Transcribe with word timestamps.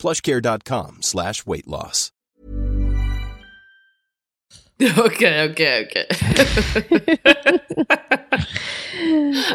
plushcare.com 0.00 0.98
slash 1.00 1.46
weight 1.46 1.66
loss. 1.66 2.12
Okej, 4.98 5.50
okej, 5.50 5.86
okej. 5.86 6.06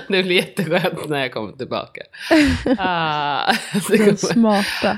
Det 0.08 0.24
blir 0.24 0.36
jätteskönt 0.36 1.10
när 1.10 1.20
jag 1.20 1.34
kommer 1.34 1.54
tillbaka. 1.54 2.02
Ah, 2.78 3.54
det 3.90 3.98
Den 3.98 4.18
smarta 4.18 4.98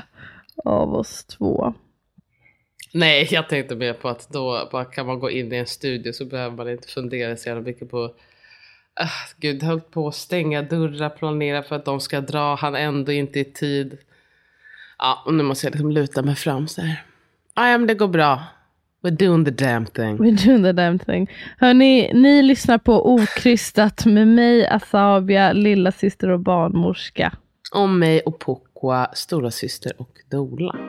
av 0.64 0.94
oss 0.94 1.24
två. 1.24 1.74
Nej, 2.92 3.28
jag 3.30 3.48
tänkte 3.48 3.74
mer 3.74 3.92
på 3.92 4.08
att 4.08 4.28
då 4.28 4.68
bara 4.72 4.84
kan 4.84 5.06
man 5.06 5.18
gå 5.18 5.30
in 5.30 5.52
i 5.52 5.56
en 5.56 5.66
studio 5.66 6.12
så 6.12 6.24
behöver 6.24 6.56
man 6.56 6.70
inte 6.70 6.88
fundera 6.88 7.36
så 7.36 7.48
jävla 7.48 7.62
mycket 7.62 7.90
på 7.90 8.14
Ah, 9.00 9.28
Gud, 9.36 9.62
höll 9.62 9.80
på 9.80 10.08
att 10.08 10.14
stänga 10.14 10.62
dörrar, 10.62 11.08
planera 11.08 11.62
för 11.62 11.76
att 11.76 11.84
de 11.84 12.00
ska 12.00 12.20
dra, 12.20 12.54
han 12.54 12.74
ändå 12.74 13.12
inte 13.12 13.40
i 13.40 13.44
tid. 13.44 13.98
Ja, 14.98 15.22
och 15.26 15.34
nu 15.34 15.42
måste 15.42 15.66
jag 15.66 15.72
liksom 15.72 15.90
luta 15.90 16.22
mig 16.22 16.34
fram 16.34 16.68
så 16.68 16.80
här. 16.80 17.02
Ja, 17.54 17.62
men 17.62 17.86
det 17.86 17.94
går 17.94 18.08
bra. 18.08 18.42
We're 19.02 19.10
doing 19.10 19.44
the 19.44 19.50
damn 19.50 19.86
thing. 19.86 20.18
We're 20.18 20.46
doing 20.46 20.62
the 20.62 20.72
damn 20.72 20.98
thing. 20.98 21.30
Hörni, 21.58 22.12
ni 22.14 22.42
lyssnar 22.42 22.78
på 22.78 23.14
Okrystat 23.14 24.06
med 24.06 24.28
mig, 24.28 24.66
Asabia, 24.66 25.52
lilla 25.52 25.92
syster 25.92 26.28
och 26.28 26.40
barnmorska. 26.40 27.32
Om 27.72 27.98
mig 27.98 28.20
och 28.20 28.38
Pokwa, 28.38 29.10
stora 29.14 29.50
syster 29.50 29.92
och 29.98 30.10
Dola. 30.30 30.87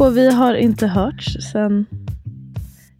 Opo, 0.00 0.10
vi 0.10 0.30
har 0.34 0.54
inte 0.54 0.86
hörts 0.86 1.36
sen 1.52 1.86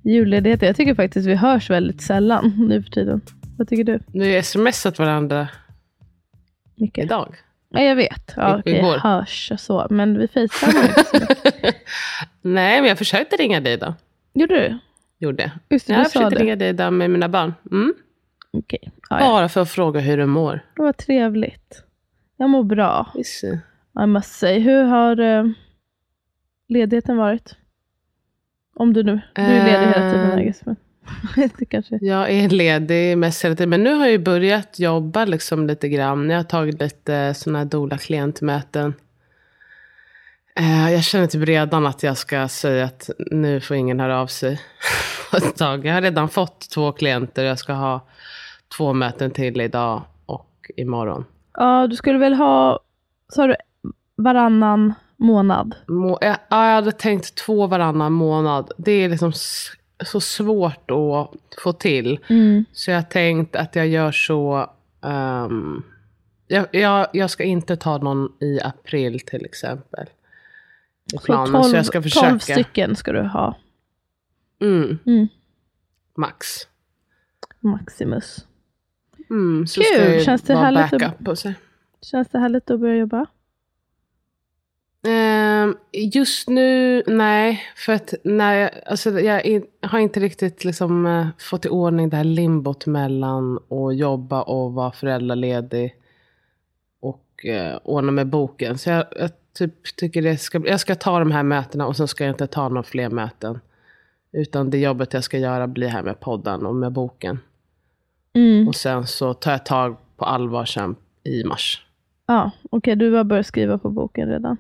julledigheten. 0.03 0.67
Jag 0.67 0.77
tycker 0.77 0.95
faktiskt 0.95 1.29
vi 1.29 1.35
hörs 1.35 1.71
väldigt 1.71 2.03
sällan 2.03 2.67
nu 2.69 2.83
för 2.83 2.91
tiden. 2.91 3.21
Vad 3.59 3.69
tycker 3.69 3.85
du? 3.85 4.01
Nu 4.07 4.35
har 4.35 4.43
smsat 4.43 4.99
varandra 4.99 5.49
Micke? 6.77 6.99
idag. 6.99 7.35
Ja, 7.71 7.81
jag 7.81 7.97
vet. 7.97 8.33
Ja, 8.37 8.63
I- 8.65 8.71
igår. 8.71 8.99
hörs 8.99 9.51
och 9.53 9.61
så. 9.61 9.87
Men 9.91 10.19
vi 10.19 10.29
facetimar 10.29 10.83
inte 10.89 11.05
mycket. 11.21 11.77
Nej, 12.43 12.81
men 12.81 12.89
jag 12.89 12.99
försökte 12.99 13.37
ringa 13.37 13.61
dig 13.61 13.77
då. 13.77 13.95
Gjorde 14.35 14.55
du? 14.55 14.79
Gjorde. 15.19 15.53
Just 15.71 15.87
det, 15.87 15.93
Jag 15.93 16.07
försökte 16.13 16.35
det. 16.35 16.43
ringa 16.43 16.57
dig 16.57 16.73
då 16.73 16.91
med 16.91 17.11
mina 17.11 17.29
barn. 17.29 17.55
Mm. 17.71 17.95
Okej. 18.53 18.91
Ja, 19.11 19.21
ja. 19.21 19.29
Bara 19.29 19.49
för 19.49 19.61
att 19.61 19.71
fråga 19.71 20.01
hur 20.01 20.17
du 20.17 20.27
mår. 20.27 20.61
Det 20.77 20.83
var 20.83 20.93
trevligt. 20.93 21.83
Jag 22.37 22.51
mår 22.51 22.63
bra. 22.65 23.13
Visst. 23.15 23.45
I 24.03 24.07
must 24.07 24.33
say. 24.39 24.59
Hur 24.59 24.83
har 24.85 25.21
eh, 25.21 25.45
ledigheten 26.71 27.17
varit? 27.17 27.57
Om 28.75 28.93
du 28.93 29.03
nu. 29.03 29.21
Du 29.35 29.43
är 29.43 29.65
ledig 29.65 29.87
hela 29.87 30.13
tiden, 30.13 30.33
Eh. 30.33 30.41
I 30.41 30.45
guess, 30.45 30.63
men 30.65 30.77
det 31.59 31.65
kanske. 31.65 31.99
Jag 32.03 32.31
är 32.31 32.49
ledig 32.49 33.19
mest 33.19 33.45
hela 33.45 33.55
tiden. 33.55 33.71
Men 33.71 33.83
nu 33.83 33.95
har 33.95 34.05
jag 34.05 34.13
ju 34.13 34.19
börjat 34.19 34.79
jobba 34.79 35.25
liksom 35.25 35.67
lite 35.67 35.89
grann. 35.89 36.31
Jag 36.31 36.37
har 36.39 36.45
tagit 36.45 36.81
lite 36.81 37.35
sådana 37.35 37.59
här 37.59 37.65
dola 37.67 37.99
klientmöten. 37.99 38.95
Eh, 40.57 40.93
Jag 40.93 41.05
känner 41.05 41.27
typ 41.27 41.49
redan 41.49 41.87
att 41.87 42.03
jag 42.03 42.17
ska 42.19 42.49
säga 42.49 42.85
att 42.85 43.11
nu 43.31 43.61
får 43.61 43.77
ingen 43.77 44.01
höra 44.01 44.21
av 44.21 44.27
sig. 44.27 44.61
Jag 45.59 45.93
har 45.93 46.03
redan 46.03 46.29
fått 46.29 46.71
två 46.71 46.93
klienter. 46.93 47.45
Jag 47.45 47.59
ska 47.59 47.73
ha 47.73 48.07
två 48.77 48.93
möten 48.93 49.31
till 49.31 49.61
idag 49.61 50.03
och 50.27 50.71
imorgon. 50.77 51.25
Ja, 51.55 51.87
du 51.87 51.97
skulle 51.97 52.19
väl 52.19 52.35
ha, 52.35 52.81
sa 53.29 53.47
du, 53.47 53.57
varannan 54.17 54.95
månad? 55.21 55.75
Må, 55.89 56.19
jag, 56.21 56.37
ja, 56.49 56.67
jag 56.69 56.75
hade 56.75 56.93
tänkt 56.93 57.35
två 57.35 57.67
varannan 57.67 58.13
månad. 58.13 58.73
Det 58.79 58.93
är 58.93 59.09
liksom 59.09 59.33
så 60.05 60.21
svårt 60.21 60.91
att 60.91 61.31
få 61.63 61.73
till. 61.73 62.19
Mm. 62.29 62.65
Så 62.73 62.91
jag 62.91 62.99
har 62.99 63.03
tänkt 63.03 63.57
att 63.57 63.77
jag 63.77 63.89
gör 63.89 64.13
så. 64.13 64.71
ehm, 65.03 65.83
jag, 66.47 66.67
jag, 66.73 67.07
jag 67.13 67.31
ska 67.31 67.45
inte 67.45 67.77
ta 67.77 67.99
någon 67.99 68.33
i 68.41 68.61
april 68.63 69.21
till 69.21 69.45
exempel. 69.45 70.07
I 71.15 71.17
Så 71.17 71.25
planen, 71.25 71.53
12, 71.53 71.63
så 71.65 71.77
jag 71.77 71.87
ska 71.87 72.01
12 72.01 72.03
försöka. 72.03 72.39
stycken 72.39 72.97
ska 72.97 73.13
du 73.13 73.23
ha. 73.23 73.57
Mm, 74.61 74.99
Mm. 75.07 75.29
max. 76.17 76.47
Maximus. 77.61 78.47
Mm, 79.31 79.59
Kul, 79.67 79.85
ska 79.85 80.05
jag 80.13 80.23
känns 80.23 80.43
det 80.43 80.57
härligt 80.57 80.93
att-. 81.29 81.45
Känns 82.03 82.29
det 82.29 82.39
härligt 82.39 82.71
att 82.71 82.81
börja 82.81 82.97
jobba? 82.97 83.27
Ehm, 85.03 85.77
just 85.93 86.49
nu, 86.49 87.03
nej. 87.07 87.63
För 87.77 87.93
att 87.93 88.15
nej, 88.25 88.83
alltså, 88.87 89.21
jag 89.21 89.63
har 89.83 89.99
inte 89.99 90.21
riktigt 90.21 90.65
liksom, 90.65 91.07
eh, 91.07 91.27
fått 91.39 91.67
i 91.67 91.69
ordning 91.69 92.11
det 92.11 92.17
här 92.17 92.25
limbot 92.25 92.87
mellan 92.87 93.57
att 93.57 93.97
jobba 93.97 94.43
och 94.43 94.73
vara 94.73 94.93
föräldraledig. 94.93 95.95
Och 97.01 97.47
eh, 97.47 97.79
ordna 97.85 98.13
med 98.13 98.27
boken. 98.27 98.79
Så 98.79 98.91
jag, 98.91 99.05
jag 99.17 99.31
typ, 99.59 99.97
tycker 99.97 100.23
det 100.23 100.37
ska, 100.37 100.63
jag 100.67 100.81
ska 100.81 100.95
ta 100.95 101.19
de 101.19 101.31
här 101.31 101.43
mötena 101.43 101.87
och 101.87 101.97
sen 101.97 102.09
ska 102.09 102.25
jag 102.25 102.33
inte 102.33 102.47
ta 102.47 102.69
några 102.69 102.83
fler 102.83 103.11
möten. 103.11 103.61
Utan 104.33 104.71
det 104.71 104.79
jobbet 104.79 105.13
jag 105.15 105.25
ska 105.25 105.39
göra 105.39 105.67
blir 105.67 105.89
här 105.89 106.03
med 106.03 106.21
podden 106.21 106.67
och 106.67 106.75
med 106.75 106.93
boken. 106.93 107.39
Mm. 108.35 108.69
Och 108.69 108.75
sen 108.77 109.07
så 109.07 109.35
tar 109.35 109.51
jag 109.51 109.67
tag 109.67 109.97
på 110.17 110.25
allvar 110.25 110.65
sen 110.65 110.97
i 111.25 111.45
mars. 111.45 111.87
Ja, 112.27 112.51
okej, 112.71 112.97
du 112.97 113.13
har 113.13 113.25
börjat 113.25 113.47
skriva 113.47 113.79
på 113.79 113.91
boken 113.91 114.29
redan. 114.29 114.57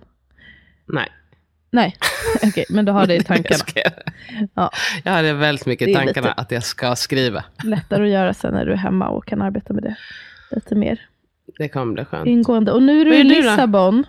Nej. 0.92 1.08
Nej, 1.72 1.96
okej, 2.42 2.64
men 2.70 2.84
du 2.84 2.92
har 2.92 3.06
det 3.06 3.16
i 3.16 3.22
tankarna. 3.24 3.64
Jag, 3.74 3.92
Ja. 4.54 4.70
jag 5.04 5.12
hade 5.12 5.32
väldigt 5.32 5.66
mycket 5.66 5.88
i 5.88 5.94
tankarna 5.94 6.32
att 6.32 6.50
jag 6.50 6.62
ska 6.64 6.96
skriva. 6.96 7.44
Lättare 7.64 8.04
att 8.04 8.10
göra 8.10 8.34
sen 8.34 8.54
när 8.54 8.66
du 8.66 8.72
är 8.72 8.76
hemma 8.76 9.08
och 9.08 9.26
kan 9.26 9.42
arbeta 9.42 9.72
med 9.72 9.82
det 9.82 9.96
lite 10.50 10.74
mer 10.74 11.00
Det 11.58 11.68
kommer 11.68 11.92
bli 11.94 12.04
skönt. 12.04 12.26
ingående. 12.26 12.72
Och 12.72 12.82
nu 12.82 13.00
är 13.00 13.04
du 13.04 13.14
i 13.16 13.22
du 13.22 13.28
då? 13.28 13.34
Lissabon. 13.50 14.04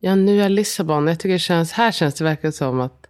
Ja, 0.00 0.14
nu 0.14 0.42
är 0.42 0.48
Lissabon. 0.48 1.06
Jag 1.06 1.18
tycker 1.20 1.32
det 1.32 1.38
känns, 1.38 1.72
här 1.72 1.92
känns 1.92 2.14
det 2.14 2.24
verkligen 2.24 2.52
som 2.52 2.80
att 2.80 3.06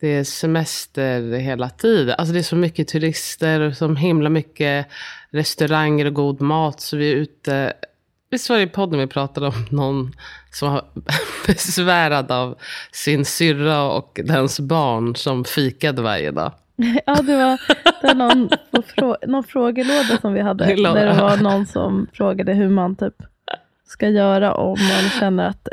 det 0.00 0.08
är 0.08 0.24
semester 0.24 1.38
hela 1.38 1.68
tiden. 1.70 2.14
Alltså 2.18 2.32
det 2.32 2.38
är 2.38 2.42
så 2.42 2.56
mycket 2.56 2.88
turister 2.88 3.60
och 3.60 3.76
så 3.76 3.94
himla 3.94 4.28
mycket 4.28 4.86
restauranger 5.30 6.06
och 6.06 6.14
god 6.14 6.40
mat. 6.40 6.80
Så 6.80 6.96
vi 6.96 7.12
är 7.12 7.16
ute. 7.16 7.72
Visst 8.30 8.50
var 8.50 8.56
det 8.56 8.62
i 8.62 8.66
podden 8.66 8.98
vi 9.00 9.06
pratade 9.06 9.46
om 9.46 9.66
någon 9.70 10.12
som 10.52 10.72
var 10.72 10.84
besvärad 11.46 12.30
av 12.32 12.58
sin 12.92 13.24
syrra 13.24 13.82
och 13.90 14.20
dens 14.24 14.60
barn 14.60 15.16
som 15.16 15.44
fikade 15.44 16.02
varje 16.02 16.30
dag. 16.30 16.52
Ja, 17.06 17.14
det 17.14 17.36
var, 17.36 17.60
det 18.02 18.06
var 18.06 18.14
någon, 18.14 18.48
frå, 18.96 19.16
någon 19.26 19.44
frågelåda 19.44 20.18
som 20.20 20.32
vi 20.32 20.40
hade. 20.40 20.64
Där 20.64 21.06
det 21.06 21.20
var 21.22 21.36
någon 21.36 21.66
som 21.66 22.06
frågade 22.12 22.52
hur 22.54 22.68
man 22.68 22.96
typ 22.96 23.14
ska 23.88 24.08
göra 24.08 24.54
om 24.54 24.78
man 24.80 25.10
känner 25.20 25.48
att 25.48 25.68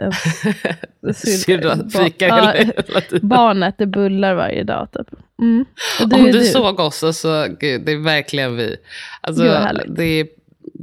ens 1.01 1.41
Syrra 1.43 1.75
ba- 1.75 1.89
fikar 1.89 2.27
ja, 2.27 2.51
hela 2.57 3.01
tiden. 3.01 3.27
barnet 3.27 3.75
det 3.77 3.85
bullar 3.85 4.33
varje 4.33 4.63
dag. 4.63 4.87
Typ. 4.93 5.19
Mm. 5.41 5.65
Och 6.01 6.09
det 6.09 6.15
Om 6.15 6.25
är 6.25 6.33
du 6.33 6.43
såg 6.43 6.79
oss, 6.79 6.97
så, 6.97 7.13
så 7.13 7.47
gud, 7.59 7.81
det 7.85 7.91
är 7.91 7.97
verkligen 8.03 8.55
vi. 8.55 8.75
Alltså, 9.21 9.43
Gud, 9.43 9.95
det, 9.95 10.03
är, 10.03 10.27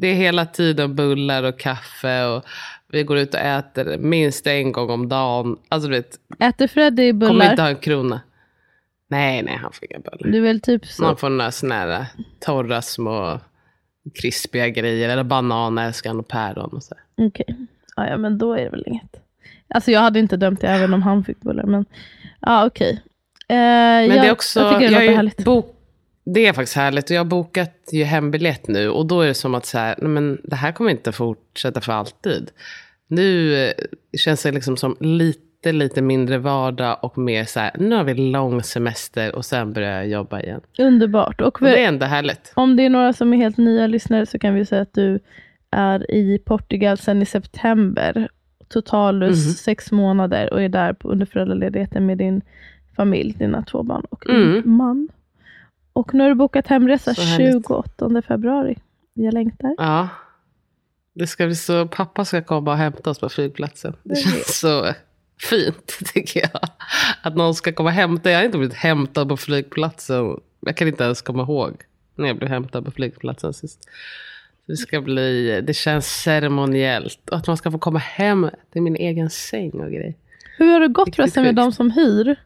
det 0.01 0.09
är 0.09 0.15
hela 0.15 0.47
tiden 0.47 0.95
bullar 0.95 1.43
och 1.43 1.59
kaffe 1.59 2.25
och 2.25 2.45
vi 2.89 3.03
går 3.03 3.19
ut 3.19 3.35
och 3.35 3.41
äter 3.41 3.99
minst 3.99 4.47
en 4.47 4.73
gång 4.73 4.91
om 4.91 5.09
dagen. 5.09 5.57
Alltså 5.69 5.89
du 5.89 5.95
vet, 5.97 6.17
Äter 6.39 6.67
Freddy 6.67 7.11
kommer 7.13 7.29
bullar? 7.29 7.51
inte 7.51 7.63
ha 7.63 7.69
en 7.69 7.77
krona. 7.77 8.21
Nej, 9.09 9.43
nej, 9.43 9.57
han 9.57 9.73
får 9.73 9.89
inga 9.91 9.99
bullar. 10.01 10.33
Du 10.33 10.41
väl 10.41 10.61
typ 10.61 10.87
så. 10.87 11.03
Man 11.03 11.17
får 11.17 11.29
några 11.29 11.51
såna 11.51 11.75
här 11.75 12.07
torra 12.41 12.83
små 12.83 13.41
krispiga 14.15 14.69
grejer. 14.69 15.09
Eller 15.09 15.25
bananer 15.25 15.87
älskar 15.87 16.11
han 16.11 16.19
och 16.21 16.29
päron 16.29 16.71
och 16.73 16.83
så. 16.83 16.95
Okej. 17.17 17.57
Ja, 17.97 18.07
ja, 18.09 18.17
men 18.17 18.39
då 18.39 18.53
är 18.55 18.65
det 18.65 18.71
väl 18.71 18.85
inget. 18.87 19.17
Alltså 19.75 19.91
jag 19.91 20.01
hade 20.01 20.19
inte 20.19 20.37
dömt 20.37 20.61
det 20.61 20.69
även 20.69 20.95
om 20.95 21.03
han 21.03 21.25
fick 21.25 21.41
bullar. 21.41 21.65
Men 21.65 21.85
ja, 22.41 22.67
okej. 22.67 23.03
Eh, 23.49 23.57
Men 23.57 24.09
jag, 24.09 24.23
det 24.23 24.29
är 24.29 24.33
också, 24.33 24.61
jag 24.61 24.83
jag 24.83 24.93
låter 24.93 25.41
är 25.41 25.45
bok, 25.45 25.80
det 26.35 26.47
är 26.47 26.53
faktiskt 26.53 26.77
härligt. 26.77 27.05
Och 27.11 27.17
jag 27.17 27.21
har 27.21 27.25
bokat 27.25 27.89
ju 27.93 28.05
hembiljett 28.05 28.69
nu. 28.69 28.89
Och 28.89 29.07
då 29.07 29.21
är 29.21 29.27
det 29.27 29.35
som 29.35 29.55
att 29.55 29.67
så 29.67 29.79
här, 29.79 29.95
men 29.99 30.41
det 30.45 30.57
här 30.57 30.73
kommer 30.73 30.91
inte 30.91 31.13
fortsätta 31.13 31.81
för 31.81 31.93
alltid. 31.93 32.51
Nu 33.09 33.55
eh, 33.65 33.73
känns 34.19 34.43
det 34.43 34.53
liksom 34.53 34.77
som 34.77 34.97
lite, 35.01 35.73
lite 35.73 36.03
mindre 36.03 36.39
vardag 36.39 36.99
och 37.03 37.19
mer 37.19 37.45
så 37.45 37.61
här, 37.61 37.71
nu 37.79 37.95
har 37.97 38.05
vi 38.05 38.15
lång 38.15 38.63
semester 38.63 39.35
och 39.35 39.45
sen 39.45 39.73
börjar 39.73 39.93
jag 39.99 40.09
jobba 40.09 40.41
igen. 40.41 40.61
Underbart. 40.79 41.41
Och 41.41 41.47
Och 41.63 41.69
det 41.69 41.83
är 41.85 41.89
ändå 41.89 42.07
härligt. 42.07 42.53
om 42.55 42.77
det 42.77 42.83
är 42.85 42.91
några 42.91 43.13
som 43.13 43.33
är 43.33 43.37
helt 43.37 43.57
nya 43.57 43.87
lyssnare 43.87 44.27
så 44.27 44.39
kan 44.39 44.55
vi 44.55 44.65
säga 44.67 44.83
att 44.83 44.95
du 44.95 45.19
är 45.71 46.11
i 46.11 46.39
Portugal 46.45 46.99
sedan 46.99 47.23
i 47.23 47.27
september. 47.27 48.29
Totalus 48.69 49.47
Mhm. 49.47 49.53
sex 49.53 49.93
månader 49.93 50.53
och 50.53 50.63
är 50.63 50.69
där 50.69 50.97
under 51.05 51.27
föräldraledigheten 51.27 52.07
med 52.07 52.19
din 52.19 52.43
familj, 52.97 53.33
dina 53.39 53.63
två 53.63 53.83
barn 53.83 54.05
och 54.11 54.25
din 54.27 54.37
Mm. 54.43 54.63
man. 54.77 55.09
Och 56.01 56.15
nu 56.15 56.23
har 56.23 56.29
du 56.29 56.35
bokat 56.35 56.67
hemresa 56.67 57.15
Så 57.15 57.23
härligt. 57.23 57.67
28 57.67 58.23
februari. 58.23 58.79
Jag 59.15 59.35
längtar. 59.35 59.75
Ja. 59.79 60.09
Det 61.15 61.27
ska 61.27 61.47
bli 61.47 61.55
så, 61.55 61.89
pappa 61.89 62.25
ska 62.25 62.43
komma 62.43 62.71
och 62.71 62.77
hämta 62.77 63.11
oss 63.11 63.19
på 63.19 63.29
flygplatsen. 63.29 63.97
Det 64.03 64.15
vet. 64.15 64.19
känns 64.19 64.59
så 64.59 64.95
fint 65.41 65.99
tycker 66.15 66.41
jag. 66.41 66.61
Att 67.23 67.37
någon 67.37 67.55
ska 67.55 67.73
komma 67.73 67.89
och 67.89 67.95
hämta. 67.95 68.31
Jag 68.31 68.39
har 68.39 68.45
inte 68.45 68.59
blivit 68.59 68.77
hämtad 68.77 69.29
på 69.29 69.37
flygplatsen. 69.37 70.41
Jag 70.61 70.77
kan 70.77 70.89
inte 70.89 71.05
ens 71.05 71.23
komma 71.23 71.43
ihåg 71.43 71.83
när 72.15 72.27
jag 72.27 72.37
blev 72.37 72.49
hämtad 72.49 72.85
på 72.85 72.91
flygplatsen 72.91 73.53
sist. 73.53 73.89
Det 74.67 74.77
ska 74.77 75.01
bli, 75.01 75.61
det 75.61 75.75
känns 75.75 76.07
ceremoniellt. 76.07 77.31
Och 77.31 77.37
att 77.37 77.47
man 77.47 77.57
ska 77.57 77.71
få 77.71 77.79
komma 77.79 77.99
hem 77.99 78.51
till 78.73 78.83
min 78.83 78.97
egen 78.97 79.31
säng 79.31 79.71
och 79.71 79.91
grej. 79.91 80.19
Hur 80.59 80.73
har 80.73 80.81
det 80.81 80.89
gått 80.89 81.17
förresten 81.17 81.43
med 81.45 81.55
de 81.55 81.73
som 81.73 81.91
hyr 81.91 82.37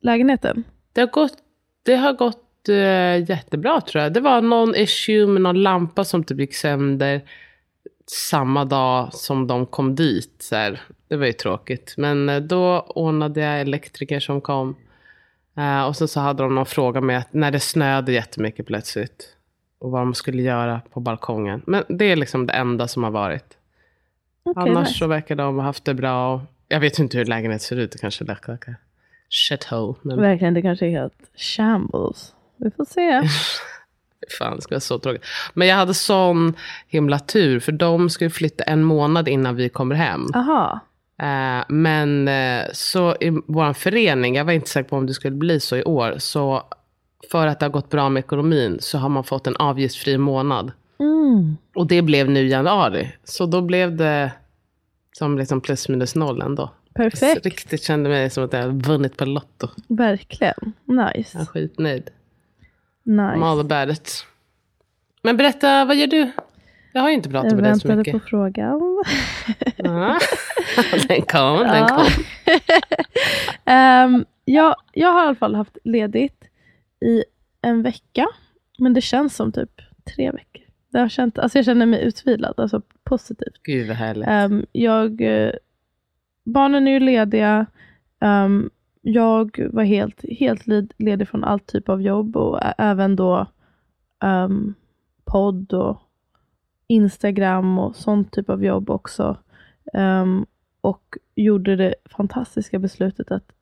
lägenheten? 0.00 0.64
Det 0.92 1.00
har 1.00 1.08
gått, 1.08 1.38
det 1.82 1.96
har 1.96 2.12
gått 2.12 2.47
jättebra 3.28 3.80
tror 3.80 4.02
jag. 4.02 4.12
Det 4.12 4.20
var 4.20 4.40
någon 4.40 4.74
issue 4.74 5.26
med 5.26 5.42
någon 5.42 5.62
lampa 5.62 6.04
som 6.04 6.24
typ 6.24 6.38
gick 6.38 6.54
sönder 6.54 7.22
samma 8.10 8.64
dag 8.64 9.14
som 9.14 9.46
de 9.46 9.66
kom 9.66 9.94
dit. 9.94 10.34
Så 10.38 10.56
här. 10.56 10.80
Det 11.08 11.16
var 11.16 11.26
ju 11.26 11.32
tråkigt. 11.32 11.94
Men 11.96 12.28
eh, 12.28 12.40
då 12.40 12.80
ordnade 12.80 13.40
jag 13.40 13.60
elektriker 13.60 14.20
som 14.20 14.40
kom. 14.40 14.76
Eh, 15.56 15.86
och 15.86 15.96
så, 15.96 16.08
så 16.08 16.20
hade 16.20 16.42
de 16.42 16.54
någon 16.54 16.66
fråga 16.66 17.00
med 17.00 17.18
att 17.18 17.32
när 17.32 17.50
det 17.50 17.60
snöade 17.60 18.12
jättemycket 18.12 18.66
plötsligt. 18.66 19.34
Och 19.78 19.90
vad 19.90 20.00
de 20.00 20.14
skulle 20.14 20.42
göra 20.42 20.80
på 20.92 21.00
balkongen. 21.00 21.62
Men 21.66 21.84
det 21.88 22.04
är 22.04 22.16
liksom 22.16 22.46
det 22.46 22.52
enda 22.52 22.88
som 22.88 23.04
har 23.04 23.10
varit. 23.10 23.56
Okej, 24.42 24.70
Annars 24.70 24.88
nice. 24.88 24.98
så 24.98 25.06
verkar 25.06 25.34
de 25.34 25.56
ha 25.56 25.62
haft 25.62 25.84
det 25.84 25.94
bra. 25.94 26.46
Jag 26.68 26.80
vet 26.80 26.98
inte 26.98 27.18
hur 27.18 27.24
lägenheten 27.24 27.60
ser 27.60 27.76
ut. 27.76 27.92
Det 27.92 27.98
kanske 27.98 28.24
är 28.24 28.76
shithole. 29.30 29.94
Men... 30.02 30.20
Verkligen, 30.20 30.54
det 30.54 30.62
kanske 30.62 30.86
är 30.86 30.90
helt 30.90 31.30
shambles. 31.36 32.34
Vi 32.58 32.70
får 32.70 32.84
se. 32.84 33.22
Fan, 34.38 34.56
det 34.56 34.62
skulle 34.62 34.74
vara 34.74 34.80
så 34.80 34.98
tråkigt. 34.98 35.24
Men 35.54 35.68
jag 35.68 35.76
hade 35.76 35.94
sån 35.94 36.54
himla 36.88 37.18
tur, 37.18 37.60
för 37.60 37.72
de 37.72 38.10
skulle 38.10 38.30
flytta 38.30 38.64
en 38.64 38.82
månad 38.82 39.28
innan 39.28 39.56
vi 39.56 39.68
kommer 39.68 39.94
hem. 39.94 40.26
Aha. 40.34 40.80
Eh, 41.22 41.64
men 41.68 42.28
eh, 42.28 42.64
så 42.72 43.16
i 43.20 43.40
vår 43.46 43.72
förening, 43.72 44.36
jag 44.36 44.44
var 44.44 44.52
inte 44.52 44.70
säker 44.70 44.88
på 44.88 44.96
om 44.96 45.06
det 45.06 45.14
skulle 45.14 45.36
bli 45.36 45.60
så 45.60 45.76
i 45.76 45.84
år, 45.84 46.14
så 46.18 46.62
för 47.30 47.46
att 47.46 47.60
det 47.60 47.66
har 47.66 47.70
gått 47.70 47.90
bra 47.90 48.08
med 48.08 48.20
ekonomin 48.20 48.76
så 48.80 48.98
har 48.98 49.08
man 49.08 49.24
fått 49.24 49.46
en 49.46 49.56
avgiftsfri 49.56 50.18
månad. 50.18 50.72
Mm. 50.98 51.56
Och 51.74 51.86
det 51.86 52.02
blev 52.02 52.30
nu 52.30 52.40
i 52.40 52.50
januari. 52.50 53.12
Så 53.24 53.46
då 53.46 53.60
blev 53.60 53.96
det 53.96 54.32
som 55.12 55.38
liksom 55.38 55.60
plus 55.60 55.88
minus 55.88 56.14
noll 56.14 56.42
ändå. 56.42 56.70
Perfekt. 56.94 57.42
Så 57.42 57.48
riktigt 57.48 57.82
kände 57.82 58.08
mig 58.08 58.30
som 58.30 58.44
att 58.44 58.52
jag 58.52 58.86
vunnit 58.86 59.16
på 59.16 59.24
Lotto. 59.24 59.68
Verkligen. 59.88 60.72
Nice. 60.84 61.30
Jag 61.32 61.42
är 61.42 61.46
skitnöjd. 61.46 62.10
I'm 63.08 63.42
all 63.42 63.56
nice. 63.56 63.74
about 63.74 63.96
it. 63.98 64.26
Men 65.22 65.36
berätta, 65.36 65.84
vad 65.84 65.96
gör 65.96 66.06
du? 66.06 66.30
Jag 66.92 67.00
har 67.02 67.08
ju 67.08 67.14
inte 67.14 67.28
pratat 67.30 67.52
Jag 67.52 67.60
med 67.60 67.70
dig 67.70 67.80
så 67.80 67.88
väntade 67.88 67.98
mycket. 67.98 68.12
på 68.22 68.28
frågan. 68.28 69.04
Den 71.08 71.22
kom, 71.22 71.58
den 71.58 71.88
kom. 71.88 72.04
Ehm, 73.64 74.24
jag, 74.44 74.76
jag 74.92 75.12
har 75.12 75.24
i 75.24 75.26
alla 75.26 75.34
fall 75.34 75.54
haft 75.54 75.78
ledigt 75.84 76.44
i 77.00 77.24
en 77.62 77.82
vecka. 77.82 78.26
Men 78.78 78.94
det 78.94 79.00
känns 79.00 79.36
som 79.36 79.52
typ 79.52 79.70
tre 80.16 80.30
veckor. 80.30 80.62
Det 80.92 80.98
har 80.98 81.08
känt, 81.08 81.38
alltså 81.38 81.58
jag 81.58 81.64
känner 81.64 81.86
mig 81.86 82.02
utvilad, 82.04 82.54
alltså 82.60 82.82
positivt. 83.04 83.62
Gud 83.62 83.88
vad 83.88 83.96
härligt. 83.96 84.28
Ehm, 84.28 84.66
jag, 84.72 85.20
eh, 85.20 85.52
barnen 86.44 86.88
är 86.88 86.92
ju 86.92 87.00
lediga. 87.00 87.66
Ehm, 88.20 88.70
jag 89.02 89.68
var 89.72 89.84
helt, 89.84 90.24
helt 90.38 90.66
led- 90.66 90.92
ledig 90.96 91.28
från 91.28 91.44
all 91.44 91.60
typ 91.60 91.88
av 91.88 92.02
jobb 92.02 92.36
och 92.36 92.60
även 92.78 93.16
då 93.16 93.46
ehm, 94.22 94.74
podd 95.24 95.72
och 95.72 95.98
Instagram 96.86 97.78
och 97.78 97.96
sånt 97.96 98.32
typ 98.32 98.50
av 98.50 98.64
jobb 98.64 98.90
också. 98.90 99.36
Ehm, 99.92 100.46
och 100.80 101.16
gjorde 101.34 101.76
det 101.76 101.94
fantastiska 102.04 102.78
beslutet 102.78 103.30
att 103.30 103.52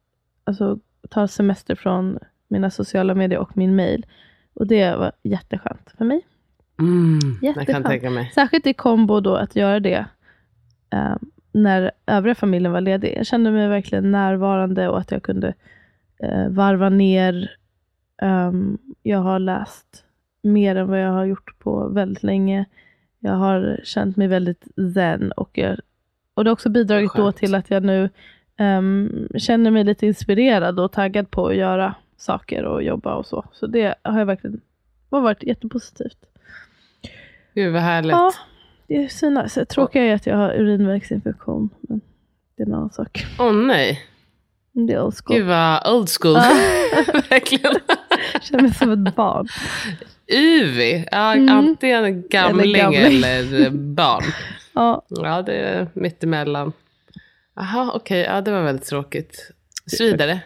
alltså, 0.44 0.78
ta 1.10 1.28
semester 1.28 1.74
från 1.74 2.18
mina 2.48 2.70
sociala 2.70 3.14
medier 3.14 3.38
och 3.38 3.56
min 3.56 3.76
mail. 3.76 4.06
Och 4.54 4.66
det 4.66 4.96
var 4.96 5.12
jätteskönt 5.22 5.94
för 5.98 6.04
mig. 6.04 6.26
Mm, 6.78 7.18
jätteskönt. 7.42 7.66
Särskilt 8.34 8.66
i 8.66 8.74
kombo 8.74 9.20
då 9.20 9.34
att 9.34 9.56
göra 9.56 9.80
det 9.80 10.06
eh, 10.90 11.16
när 11.56 11.90
övriga 12.06 12.34
familjen 12.34 12.72
var 12.72 12.80
ledig. 12.80 13.14
Jag 13.16 13.26
kände 13.26 13.50
mig 13.50 13.68
verkligen 13.68 14.10
närvarande 14.10 14.88
och 14.88 14.98
att 14.98 15.10
jag 15.10 15.22
kunde 15.22 15.54
eh, 16.18 16.48
varva 16.48 16.88
ner. 16.88 17.56
Ehm, 18.22 18.78
jag 19.02 19.18
har 19.18 19.38
läst 19.38 20.04
mer 20.42 20.76
än 20.76 20.88
vad 20.88 21.00
jag 21.00 21.12
har 21.12 21.24
gjort 21.24 21.58
på 21.58 21.88
väldigt 21.88 22.22
länge. 22.22 22.64
Jag 23.18 23.32
har 23.32 23.80
känt 23.84 24.16
mig 24.16 24.28
väldigt 24.28 24.64
zen 24.94 25.32
och, 25.32 25.50
jag, 25.52 25.78
och 26.34 26.44
det 26.44 26.50
har 26.50 26.52
också 26.52 26.68
bidragit 26.68 27.12
då 27.16 27.32
till 27.32 27.54
att 27.54 27.70
jag 27.70 27.82
nu 27.82 28.10
ehm, 28.56 29.28
känner 29.38 29.70
mig 29.70 29.84
lite 29.84 30.06
inspirerad 30.06 30.80
och 30.80 30.92
taggad 30.92 31.30
på 31.30 31.46
att 31.46 31.56
göra 31.56 31.94
saker 32.16 32.64
och 32.64 32.82
jobba 32.82 33.14
och 33.14 33.26
så. 33.26 33.44
Så 33.52 33.66
det 33.66 33.94
har 34.02 34.18
jag 34.18 34.26
verkligen 34.26 34.60
har 35.10 35.20
varit 35.20 35.42
jättepositivt. 35.42 36.18
Gud 37.54 37.72
vad 37.72 37.82
härligt. 37.82 38.12
Ja, 38.12 38.32
det 38.88 38.96
är 39.04 39.08
så 39.08 39.30
nice. 39.30 39.64
Tråkiga 39.64 40.02
är 40.04 40.14
att 40.14 40.26
jag 40.26 40.36
har 40.36 40.50
urinvägsinfektion. 40.54 41.70
Men 41.88 42.00
det 42.56 42.62
är 42.62 42.66
en 42.66 42.74
annan 42.74 42.90
sak. 42.90 43.26
Åh 43.38 43.52
nej. 43.52 44.00
Det 44.72 44.92
är 44.92 45.02
old 45.02 45.14
school. 45.24 45.36
Gud 45.36 45.46
vad 45.46 45.88
old 45.94 46.08
school. 46.20 46.34
Verkligen. 47.30 47.74
Jag 48.32 48.42
känner 48.42 48.62
mig 48.62 48.74
som 48.74 49.06
ett 49.06 49.14
barn. 49.16 49.48
Uvi. 50.32 51.04
Ja, 51.10 51.34
Mm. 51.34 51.48
Antingen 51.58 52.28
gamling 52.28 52.72
gamling. 52.72 53.02
eller, 53.02 53.70
barn. 53.70 54.22
Ja, 54.72 55.06
Ja, 55.08 55.42
det 55.42 55.52
är 55.52 55.86
mittemellan. 55.94 56.72
Jaha, 57.56 57.92
okej. 57.94 58.20
Ja, 58.20 58.40
det 58.40 58.50
var 58.50 58.62
väldigt 58.62 58.86
tråkigt. 58.86 59.50
Svidare. 59.86 60.40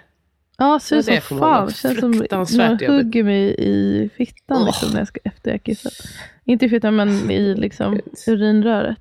Ja 0.61 0.81
ser 0.81 0.97
ut 0.97 1.25
som 1.25 1.39
fan. 1.39 1.67
Det 1.67 1.75
känns 1.75 2.01
som 2.01 2.11
någon 2.11 2.79
hugger 2.87 3.25
mig 3.25 3.55
i 3.59 4.11
fittan 4.17 4.65
liksom, 4.65 4.91
när 4.91 4.99
jag 4.99 5.09
ska, 5.09 5.21
efter 5.25 5.51
jag 5.51 5.63
kissat. 5.63 5.93
Inte 6.45 6.67
i 6.67 6.69
fittan, 6.69 6.97
men 6.97 7.31
i 7.31 7.55
liksom, 7.55 8.01
urinröret. 8.27 8.99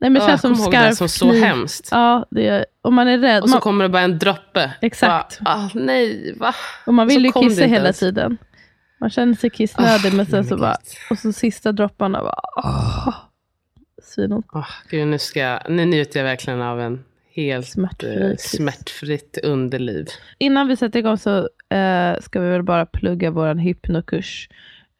Nej, 0.00 0.10
men 0.10 0.14
det 0.14 0.18
Ja, 0.20 0.26
känns 0.28 0.40
som 0.40 0.52
ihåg 0.52 0.72
det 0.72 0.78
skarp 0.78 0.94
som 0.94 1.08
så 1.08 1.32
hemskt. 1.32 1.88
Ja, 1.90 2.26
det 2.30 2.48
är, 2.48 2.66
och 2.82 2.92
man 2.92 3.08
är 3.08 3.18
rädd. 3.18 3.42
Och 3.42 3.48
så 3.48 3.54
Man, 3.54 3.60
kommer 3.60 3.84
det 3.84 3.88
bara 3.88 4.02
en 4.02 4.18
droppe. 4.18 4.72
Exakt. 4.80 5.40
Bara, 5.40 5.54
ah, 5.54 5.70
nej, 5.74 6.34
va? 6.38 6.54
och 6.86 6.94
man 6.94 7.08
så 7.08 7.14
vill 7.14 7.24
ju 7.24 7.32
kom 7.32 7.42
det 7.42 7.48
kissa 7.48 7.64
hela 7.64 7.84
ens. 7.84 7.98
tiden. 7.98 8.38
Man 9.00 9.10
känner 9.10 9.34
sig 9.34 9.50
kissnödig, 9.50 10.14
men 10.14 10.26
sen 10.26 10.44
så 10.44 10.56
bara, 10.56 10.76
och 11.10 11.18
så 11.18 11.32
sista 11.32 11.72
dropparna 11.72 12.22
bara, 12.22 12.40
åh, 12.56 13.14
svinont. 14.02 14.46
Åh, 14.52 14.68
gud, 14.90 15.08
nu, 15.08 15.18
ska 15.18 15.58
nu 15.68 15.84
njuter 15.84 16.20
jag 16.20 16.24
verkligen 16.24 16.62
av 16.62 16.80
en 16.80 17.04
helt 17.34 17.78
eh, 17.78 18.30
kiss. 18.30 18.50
smärtfritt 18.50 19.38
underliv. 19.42 20.06
Innan 20.38 20.68
vi 20.68 20.76
sätter 20.76 20.98
igång 20.98 21.18
så 21.18 21.48
eh, 21.68 22.20
ska 22.20 22.40
vi 22.40 22.48
väl 22.48 22.62
bara 22.62 22.86
plugga 22.86 23.30
vår 23.30 23.54
hypnokurs. 23.54 24.48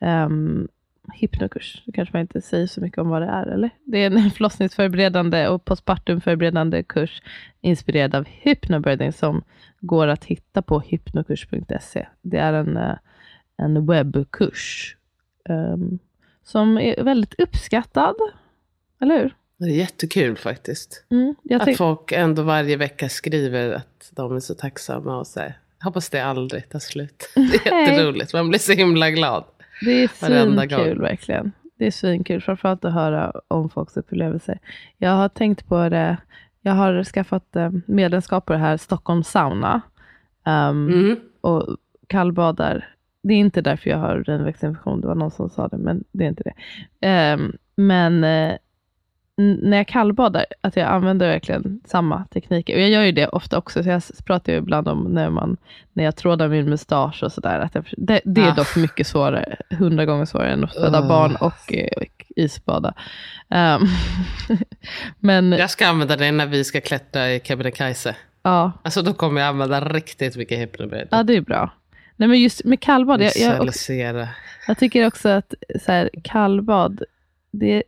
Um, 0.01 0.69
hypnokurs, 1.15 1.83
det 1.87 1.93
kanske 1.93 2.17
man 2.17 2.21
inte 2.21 2.41
säger 2.41 2.67
så 2.67 2.81
mycket 2.81 2.99
om 2.99 3.09
vad 3.09 3.23
det 3.23 3.29
är, 3.29 3.47
eller? 3.47 3.71
Det 3.85 3.99
är 3.99 4.07
en 4.07 4.31
förlossningsförberedande 4.37 5.49
och 5.49 5.65
postpartumförberedande 5.65 6.83
kurs 6.83 7.23
inspirerad 7.61 8.15
av 8.15 8.25
hypnobirthing 8.29 9.13
som 9.13 9.45
går 9.81 10.09
att 10.09 10.25
hitta 10.25 10.63
på 10.63 10.81
hypnokurs.se. 10.81 12.07
Det 12.23 12.39
är 12.39 12.53
en, 12.53 12.77
eh, 12.77 12.97
en 13.57 13.87
webbkurs 13.87 14.97
ehm, 15.49 15.99
som 16.43 16.79
är 16.79 17.05
väldigt 17.05 17.41
uppskattad, 17.41 18.17
eller 19.01 19.19
hur? 19.19 19.35
Det 19.59 19.65
är 19.65 19.69
jättekul 19.69 20.37
faktiskt. 20.37 21.05
Mm, 21.11 21.35
Att 21.61 21.77
folk 21.77 22.13
ändå 22.13 22.43
varje 22.43 22.77
vecka 22.77 23.09
skriver 23.09 23.73
att 23.73 24.11
de 24.13 24.37
är 24.37 24.41
så 24.41 24.55
tacksamma 24.55 25.19
och 25.19 25.27
så 25.27 25.41
här, 25.41 25.59
hoppas 25.85 26.11
det 26.11 26.21
aldrig 26.21 26.69
tar 26.69 26.79
slut. 26.79 27.31
Det 27.35 27.67
är 27.71 27.89
jätteroligt. 27.89 28.33
Man 28.33 28.49
blir 28.49 28.59
så 28.59 28.73
himla 28.73 29.11
glad. 29.11 29.45
Det 29.85 29.91
är 29.91 30.09
svinkul 30.09 31.01
verkligen. 31.01 31.53
Det 31.79 31.87
är 31.87 31.91
svinkul, 31.91 32.41
framförallt 32.41 32.85
att 32.85 32.93
höra 32.93 33.33
om 33.49 33.71
folks 33.71 33.97
upplevelser. 33.97 34.59
Jag 34.99 35.11
har 35.11 35.29
tänkt 35.29 35.67
på 35.69 35.89
det, 35.89 36.17
jag 36.61 36.73
har 36.73 37.05
skaffat 37.05 37.57
eh, 37.57 37.71
medlemskap 37.87 38.47
på 38.47 38.53
det 38.53 38.59
här 38.59 38.77
Stockholm 38.77 39.23
Sauna. 39.25 39.81
Um, 40.47 40.89
Mm. 40.93 41.17
och 41.41 41.77
kallbadar. 42.07 42.95
Det 43.23 43.35
är 43.35 43.39
inte 43.39 43.61
därför 43.61 43.91
jag 43.91 43.99
har 43.99 44.17
urinvägsinfektion, 44.19 45.01
det 45.01 45.07
var 45.07 45.15
någon 45.15 45.31
som 45.31 45.51
sa 45.51 45.69
det, 45.69 45.77
men 45.79 46.05
det 46.13 46.25
är 46.25 46.29
inte 46.29 46.43
det. 46.43 46.55
Ehm, 47.07 47.57
men 47.77 48.25
eh, 48.25 48.57
när 49.37 49.77
jag 49.77 49.89
kallbadar, 49.89 50.45
att 50.61 50.77
jag 50.77 50.89
använder 50.89 51.29
verkligen 51.29 51.81
samma 51.85 52.25
tekniker. 52.25 52.75
Och 52.75 52.81
jag 52.81 52.89
gör 52.91 53.03
ju 53.03 53.13
det 53.13 53.29
ofta 53.29 53.59
också, 53.59 53.83
så 53.83 53.89
jag 53.89 54.03
pratar 54.27 54.53
ju 54.53 54.59
ibland 54.59 54.89
om 54.89 55.03
när, 55.05 55.31
man, 55.31 55.57
när 55.93 56.05
jag 56.05 56.17
trådar 56.17 56.49
min 56.49 56.71
mustasch 56.71 57.23
och 57.23 57.33
sådär. 57.33 57.69
jag 57.75 57.85
Det, 57.97 58.21
det 58.25 58.41
är 58.41 58.51
Ah. 58.51 58.55
dock 58.55 58.77
mycket 58.77 59.07
svårare, 59.07 59.57
hundra 59.79 60.05
gånger 60.05 60.25
svårare 60.25 60.53
än 60.53 60.65
att 60.65 60.75
föda 60.75 60.99
Ugh. 60.99 61.09
barn 61.09 61.37
och, 61.37 61.75
eh, 61.75 61.89
och 61.97 62.25
isbada. 62.37 62.95
Ehm, 63.51 63.83
men 65.19 65.53
Jag 65.53 65.71
ska 65.71 65.87
använda 65.87 66.17
det 66.17 66.33
när 66.33 66.47
vi 66.47 66.65
ska 66.65 66.81
klättra 66.81 67.31
i 67.33 67.41
Kebnekaise. 67.45 68.17
ja, 68.43 68.73
Alltså 68.83 69.03
då 69.03 69.13
kommer 69.13 69.41
jag 69.41 69.49
använda 69.49 69.81
riktigt 69.81 70.37
mycket 70.37 70.59
hypnobed. 70.59 71.09
ja, 71.11 71.23
det 71.23 71.37
är 71.37 71.41
bra. 71.41 71.71
Nej 72.17 72.29
men 72.29 72.41
just 72.41 72.65
med 72.65 72.81
kallbad, 72.81 73.21
jag, 73.23 73.33
jag, 73.37 73.51
Visualisera. 73.51 74.29
Jag 74.69 74.79
tycker 74.79 75.07
också 75.07 75.29
att 75.29 75.55
så 75.87 75.93
här, 75.93 76.11
kallbad, 76.25 77.03
det 77.51 77.83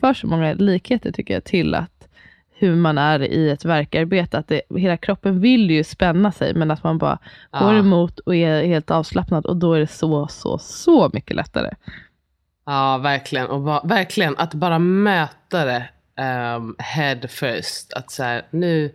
för 0.00 0.14
så 0.14 0.26
många 0.26 0.54
likheter 0.54 1.12
tycker 1.12 1.34
jag 1.34 1.44
till 1.44 1.74
att 1.74 2.08
hur 2.58 2.76
man 2.76 2.98
är 2.98 3.20
i 3.22 3.50
ett 3.50 3.64
verkarbete. 3.64 4.38
Att 4.38 4.48
det, 4.48 4.62
hela 4.76 4.96
kroppen 4.96 5.40
vill 5.40 5.70
ju 5.70 5.84
spänna 5.84 6.32
sig, 6.32 6.54
men 6.54 6.70
att 6.70 6.84
man 6.84 6.98
bara 6.98 7.18
går 7.60 7.72
Ja. 7.72 7.78
emot 7.78 8.18
och 8.18 8.34
är 8.36 8.62
helt 8.64 8.90
avslappnad 8.90 9.46
och 9.46 9.56
då 9.56 9.72
är 9.72 9.80
det 9.80 9.86
så, 9.86 10.28
så, 10.28 10.58
så 10.58 11.10
mycket 11.12 11.36
lättare. 11.36 11.70
Ja, 12.66 12.98
verkligen. 12.98 13.46
Och 13.46 13.62
va- 13.62 13.82
verkligen 13.84 14.36
att 14.36 14.54
bara 14.54 14.78
möta 14.78 15.64
det 15.64 15.88
um, 16.56 16.76
head 16.78 17.20
first. 17.28 17.92
Att 17.92 18.10
så 18.10 18.22
här, 18.22 18.42
nu 18.50 18.92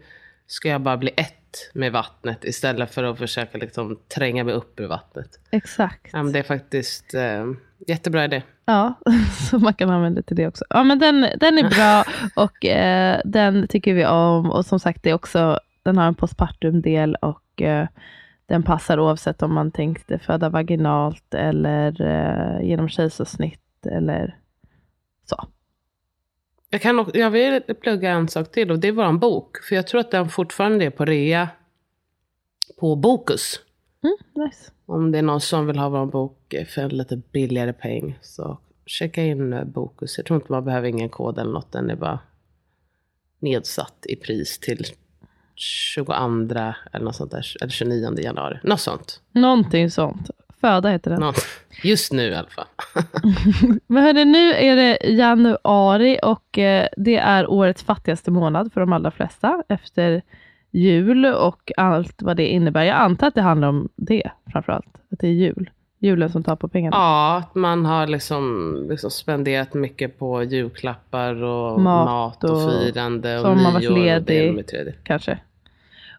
ska 0.47 0.69
jag 0.69 0.81
bara 0.81 0.97
bli 0.97 1.09
ett 1.17 1.71
med 1.73 1.91
vattnet 1.91 2.43
istället 2.45 2.93
för 2.93 3.03
att 3.03 3.17
försöka 3.17 3.57
liksom 3.57 3.99
tränga 4.15 4.43
mig 4.43 4.53
upp 4.53 4.79
ur 4.79 4.87
vattnet. 4.87 5.29
Exakt. 5.51 6.13
Men 6.13 6.31
det 6.31 6.39
är 6.39 6.43
faktiskt 6.43 7.13
um, 7.13 7.59
jättebra 7.87 8.25
idé. 8.25 8.41
Ja, 8.71 8.93
så 9.49 9.59
man 9.59 9.73
kan 9.73 9.89
använda 9.89 10.21
till 10.21 10.35
det 10.35 10.47
också. 10.47 10.65
Ja, 10.69 10.83
men 10.83 10.99
den, 10.99 11.27
den 11.37 11.57
är 11.57 11.69
bra 11.69 12.03
och 12.43 12.65
eh, 12.65 13.21
den 13.25 13.67
tycker 13.67 13.93
vi 13.93 14.05
om. 14.05 14.51
Och 14.51 14.65
som 14.65 14.79
sagt, 14.79 15.03
det 15.03 15.09
är 15.09 15.13
också, 15.13 15.59
den 15.83 15.97
har 15.97 16.05
en 16.05 16.15
postpartum-del 16.15 17.15
och 17.15 17.61
eh, 17.61 17.87
den 18.45 18.63
passar 18.63 18.99
oavsett 18.99 19.41
om 19.41 19.53
man 19.53 19.71
tänkte 19.71 20.19
föda 20.19 20.49
vaginalt 20.49 21.33
eller 21.33 22.01
eh, 22.01 22.67
genom 22.67 22.89
kejsarsnitt 22.89 23.85
eller 23.85 24.37
så. 25.25 25.47
Jag, 26.69 26.81
kan, 26.81 27.11
jag 27.13 27.31
vill 27.31 27.61
plugga 27.81 28.11
en 28.11 28.27
sak 28.27 28.51
till 28.51 28.71
och 28.71 28.79
det 28.79 28.87
är 28.87 28.91
vår 28.91 29.17
bok. 29.17 29.57
För 29.63 29.75
jag 29.75 29.87
tror 29.87 30.01
att 30.01 30.11
den 30.11 30.29
fortfarande 30.29 30.85
är 30.85 30.89
på 30.89 31.05
rea 31.05 31.49
på 32.79 32.95
Bokus. 32.95 33.59
Mm, 34.03 34.45
nice. 34.45 34.71
Om 34.91 35.11
det 35.11 35.17
är 35.17 35.21
någon 35.21 35.41
som 35.41 35.67
vill 35.67 35.77
ha 35.77 35.89
vår 35.89 36.05
bok 36.05 36.55
för 36.67 36.81
en 36.81 36.89
lite 36.89 37.17
billigare 37.17 37.73
peng 37.73 38.19
så 38.21 38.57
checka 38.85 39.23
in 39.23 39.71
Bokus. 39.71 40.17
Jag 40.17 40.25
tror 40.25 40.39
inte 40.39 40.51
man 40.51 40.65
behöver 40.65 40.87
ingen 40.87 41.09
kod 41.09 41.39
eller 41.39 41.51
något. 41.51 41.71
Den 41.71 41.89
är 41.89 41.95
bara 41.95 42.19
nedsatt 43.39 44.05
i 44.09 44.15
pris 44.15 44.59
till 44.59 44.85
22 45.55 46.13
eller 46.13 46.99
något 46.99 47.15
sånt 47.15 47.31
där. 47.31 47.45
Eller 47.61 47.71
29 47.71 48.19
januari. 48.19 48.59
Något 48.63 48.79
sånt. 48.79 49.21
Någonting 49.31 49.91
sånt. 49.91 50.29
Föda 50.61 50.89
heter 50.89 51.11
den. 51.11 51.19
Något. 51.19 51.45
Just 51.83 52.11
nu 52.11 52.23
i 52.23 52.35
alla 52.35 52.49
fall. 52.49 52.67
Men 53.87 54.03
hörni, 54.03 54.25
nu 54.25 54.53
är 54.53 54.75
det 54.75 55.09
januari 55.09 56.19
och 56.23 56.57
eh, 56.57 56.87
det 56.97 57.17
är 57.17 57.49
årets 57.49 57.83
fattigaste 57.83 58.31
månad 58.31 58.73
för 58.73 58.81
de 58.81 58.93
allra 58.93 59.11
flesta 59.11 59.63
efter 59.69 60.21
jul 60.71 61.25
och 61.25 61.71
allt 61.77 62.21
vad 62.21 62.37
det 62.37 62.47
innebär. 62.47 62.83
Jag 62.83 62.97
antar 62.97 63.27
att 63.27 63.35
det 63.35 63.41
handlar 63.41 63.67
om 63.67 63.89
det 63.95 64.31
framförallt, 64.51 64.95
att 65.11 65.19
det 65.19 65.27
är 65.27 65.31
jul. 65.31 65.69
Julen 65.99 66.29
som 66.29 66.43
tar 66.43 66.55
på 66.55 66.67
pengarna. 66.67 66.95
Ja, 66.97 67.37
att 67.37 67.55
man 67.55 67.85
har 67.85 68.07
liksom, 68.07 68.75
liksom 68.89 69.11
spenderat 69.11 69.73
mycket 69.73 70.19
på 70.19 70.43
julklappar 70.43 71.43
och 71.43 71.81
Mat 71.81 72.05
mat, 72.05 72.43
och, 72.43 72.65
och- 72.65 72.71
firande 72.71 73.39
och 73.39 73.47
har 73.47 73.55
man 73.55 73.73
varit 73.73 73.89
nyår 73.89 74.15
och 74.17 74.23
det 74.23 74.51
ledig. 74.51 74.93
Kanske. 75.03 75.37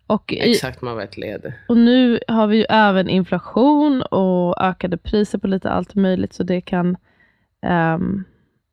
Och, 0.07 0.33
i, 0.33 0.51
Exakt, 0.51 0.83
man 0.83 0.97
varit 0.97 1.17
ledig. 1.17 1.53
och 1.69 1.77
nu 1.77 2.21
har 2.29 2.47
vi 2.47 2.57
ju 2.57 2.65
även 2.69 3.09
inflation 3.09 4.03
och 4.03 4.63
ökade 4.63 4.97
priser 4.97 5.39
på 5.39 5.47
lite 5.47 5.71
allt 5.71 5.95
möjligt, 5.95 6.33
så 6.33 6.43
det 6.43 6.61
kan 6.61 6.97
ehm, 7.63 8.25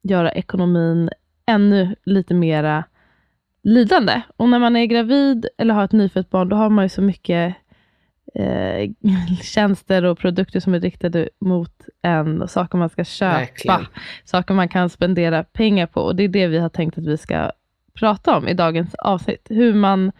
göra 0.03 0.31
ekonomin 0.31 1.09
ännu 1.45 1.95
lite 2.03 2.33
mera 2.33 2.83
lidande. 3.61 4.21
Och 4.37 4.49
när 4.49 4.59
man 4.59 4.75
är 4.75 4.85
gravid 4.85 5.45
eller 5.57 5.73
har 5.73 5.83
ett 5.83 5.91
nyfött 5.91 6.29
barn, 6.29 6.49
då 6.49 6.55
har 6.55 6.69
man 6.69 6.85
ju 6.85 6.89
så 6.89 7.01
mycket 7.01 7.55
eh, 8.35 8.91
tjänster 9.41 10.05
och 10.05 10.19
produkter 10.19 10.59
som 10.59 10.73
är 10.73 10.79
riktade 10.79 11.29
mot 11.39 11.73
en, 12.01 12.41
och 12.41 12.49
saker 12.49 12.77
man 12.77 12.89
ska 12.89 13.03
köpa, 13.03 13.37
Verkligen. 13.37 13.85
saker 14.25 14.53
man 14.53 14.69
kan 14.69 14.89
spendera 14.89 15.43
pengar 15.43 15.87
på. 15.87 16.01
Och 16.01 16.15
det 16.15 16.23
är 16.23 16.27
det 16.27 16.47
vi 16.47 16.57
har 16.59 16.69
tänkt 16.69 16.97
att 16.97 17.07
vi 17.07 17.17
ska 17.17 17.51
prata 17.93 18.37
om 18.37 18.47
i 18.47 18.53
dagens 18.53 18.95
avsnitt. 18.95 19.47
Hur 19.49 19.73
man 19.73 20.11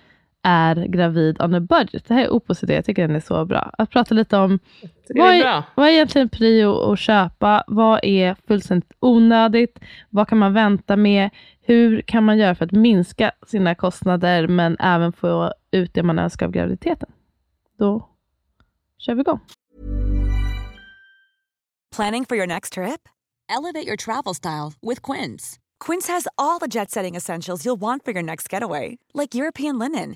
är 0.44 0.76
gravid 0.76 1.42
on 1.42 1.54
a 1.54 1.60
budget. 1.60 2.06
Det 2.08 2.14
här 2.14 2.24
är 2.24 2.30
Opos 2.30 2.64
idé, 2.64 2.74
jag 2.74 2.86
tycker 2.86 3.08
den 3.08 3.16
är 3.16 3.20
så 3.20 3.46
bra. 3.46 3.72
Att 3.78 3.90
prata 3.90 4.16
lite 4.16 4.38
om 4.38 4.60
vad 5.10 5.34
är 5.34 5.46
är, 5.46 5.64
vad 5.76 5.88
är 5.88 5.92
egentligen 5.92 6.30
prio 6.30 6.92
att 6.92 7.00
köpa? 7.00 7.64
Vad 7.68 8.00
är 8.04 8.36
fullständigt 8.48 8.92
onödigt? 9.00 9.80
Vad 10.10 10.28
kan 10.28 10.38
man 10.38 10.54
vänta 10.54 10.96
med? 10.96 11.30
Hur 11.62 12.02
kan 12.02 12.24
man 12.24 12.38
göra 12.38 12.56
för 12.56 12.66
att 12.66 12.72
minska 12.72 13.32
sina 13.48 13.76
kostnader 13.76 14.48
men 14.48 14.78
även 14.80 15.14
få 15.14 15.54
ut 15.72 15.94
det 15.94 16.04
man 16.04 16.20
önskar 16.20 16.46
av 16.46 16.52
graviditeten? 16.52 17.10
Då 17.78 18.10
kör 18.98 19.16
vi 19.16 19.22
igång. 19.22 19.40
Planning 21.96 22.26
for 22.26 22.38
your 22.38 22.48
next 22.48 22.74
trip? 22.74 23.10
Elevate 23.50 23.88
your 23.88 23.98
travel 23.98 24.36
style 24.36 24.74
with 24.82 25.02
Quince. 25.02 25.60
Quince 25.80 26.08
has 26.08 26.28
all 26.38 26.60
the 26.60 26.68
jet 26.68 26.92
setting 26.92 27.16
essentials 27.16 27.66
you'll 27.66 27.80
want 27.80 28.06
for 28.06 28.12
your 28.12 28.24
next 28.24 28.54
getaway, 28.54 28.98
like 29.14 29.34
European 29.34 29.80
linen, 29.80 30.16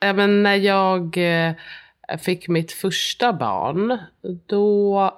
Även 0.00 0.42
när 0.42 0.56
jag 0.56 1.16
eh, 1.16 1.54
fick 2.18 2.48
mitt 2.48 2.72
första 2.72 3.32
barn, 3.32 3.98
då 4.46 5.12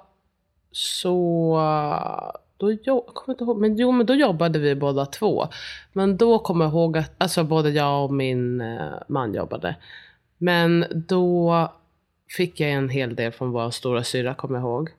så... 0.71 1.59
Då, 2.57 2.71
jag 2.83 3.05
kommer 3.05 3.33
inte 3.33 3.43
ihåg, 3.43 3.61
men, 3.61 3.75
jo, 3.77 3.91
men 3.91 4.05
då 4.05 4.15
jobbade 4.15 4.59
vi 4.59 4.75
båda 4.75 5.05
två. 5.05 5.47
Men 5.93 6.17
då 6.17 6.39
kommer 6.39 6.65
jag 6.65 6.71
ihåg 6.73 6.97
att 6.97 7.11
alltså, 7.17 7.43
både 7.43 7.69
jag 7.69 8.03
och 8.03 8.13
min 8.13 8.61
eh, 8.61 8.91
man 9.07 9.33
jobbade. 9.33 9.75
Men 10.37 10.85
då 11.07 11.71
fick 12.37 12.59
jag 12.59 12.71
en 12.71 12.89
hel 12.89 13.15
del 13.15 13.31
från 13.31 13.51
vår 13.51 13.71
stora 13.71 14.03
syra, 14.03 14.33
kommer 14.33 14.59
jag 14.59 14.63
ihåg. 14.63 14.89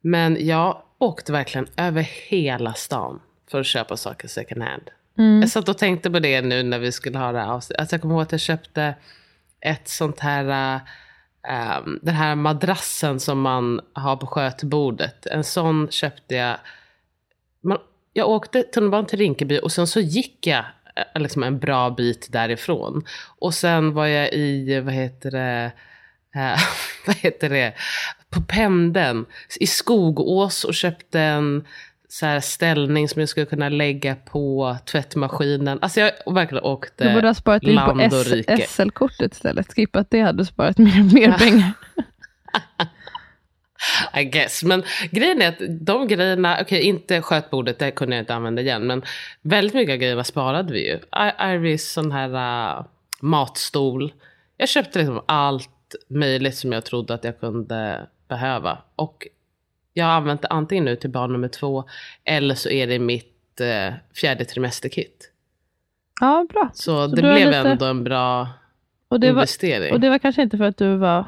Men 0.00 0.46
jag 0.46 0.82
åkte 0.98 1.32
verkligen 1.32 1.66
över 1.76 2.02
hela 2.28 2.72
stan 2.72 3.20
för 3.50 3.60
att 3.60 3.66
köpa 3.66 3.96
saker 3.96 4.28
second 4.28 4.62
hand. 4.62 4.90
Mm. 5.18 5.40
Jag 5.40 5.50
satt 5.50 5.68
och 5.68 5.78
tänkte 5.78 6.10
på 6.10 6.18
det 6.18 6.42
nu 6.42 6.62
när 6.62 6.78
vi 6.78 6.92
skulle 6.92 7.18
ha 7.18 7.32
det 7.32 7.38
här 7.38 7.52
avsnittet. 7.52 7.80
Alltså 7.80 7.94
jag 7.94 8.02
kommer 8.02 8.14
ihåg 8.14 8.22
att 8.22 8.32
jag 8.32 8.40
köpte 8.40 8.94
ett 9.64 9.88
sånt 9.88 10.20
här, 10.20 10.80
um, 11.84 11.98
den 12.02 12.14
här 12.14 12.34
madrassen 12.34 13.20
som 13.20 13.40
man 13.40 13.80
har 13.92 14.16
på 14.16 14.26
skötbordet. 14.26 15.26
En 15.26 15.44
sån 15.44 15.88
köpte 15.90 16.34
jag. 16.34 16.56
Man, 17.60 17.78
jag 18.12 18.28
åkte 18.28 18.62
tunnelbanan 18.62 19.06
till 19.06 19.18
Rinkeby 19.18 19.58
och 19.58 19.72
sen 19.72 19.86
så 19.86 20.00
gick 20.00 20.46
jag 20.46 20.64
eh, 20.96 21.22
liksom 21.22 21.42
en 21.42 21.58
bra 21.58 21.90
bit 21.90 22.32
därifrån. 22.32 23.04
Och 23.38 23.54
sen 23.54 23.94
var 23.94 24.06
jag 24.06 24.32
i, 24.32 24.80
vad 24.80 24.94
heter 24.94 25.30
det, 25.30 25.72
uh, 26.36 26.58
vad 27.06 27.16
heter 27.16 27.48
det, 27.48 27.74
på 28.30 28.42
pendeln 28.42 29.26
i 29.60 29.66
Skogås 29.66 30.64
och 30.64 30.74
köpte 30.74 31.20
en 31.20 31.64
så 32.14 32.26
här 32.26 32.40
ställning 32.40 33.08
som 33.08 33.20
jag 33.20 33.28
skulle 33.28 33.46
kunna 33.46 33.68
lägga 33.68 34.14
på 34.16 34.76
tvättmaskinen. 34.84 35.78
Alltså 35.82 36.00
jag 36.00 36.12
verkligen 36.34 36.64
åkte 36.64 37.08
Du 37.08 37.14
borde 37.14 37.26
ha 37.26 37.34
sparat 37.34 37.62
in 37.62 37.76
på. 37.76 38.08
SL-kortet 38.68 39.32
istället. 39.32 39.74
Skippat 39.74 40.10
det 40.10 40.20
hade 40.20 40.44
sparat 40.44 40.78
mer, 40.78 41.14
mer 41.14 41.32
pengar. 41.38 41.72
I 44.20 44.24
guess. 44.24 44.62
Men 44.62 44.82
grejen 45.10 45.42
är 45.42 45.48
att 45.48 45.58
de 45.80 46.08
grejerna, 46.08 46.58
okej 46.60 46.82
inte 46.82 47.22
skötbordet, 47.22 47.78
det 47.78 47.90
kunde 47.90 48.16
jag 48.16 48.22
inte 48.22 48.34
använda 48.34 48.62
igen. 48.62 48.86
Men 48.86 49.02
väldigt 49.42 49.74
mycket 49.74 49.92
av 49.92 49.98
grejerna 49.98 50.24
sparade 50.24 50.72
vi 50.72 50.88
ju. 50.88 50.98
Iris 51.40 51.92
sån 51.92 52.12
här 52.12 52.28
uh, 52.78 52.84
matstol. 53.20 54.12
Jag 54.56 54.68
köpte 54.68 54.98
liksom 54.98 55.22
allt 55.26 55.94
möjligt 56.08 56.56
som 56.56 56.72
jag 56.72 56.84
trodde 56.84 57.14
att 57.14 57.24
jag 57.24 57.40
kunde 57.40 58.06
behöva. 58.28 58.78
Och 58.96 59.26
jag 59.96 60.04
har 60.04 60.12
använt 60.12 60.42
det 60.42 60.48
antingen 60.48 60.84
nu 60.84 60.96
till 60.96 61.10
barn 61.10 61.32
nummer 61.32 61.48
två. 61.48 61.84
Eller 62.24 62.54
så 62.54 62.68
är 62.68 62.86
det 62.86 62.98
mitt 62.98 63.60
uh, 63.60 63.94
fjärde 64.14 64.44
trimesterkit. 64.44 65.30
Ja, 66.20 66.46
bra. 66.52 66.70
Så, 66.74 67.08
Så 67.08 67.16
det 67.16 67.22
blev 67.22 67.34
lite- 67.34 67.58
ändå 67.58 67.86
en 67.86 68.04
bra 68.04 68.48
Och 69.08 69.20
det, 69.20 69.26
var, 69.26 69.32
investering. 69.32 69.92
och 69.92 70.00
det 70.00 70.10
var 70.10 70.18
kanske 70.18 70.42
inte 70.42 70.58
för 70.58 70.64
att 70.64 70.76
du 70.76 70.96
var... 70.96 71.26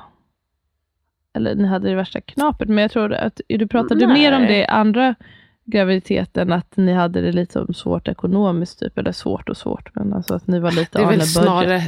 Eller 1.33 1.55
ni 1.55 1.67
hade 1.69 1.89
det 1.89 1.95
värsta 1.95 2.21
knapet, 2.21 2.69
men 2.69 2.79
jag 2.79 2.91
tror 2.91 3.13
att 3.15 3.41
du 3.49 3.67
pratade 3.67 4.07
Nej. 4.07 4.15
mer 4.15 4.37
om 4.37 4.43
det 4.43 4.57
i 4.57 4.65
andra 4.65 5.15
graviditeten, 5.65 6.53
att 6.53 6.77
ni 6.77 6.93
hade 6.93 7.21
det 7.21 7.33
lite 7.33 7.53
som 7.53 7.75
svårt 7.75 8.09
ekonomiskt, 8.09 8.79
typ. 8.81 8.99
Eller 8.99 9.13
svårt 9.13 9.49
och 9.49 9.57
svårt, 9.57 9.95
men 9.95 10.13
alltså 10.13 10.35
att 10.35 10.47
ni 10.47 10.59
var 10.59 10.73
lite 10.73 10.99
Det 10.99 11.05
är 11.05 11.09
väl 11.09 11.23
snarare 11.23 11.83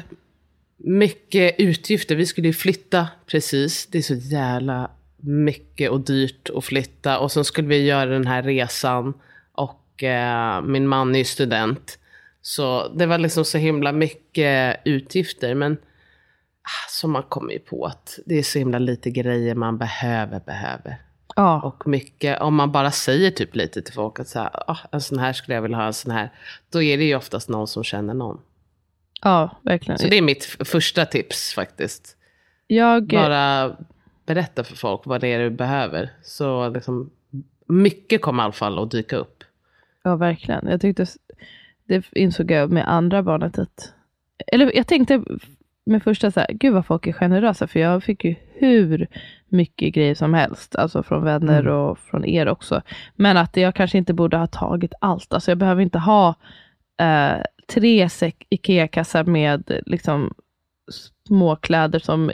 mycket 0.77 1.55
utgifter. 1.59 2.17
Vi 2.17 2.27
skulle 2.27 2.47
ju 2.47 2.53
flytta 2.53 3.09
precis. 3.27 3.87
Det 3.87 3.99
är 3.99 4.03
så 4.03 4.15
jävla 4.15 4.91
mycket 5.21 5.91
och 5.91 6.01
dyrt 6.01 6.51
att 6.55 6.65
flytta. 6.65 7.19
Och 7.19 7.33
sen 7.33 7.45
skulle 7.45 7.69
vi 7.69 7.87
göra 7.87 8.11
den 8.11 8.27
här 8.27 8.43
resan. 8.43 9.15
Och 9.53 10.03
eh, 10.03 10.63
min 10.63 10.89
man 10.89 11.15
är 11.15 11.19
ju 11.19 11.25
student. 11.25 11.99
Så 12.41 12.89
det 12.89 13.07
var 13.07 13.19
liksom 13.19 13.45
så 13.45 13.59
himla 13.59 13.93
mycket 13.93 14.81
utgifter. 14.85 15.55
Men 15.55 15.73
ah, 16.63 16.89
så 16.89 17.09
man 17.09 17.23
kommer 17.23 17.53
ju 17.53 17.59
på 17.59 17.85
att 17.85 18.19
det 18.27 18.39
är 18.39 18.43
så 18.43 18.59
himla 18.59 18.79
lite 18.79 19.11
grejer 19.11 19.55
man 19.55 19.79
behöver, 19.79 20.41
behöver. 20.41 21.03
Ja, 21.37 21.61
Och 21.63 21.89
mycket, 21.89 22.41
om 22.41 22.55
man 22.55 22.73
bara 22.73 22.91
säger 22.91 23.31
typ 23.31 23.57
lite 23.57 23.83
till 23.83 23.95
folk 23.95 24.21
att 24.21 24.29
så 24.29 24.39
här, 24.39 24.51
ah, 24.71 24.79
en 24.93 25.01
sån 25.01 25.19
här 25.19 25.33
skulle 25.33 25.55
jag 25.55 25.63
vilja 25.63 25.77
ha, 25.77 25.87
en 25.87 25.93
sån 25.93 26.11
här. 26.13 26.31
Då 26.71 26.83
är 26.83 26.99
det 26.99 27.05
ju 27.05 27.17
oftast 27.17 27.49
någon 27.49 27.69
som 27.69 27.85
känner 27.85 28.15
någon. 28.15 28.41
ja, 29.23 29.61
verkligen. 29.63 29.99
Så 29.99 30.07
det 30.07 30.17
är 30.17 30.23
mitt 30.23 30.45
första 30.45 31.07
tips 31.07 31.55
faktiskt. 31.55 32.17
jag, 32.67 33.07
Bara 33.07 33.77
berätta 34.29 34.65
för 34.65 34.77
folk 34.77 35.07
vad 35.07 35.21
det 35.21 35.29
är 35.29 35.39
du 35.39 35.51
behöver. 35.51 36.11
Så 36.23 36.69
liksom, 36.69 37.11
mycket 37.67 38.23
kommer 38.23 38.43
i 38.43 38.45
alla 38.45 38.53
fall 38.53 38.79
att 38.79 38.91
dyka 38.91 39.17
upp. 39.17 39.45
Ja, 40.03 40.17
verkligen. 40.17 40.67
Jag 40.67 40.81
tyckte, 40.81 41.07
det 41.85 42.05
insåg 42.13 42.51
jag 42.51 42.73
med 42.73 42.93
andra 42.93 43.23
barnet 43.23 43.59
att, 43.59 43.93
eller 44.47 44.77
jag 44.77 44.87
tänkte 44.87 45.23
med 45.85 46.03
första 46.03 46.31
så 46.31 46.41
här, 46.41 46.53
gud 46.53 46.75
vad 46.75 46.87
folk 46.87 47.07
är 47.07 47.13
generösa, 47.13 47.67
för 47.67 47.81
jag 47.81 48.05
fick 48.05 48.25
ju 48.25 48.35
hur 48.55 49.07
mycket 49.49 49.95
grejer 49.95 50.15
som 50.15 50.35
helst, 50.35 50.77
alltså 50.77 51.03
från 51.03 51.25
vänner 51.25 51.61
Mm. 51.61 51.75
och 51.75 51.99
från 51.99 52.25
er 52.25 52.49
också. 52.49 52.83
Men 53.17 53.37
att 53.37 53.57
jag 53.57 53.75
kanske 53.75 53.99
inte 53.99 54.15
borde 54.15 54.37
ha 54.37 54.47
tagit 54.47 54.93
allt, 55.01 55.33
alltså 55.33 55.51
jag 55.51 55.59
behöver 55.59 55.83
inte 55.83 55.99
ha 55.99 56.35
eh, 57.01 57.43
tre 57.75 58.09
IKEA-kassar 58.49 59.25
med 59.25 59.81
liksom 59.87 60.35
småkläder 61.27 61.99
som 61.99 62.31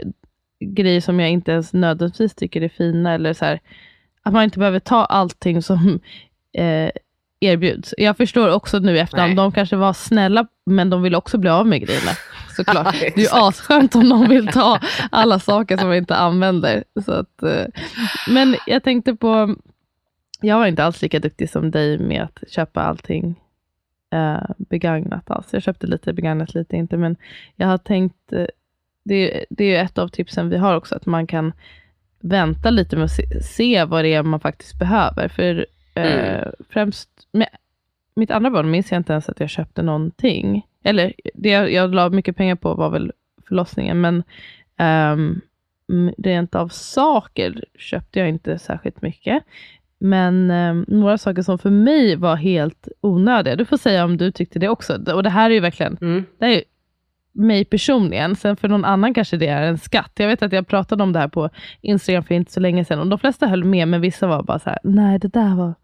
grejer 0.60 1.00
som 1.00 1.20
jag 1.20 1.30
inte 1.30 1.52
ens 1.52 1.72
nödvändigtvis 1.72 2.34
tycker 2.34 2.62
är 2.62 2.68
fina, 2.68 3.14
eller 3.14 3.32
så 3.32 3.44
här, 3.44 3.60
att 4.22 4.32
man 4.32 4.44
inte 4.44 4.58
behöver 4.58 4.80
ta 4.80 5.04
allting 5.04 5.62
som 5.62 6.00
eh, 6.52 6.90
erbjuds. 7.40 7.94
Jag 7.98 8.16
förstår 8.16 8.48
också 8.48 8.78
nu 8.78 8.98
efterhand, 8.98 9.36
de 9.36 9.52
kanske 9.52 9.76
var 9.76 9.92
snälla, 9.92 10.46
men 10.66 10.90
de 10.90 11.02
vill 11.02 11.14
också 11.14 11.38
bli 11.38 11.50
av 11.50 11.66
med 11.66 11.80
grejerna. 11.80 12.10
Såklart. 12.56 13.00
Det 13.00 13.16
är 13.16 13.20
ju 13.20 13.28
asskönt 13.30 13.94
om 13.94 14.08
de 14.08 14.28
vill 14.28 14.48
ta 14.48 14.80
alla 15.10 15.38
saker 15.38 15.76
som 15.76 15.90
vi 15.90 15.96
inte 15.96 16.16
använder. 16.16 16.84
Så 17.04 17.12
att, 17.12 17.42
eh, 17.42 17.66
men 18.28 18.56
jag 18.66 18.82
tänkte 18.82 19.14
på, 19.14 19.56
jag 20.40 20.58
var 20.58 20.66
inte 20.66 20.84
alls 20.84 21.02
lika 21.02 21.18
duktig 21.18 21.50
som 21.50 21.70
dig 21.70 21.98
med 21.98 22.22
att 22.22 22.50
köpa 22.50 22.82
allting 22.82 23.40
eh, 24.14 24.50
begagnat. 24.58 25.30
Alls. 25.30 25.46
Jag 25.52 25.62
köpte 25.62 25.86
lite 25.86 26.12
begagnat, 26.12 26.54
lite 26.54 26.76
inte, 26.76 26.96
men 26.96 27.16
jag 27.56 27.66
har 27.66 27.78
tänkt, 27.78 28.32
eh, 28.32 28.46
det, 29.04 29.44
det 29.50 29.64
är 29.64 29.68
ju 29.68 29.76
ett 29.76 29.98
av 29.98 30.08
tipsen 30.08 30.48
vi 30.50 30.56
har 30.56 30.76
också, 30.76 30.94
att 30.94 31.06
man 31.06 31.26
kan 31.26 31.52
vänta 32.20 32.70
lite 32.70 32.96
med 32.96 33.04
att 33.04 33.10
se, 33.10 33.42
se 33.42 33.84
vad 33.84 34.04
det 34.04 34.14
är 34.14 34.22
man 34.22 34.40
faktiskt 34.40 34.78
behöver. 34.78 35.28
För 35.28 35.66
eh, 35.94 36.38
Mm. 36.38 36.48
främst 36.68 37.08
med 37.32 37.48
mitt 38.16 38.30
andra 38.30 38.50
barn 38.50 38.70
minns 38.70 38.90
jag 38.92 38.98
inte 39.00 39.12
ens 39.12 39.28
att 39.28 39.40
jag 39.40 39.50
köpte 39.50 39.82
någonting. 39.82 40.66
Eller 40.82 41.12
det 41.34 41.48
jag, 41.50 41.72
jag 41.72 41.94
la 41.94 42.08
mycket 42.08 42.36
pengar 42.36 42.54
på 42.56 42.74
var 42.74 42.90
väl 42.90 43.12
förlossningen, 43.48 44.00
men 44.00 44.22
um, 45.12 45.40
rent 46.18 46.54
av 46.54 46.68
saker 46.68 47.64
köpte 47.78 48.18
jag 48.18 48.28
inte 48.28 48.58
särskilt 48.58 49.02
mycket. 49.02 49.42
Men 49.98 50.50
ehm, 50.50 50.84
några 50.88 51.18
saker 51.18 51.42
som 51.42 51.58
för 51.58 51.70
mig 51.70 52.16
var 52.16 52.36
helt 52.36 52.88
onödiga. 53.00 53.56
Du 53.56 53.64
får 53.64 53.76
säga 53.76 54.04
om 54.04 54.16
du 54.16 54.30
tyckte 54.30 54.58
det 54.58 54.68
också. 54.68 55.12
Och 55.12 55.22
det 55.22 55.30
här 55.30 55.50
är 55.50 55.54
ju 55.54 55.60
verkligen 55.60 55.98
Mm. 56.00 56.24
det 56.38 56.46
är 56.46 56.64
mig 57.34 57.64
personligen. 57.64 58.36
Sen 58.36 58.56
för 58.56 58.68
någon 58.68 58.84
annan 58.84 59.14
kanske 59.14 59.36
det 59.36 59.46
är 59.46 59.62
en 59.62 59.78
skatt. 59.78 60.12
Jag 60.14 60.26
vet 60.28 60.42
att 60.42 60.52
jag 60.52 60.66
pratade 60.66 61.02
om 61.02 61.12
det 61.12 61.18
här 61.18 61.28
på 61.28 61.50
Instagram 61.80 62.24
för 62.24 62.34
inte 62.34 62.52
så 62.52 62.60
länge 62.60 62.84
sedan. 62.84 62.98
Och 62.98 63.06
de 63.06 63.18
flesta 63.18 63.46
höll 63.46 63.64
med, 63.64 63.88
men 63.88 64.00
vissa 64.00 64.26
var 64.26 64.42
bara 64.42 64.58
så 64.58 64.70
här, 64.70 64.78
nej 64.82 65.18
det 65.18 65.28
där 65.28 65.54
var 65.54 65.74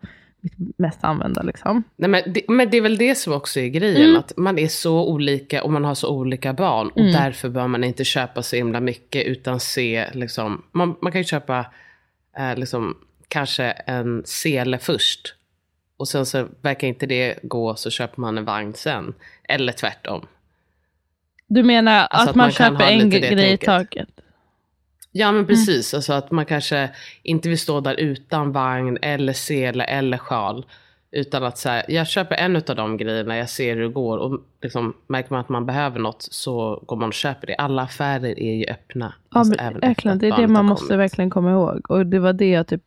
mitt 0.41 0.79
mest 0.79 1.05
använda. 1.05 1.43
Liksom. 1.43 1.83
Nej, 1.97 2.11
men, 2.11 2.23
det, 2.27 2.43
men 2.49 2.71
det 2.71 2.77
är 2.77 2.83
väl 2.83 2.97
det 2.99 3.15
som 3.15 3.33
också 3.33 3.61
är 3.61 3.69
grejen. 3.69 4.03
Mm. 4.11 4.17
Att 4.17 4.33
man 4.37 4.59
är 4.59 4.69
så 4.69 5.09
olika 5.09 5.65
och 5.65 5.73
man 5.73 5.85
har 5.85 5.95
så 5.95 6.09
olika 6.11 6.53
barn. 6.53 6.89
Och 6.89 6.99
Mm. 7.01 7.13
därför 7.13 7.49
bör 7.49 7.67
man 7.67 7.85
inte 7.85 8.05
köpa 8.05 8.43
så 8.43 8.57
himla 8.57 8.81
mycket. 8.81 9.27
Utan 9.27 9.61
se, 9.61 10.07
liksom, 10.13 10.63
man, 10.73 10.97
man 11.03 11.13
kan 11.13 11.21
ju 11.21 11.25
köpa 11.25 11.67
eh, 12.39 12.57
liksom, 12.57 12.97
kanske 13.29 13.65
en 13.65 14.23
sele 14.25 14.79
först. 14.79 15.35
Och 15.97 16.09
sen 16.09 16.27
så 16.27 16.47
verkar 16.63 16.89
inte 16.89 17.07
det 17.07 17.39
gå 17.43 17.75
så 17.75 17.91
köper 17.91 18.21
man 18.21 18.39
en 18.39 18.45
vagn 18.45 18.73
sen. 18.75 19.15
Eller 19.49 19.73
tvärtom. 19.73 20.27
Du 21.51 21.63
menar 21.63 21.93
Alltså 22.07 22.23
att, 22.23 22.29
att 22.29 22.37
man, 22.37 22.45
man 22.45 22.53
köper 22.53 22.85
en 22.85 23.11
grej 23.11 23.53
i 23.53 23.57
taget? 23.59 24.09
Ja 25.13 25.33
men 25.33 25.47
precis, 25.47 25.95
alltså 25.95 26.13
att 26.13 26.31
man 26.31 26.47
kanske 26.47 26.91
inte 27.23 27.49
vill 27.49 27.59
stå 27.59 27.81
där 27.81 27.95
utan 28.01 28.53
vagn 28.53 28.99
eller 29.03 29.33
sele 29.33 29.85
eller 29.85 30.19
sjal. 30.19 30.67
Utan 31.13 31.45
att 31.45 31.59
säga, 31.59 31.85
jag 31.89 32.07
köper 32.07 32.35
en 32.37 32.57
av 32.57 32.63
de 32.77 32.97
grejerna, 32.97 33.37
jag 33.37 33.49
ser 33.51 33.77
hur 33.77 33.83
det 33.83 33.89
går. 33.89 34.19
Och 34.19 34.41
liksom, 34.63 34.95
märker 35.07 35.31
man 35.33 35.41
att 35.41 35.49
man 35.49 35.67
behöver 35.67 35.99
något 36.01 36.23
så 36.31 36.83
går 36.87 36.97
man 36.97 37.09
och 37.09 37.15
köper 37.15 37.47
det. 37.47 37.55
Alla 37.55 37.83
affärer 37.83 38.39
är 38.41 38.55
ju 38.55 38.65
öppna. 38.67 39.15
Ja, 39.31 39.39
alltså, 39.39 39.55
men, 39.57 39.67
även 39.67 39.81
verkligen. 39.81 40.19
Det 40.19 40.29
är 40.29 40.37
det 40.37 40.49
man 40.49 40.65
måste 40.65 40.97
verkligen 40.97 41.31
komma 41.31 41.51
ihåg. 41.51 41.91
Och 41.91 42.07
det 42.07 42.19
var 42.19 42.33
det 42.33 42.51
jag 42.51 42.67
typ 42.67 42.83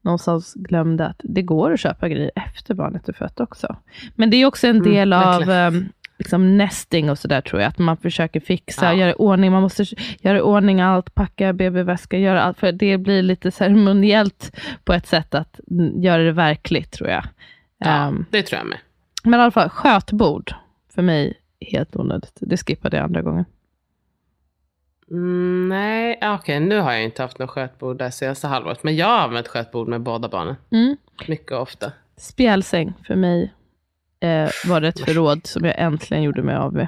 någonstans 0.00 0.54
glömde, 0.54 1.06
att 1.06 1.20
det 1.24 1.42
går 1.42 1.72
att 1.72 1.80
köpa 1.80 2.08
grejer 2.08 2.30
efter 2.34 2.74
barnet 2.74 3.08
är 3.08 3.12
fött 3.12 3.40
också. 3.40 3.76
Men 4.14 4.30
det 4.30 4.36
är 4.36 4.46
också 4.46 4.66
en 4.66 4.76
Mm, 4.76 4.92
del 4.92 5.12
av 5.12 5.44
verkligen. 5.44 5.74
um, 5.76 5.88
liksom 6.22 6.56
nesting 6.56 7.10
och 7.10 7.18
sådär 7.18 7.40
tror 7.40 7.60
jag, 7.62 7.68
att 7.68 7.78
man 7.78 7.96
försöker 7.96 8.40
fixa, 8.40 8.84
Ja. 8.86 8.94
göra 8.94 9.14
ordning, 9.14 9.52
man 9.52 9.62
måste 9.62 9.84
göra 10.20 10.42
ordning 10.42 10.80
allt, 10.80 11.14
packa 11.14 11.52
BB-väska, 11.52 12.18
göra 12.18 12.42
allt, 12.42 12.58
för 12.58 12.72
det 12.72 12.98
blir 12.98 13.22
lite 13.22 13.50
ceremoniellt 13.50 14.52
på 14.84 14.92
ett 14.92 15.06
sätt 15.06 15.34
att 15.34 15.60
göra 15.96 16.22
det 16.22 16.32
verkligt 16.32 16.90
tror 16.92 17.10
jag. 17.10 17.24
Ja, 17.78 18.08
Um, 18.08 18.26
det 18.30 18.42
tror 18.42 18.58
jag 18.58 18.66
med. 18.66 18.78
men 19.24 19.40
i 19.40 19.42
alla 19.42 19.50
fall, 19.50 19.68
skötbord, 19.68 20.54
för 20.94 21.02
mig 21.02 21.34
helt 21.70 21.96
onödigt. 21.96 22.38
Det 22.40 22.56
skippade 22.56 22.96
jag 22.96 23.04
andra 23.04 23.22
gången. 23.22 23.44
Mm, 25.10 25.68
nej, 25.68 26.18
ja, 26.20 26.34
okej 26.34 26.60
nu 26.60 26.78
har 26.80 26.92
jag 26.92 27.04
inte 27.04 27.22
haft 27.22 27.38
något 27.38 27.50
skötbord 27.50 27.98
det 27.98 28.10
senaste 28.12 28.46
halvåret. 28.46 28.82
Men 28.82 28.96
jag 28.96 29.06
har 29.06 29.18
använt 29.18 29.48
skötbord 29.48 29.88
med 29.88 30.00
båda 30.00 30.28
barnen. 30.28 30.54
Mm. 30.70 30.96
Mycket 31.28 31.52
ofta. 31.52 31.92
Spjälsäng 32.16 32.92
för 33.06 33.14
mig 33.14 33.52
eh, 34.22 34.48
var 34.66 34.80
det 34.80 34.88
ett 34.88 35.00
förråd 35.00 35.46
som 35.46 35.64
jag 35.64 35.74
äntligen 35.78 36.22
gjorde 36.22 36.42
mig 36.42 36.56
av 36.56 36.72
med. 36.74 36.86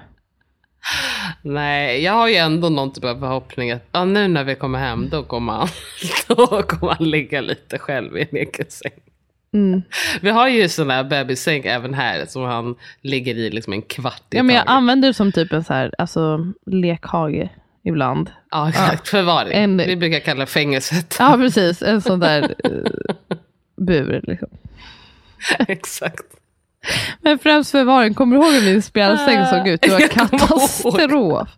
Nej, 1.43 2.03
jag 2.03 2.13
har 2.13 2.29
ju 2.29 2.35
ändå 2.37 2.69
någon 2.69 2.93
typ 2.93 3.05
av 3.05 3.21
förhoppning 3.21 3.71
att 3.71 3.83
ja, 3.93 4.05
nu 4.05 4.29
när 4.29 4.45
vi 4.45 4.55
kommer 4.55 4.79
hem 4.79 5.09
då 5.11 5.23
kommer 5.23 5.53
han, 5.53 5.69
då 6.29 6.63
kommer 6.63 6.93
han 6.93 7.11
ligga 7.11 7.41
lite 7.41 7.79
själv 7.79 8.19
i 8.19 8.23
en 8.31 8.37
egen 8.37 8.67
säng. 8.69 8.93
Mm. 9.53 9.83
Vi 10.21 10.31
har 10.31 10.49
ju 10.49 10.69
sån 10.69 10.91
här 10.91 11.05
bebissäng 11.05 11.63
även 11.65 11.95
här 11.95 12.27
som 12.27 12.43
han 12.43 12.75
ligger 13.01 13.35
i 13.35 13.51
liksom 13.51 13.73
en 13.73 13.83
kvart 13.83 14.23
i 14.31 14.37
Ja, 14.37 14.43
men 14.43 14.55
jag 14.57 14.67
taget. 14.67 14.77
använder 14.77 15.09
det 15.09 15.15
som 15.15 15.33
typ 15.33 15.53
en 15.53 15.65
så 15.65 15.73
här, 15.75 15.95
alltså, 15.99 16.53
lekhage 16.67 17.49
ibland. 17.85 18.31
Ja, 18.51 18.69
exakt. 18.69 19.09
Förvaring. 19.09 19.53
En- 19.53 19.77
Vi 19.77 19.97
brukar 19.97 20.21
kalla 20.21 20.41
det 20.41 20.47
fängelset. 20.47 21.17
Ja, 21.19 21.33
precis. 21.37 21.83
En 21.83 22.03
sån 22.03 22.21
där 22.21 22.55
eh, 22.65 23.37
bur. 23.77 24.21
Liksom. 24.23 24.49
exakt. 25.69 26.25
Men 27.21 27.39
främst 27.39 27.71
förvaring. 27.71 28.15
Kommer 28.15 28.37
du 28.37 28.43
ihåg 28.43 28.53
hur 28.55 28.73
min 28.73 28.83
spjälsäng 28.83 29.47
såg 29.47 29.69
ut? 29.69 29.81
Det 29.83 29.91
var 29.91 30.01
katastrof. 30.09 31.49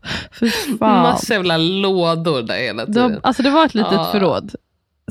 Fy 0.41 0.51
fan. 0.51 1.03
Massa 1.03 1.35
jävla 1.35 1.57
lådor 1.57 2.43
där 2.43 2.57
hela 2.57 2.87
tiden. 2.87 3.12
De, 3.12 3.21
alltså 3.23 3.43
det 3.43 3.51
var 3.51 3.67
ett 3.67 3.75
litet 3.75 3.93
Ja. 3.93 4.09
förråd. 4.12 4.55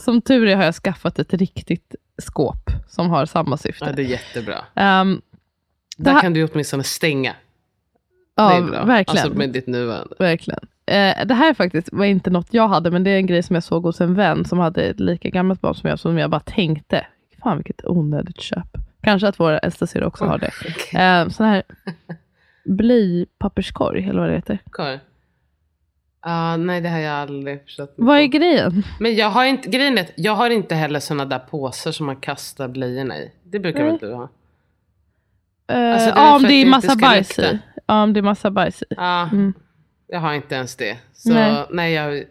Som 0.01 0.21
tur 0.21 0.47
är 0.47 0.55
har 0.55 0.63
jag 0.63 0.75
skaffat 0.75 1.19
ett 1.19 1.33
riktigt 1.33 1.95
skåp 2.21 2.69
som 2.89 3.09
har 3.09 3.25
samma 3.25 3.57
syfte. 3.57 3.85
Ja, 3.85 3.91
det 3.91 4.01
är 4.01 4.05
jättebra. 4.05 4.55
Det 4.73 6.03
Där 6.03 6.11
här- 6.13 6.21
kan 6.21 6.33
du 6.33 6.47
åtminstone 6.47 6.83
stänga. 6.83 7.33
ja, 8.35 8.61
bra. 8.61 8.85
verkligen. 8.85 9.23
Alltså 9.25 9.37
med 9.37 9.49
ditt 9.49 9.67
nuvarande. 9.67 10.15
verkligen. 10.19 10.59
Eh, 10.87 11.25
det 11.25 11.33
här 11.33 11.53
faktiskt 11.53 11.89
var 11.91 12.05
inte 12.05 12.29
något 12.29 12.47
jag 12.53 12.67
hade, 12.67 12.91
men 12.91 13.03
det 13.03 13.09
är 13.11 13.17
en 13.17 13.25
grej 13.27 13.43
som 13.43 13.53
jag 13.53 13.63
såg 13.63 13.83
hos 13.83 14.01
en 14.01 14.15
vän 14.15 14.45
som 14.45 14.59
hade 14.59 14.81
ett 14.83 14.99
lika 14.99 15.29
gammalt 15.29 15.61
barn 15.61 15.75
som 15.75 15.89
jag, 15.89 15.99
som 15.99 16.17
jag 16.17 16.29
bara 16.29 16.39
tänkte, 16.39 17.05
fan 17.43 17.57
vilket 17.57 17.85
onödigt 17.85 18.41
köp. 18.41 18.77
Kanske 19.05 19.27
att 19.27 19.39
våra 19.39 19.59
äldsta 19.59 19.87
syrra 19.87 20.07
också 20.07 20.25
har 20.25 20.37
det. 20.37 20.51
Okej. 20.69 21.01
Eh, 21.01 21.29
sån 21.29 21.45
här 21.45 21.63
blypapperskorg, 22.65 24.03
eller 24.09 24.19
vad 24.19 24.29
det 24.29 24.35
heter. 24.35 24.59
Okej. 24.65 24.99
Ah, 26.19 26.57
nej, 26.57 26.81
det 26.81 26.89
har 26.89 26.99
jag 26.99 27.13
aldrig 27.15 27.63
förstått. 27.63 27.93
Vad 27.97 28.19
är 28.19 28.25
grejen? 28.25 28.83
Men 28.99 29.15
jag 29.15 29.29
har 29.29 29.45
inte, 29.45 29.69
grejen 29.69 29.97
är 29.97 30.01
att 30.01 30.11
jag 30.15 30.35
har 30.35 30.49
inte 30.49 30.75
heller 30.75 30.99
såna 30.99 31.25
där 31.25 31.39
påsar 31.39 31.91
som 31.91 32.05
man 32.05 32.15
kastar 32.15 32.67
blöjorna 32.67 33.17
i. 33.17 33.31
Det 33.43 33.59
brukar 33.59 33.79
Nej. 33.79 33.89
väl 33.89 33.97
du 33.99 34.13
ha? 34.13 34.29
Eh, 35.67 35.93
Alltså, 35.93 36.09
ja, 36.09 36.35
om 36.35 36.43
det 36.43 36.53
är 36.53 36.65
massa 36.65 36.95
bajs 36.95 37.39
i. 37.39 37.59
Ja, 37.85 38.03
om 38.03 38.13
det 38.13 38.19
är 38.19 38.21
massa 38.21 38.51
bajs 38.51 38.81
i. 38.81 38.85
Ja, 38.89 39.29
Mm. 39.31 39.53
jag 40.07 40.19
har 40.19 40.33
inte 40.33 40.55
ens 40.55 40.75
det. 40.75 40.97
Så 41.13 41.33
Nej. 41.33 41.65
när 41.69 41.87
jag, 41.87 42.23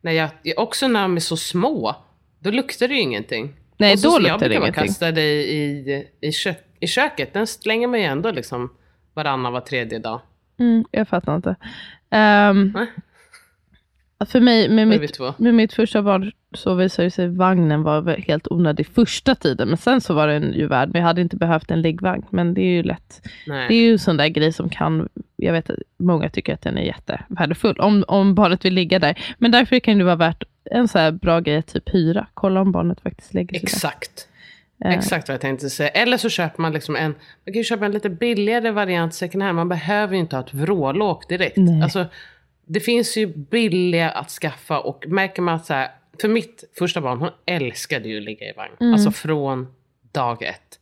när 0.00 0.12
jag, 0.12 0.28
också 0.56 0.88
när 0.88 1.02
de 1.02 1.16
är 1.16 1.20
så 1.20 1.36
små, 1.36 1.96
då 2.38 2.50
luktar 2.50 2.88
det 2.88 2.94
ju 2.94 3.00
ingenting. 3.00 3.52
Nej, 3.76 3.92
Och 3.92 3.98
så, 3.98 4.08
då 4.08 4.18
luktar 4.18 4.30
jag 4.32 4.40
det 4.40 4.48
brukar 4.48 4.60
bara 4.60 4.66
ingenting. 4.66 4.86
kasta 4.86 5.12
det 5.12 5.42
i, 5.42 6.06
i, 6.20 6.32
kök, 6.32 6.58
i 6.80 6.86
köket. 6.86 7.32
Den 7.32 7.46
slänger 7.46 7.86
man 7.88 8.00
ju 8.00 8.06
ändå 8.06 8.30
liksom 8.30 8.70
varannan, 9.14 9.52
var 9.52 9.60
tredje 9.60 9.98
dag. 9.98 10.20
Mm, 10.58 10.84
jag 10.90 11.08
fattar 11.08 11.36
inte. 11.36 11.56
Nej. 12.10 12.86
för 14.26 14.40
mig, 14.40 14.68
med 14.68 14.88
mitt, 14.88 15.18
med 15.38 15.54
mitt 15.54 15.72
första 15.72 16.02
barn 16.02 16.32
så 16.54 16.74
visade 16.74 17.06
det 17.06 17.10
sig 17.10 17.28
vagnen 17.28 17.82
var 17.82 18.16
helt 18.16 18.48
onödig 18.48 18.86
första 18.86 19.34
tiden. 19.34 19.68
Men 19.68 19.76
sen 19.76 20.00
så 20.00 20.14
var 20.14 20.28
den 20.28 20.52
ju 20.52 20.66
värd. 20.66 20.90
Men 20.92 21.00
jag 21.00 21.06
hade 21.06 21.20
inte 21.20 21.36
behövt 21.36 21.70
en 21.70 21.82
liggvagn. 21.82 22.26
Men 22.30 22.54
det 22.54 22.60
är 22.60 22.72
ju 22.72 22.82
lätt. 22.82 23.22
Nej. 23.46 23.68
Det 23.68 23.74
är 23.74 23.82
ju 23.82 23.92
en 23.92 23.98
sån 23.98 24.16
där 24.16 24.28
grej 24.28 24.52
som 24.52 24.68
kan, 24.68 25.08
jag 25.36 25.52
vet 25.52 25.70
att 25.70 25.78
många 25.98 26.28
tycker 26.30 26.54
att 26.54 26.62
den 26.62 26.78
är 26.78 26.82
jättevärdefull. 26.82 27.80
Om, 27.80 28.04
om 28.08 28.34
barnet 28.34 28.64
vill 28.64 28.74
ligga 28.74 28.98
där. 28.98 29.18
Men 29.38 29.50
därför 29.50 29.78
kan 29.78 29.98
det 29.98 30.04
vara 30.04 30.16
värt 30.16 30.44
en 30.70 30.88
så 30.88 31.12
bra 31.12 31.40
grej 31.40 31.56
att 31.56 31.66
typ 31.66 31.94
hyra. 31.94 32.26
Kolla 32.34 32.60
om 32.60 32.72
barnet 32.72 33.00
faktiskt 33.00 33.34
lägger 33.34 33.58
sig 33.58 33.60
där. 33.60 33.76
Exakt. 33.76 34.28
Eh, 34.84 34.92
Exakt 34.92 35.28
vad 35.28 35.34
jag 35.34 35.40
tänkte 35.40 35.70
säga. 35.70 35.88
Eller 35.88 36.16
så 36.16 36.28
köper 36.28 36.62
man 36.62 36.72
liksom 36.72 36.96
en, 36.96 37.14
man 37.46 37.54
kan 37.54 37.64
köpa 37.64 37.86
en 37.86 37.92
lite 37.92 38.10
billigare 38.10 38.70
variant 38.70 39.14
second 39.14 39.42
hand. 39.42 39.56
Man 39.56 39.68
behöver 39.68 40.14
ju 40.14 40.20
inte 40.20 40.36
ha 40.36 40.42
ett 40.42 40.54
vrålåk 40.54 41.28
direkt. 41.28 41.56
Nej. 41.56 41.82
Alltså, 41.82 42.06
det 42.66 42.80
finns 42.80 43.16
ju 43.16 43.26
billiga 43.26 44.10
att 44.10 44.30
skaffa 44.30 44.80
och 44.80 45.04
märker 45.08 45.42
man 45.42 45.54
att 45.54 45.66
så 45.66 45.74
här, 45.74 45.90
för 46.20 46.28
mitt 46.28 46.64
första 46.78 47.00
barn, 47.00 47.18
hon 47.18 47.30
älskade 47.46 48.08
ju 48.08 48.18
att 48.18 48.24
ligga 48.24 48.46
i 48.46 48.52
vagn. 48.56 48.72
Mm. 48.80 48.92
Alltså 48.92 49.10
från 49.10 49.74
dag 50.12 50.42
ett. 50.42 50.78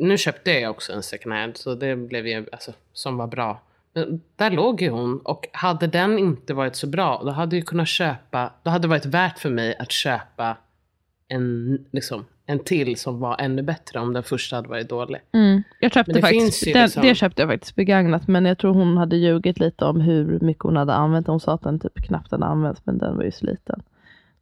Nu 0.00 0.18
köpte 0.18 0.50
jag 0.50 0.70
också 0.70 0.92
en 0.92 1.02
second 1.02 1.34
hand 1.34 1.56
så 1.56 1.74
det 1.74 1.96
blev 1.96 2.26
ju, 2.26 2.46
alltså, 2.52 2.72
som 2.92 3.16
var 3.16 3.26
bra. 3.26 3.62
Men 3.96 4.20
där 4.36 4.50
låg 4.50 4.82
ju 4.82 4.90
hon 4.90 5.18
och 5.18 5.46
hade 5.52 5.86
den 5.86 6.18
inte 6.18 6.54
varit 6.54 6.76
så 6.76 6.86
bra 6.86 7.22
då 7.24 7.30
hade 7.30 7.56
jag 7.56 7.66
kunnat 7.66 7.88
köpa, 7.88 8.52
då 8.62 8.70
hade 8.70 8.82
det 8.82 8.88
varit 8.88 9.06
värt 9.06 9.38
för 9.38 9.50
mig 9.50 9.76
att 9.78 9.92
köpa 9.92 10.56
en, 11.28 11.78
liksom, 11.90 12.24
en 12.46 12.58
till 12.58 12.96
som 12.96 13.20
var 13.20 13.36
ännu 13.40 13.62
bättre 13.62 14.00
om 14.00 14.12
den 14.12 14.22
första 14.22 14.56
hade 14.56 14.68
varit 14.68 14.88
dålig. 14.88 15.20
Mm. 15.32 15.62
Jag 15.80 15.92
köpte 15.92 16.12
Men 16.12 16.20
det 16.20 16.22
faktiskt, 16.22 16.64
den, 16.64 16.82
liksom- 16.82 17.02
det 17.02 17.14
köpte 17.14 17.42
jag 17.42 17.50
faktiskt 17.50 17.74
begagnat, 17.74 18.28
men 18.28 18.44
jag 18.44 18.58
tror 18.58 18.74
hon 18.74 18.96
hade 18.96 19.16
ljugit 19.16 19.58
lite 19.58 19.84
om 19.84 20.00
hur 20.00 20.40
mycket 20.40 20.62
hon 20.62 20.76
hade 20.76 20.94
använt. 20.94 21.26
Hon 21.26 21.40
sa 21.40 21.54
att 21.54 21.62
den 21.62 21.80
typ 21.80 22.06
knappt 22.06 22.30
hade 22.30 22.44
använts, 22.44 22.80
men 22.84 22.98
den 22.98 23.16
var 23.16 23.24
ju 23.24 23.32
sliten. 23.32 23.82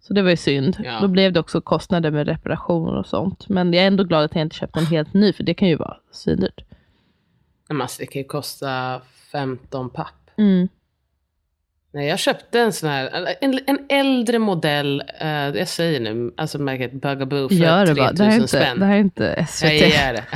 Så 0.01 0.15
det 0.15 0.23
var 0.23 0.31
ju 0.31 0.37
synd. 0.37 0.77
Ja. 0.85 1.01
Då 1.01 1.09
blev 1.09 1.33
det 1.33 1.41
också 1.41 1.61
kostnader 1.61 2.11
med 2.11 2.29
reparationer 2.29 2.99
och 2.99 3.07
sånt. 3.07 3.49
Men 3.49 3.73
jag 3.73 3.83
är 3.83 3.87
ändå 3.87 4.05
glad 4.05 4.25
att 4.25 4.35
jag 4.35 4.43
inte 4.43 4.57
köpte 4.57 4.81
en 4.81 4.87
helt 4.87 5.15
ny, 5.15 5.33
för 5.33 5.43
det 5.43 5.55
kan 5.55 5.69
ju 5.69 5.77
vara 5.77 5.97
svindyrt. 6.11 6.65
Men 7.69 7.83
alltså, 7.83 8.01
det 8.01 8.07
kan 8.07 8.23
ju 8.23 8.29
kosta 8.29 9.01
15 9.35 9.91
papp. 9.91 10.31
Mm. 10.39 10.69
Nej, 11.95 12.07
jag 12.09 12.19
köpte 12.19 12.61
en 12.61 12.73
sån 12.73 12.89
här, 12.89 13.35
en, 13.41 13.61
en 13.67 13.79
äldre 13.89 14.39
modell, 14.39 15.03
eh, 15.21 15.29
jag 15.29 15.69
säger 15.69 16.01
nu, 16.01 16.35
alltså 16.37 16.59
märket 16.59 16.93
Bugaboo 16.93 17.49
för 17.49 17.55
Gör 17.55 17.87
det 17.87 17.95
3000 17.95 17.97
bara. 17.97 18.13
Det 18.13 18.25
här 18.25 18.31
är 18.31 18.35
inte, 18.37 18.49
spänn. 18.49 18.79
det 18.81 18.87
här 18.87 18.95
är 18.95 18.99
inte 19.01 19.47
SVT. 19.49 19.65
Jag 19.65 19.75
ger 19.77 20.13
det. 20.13 20.25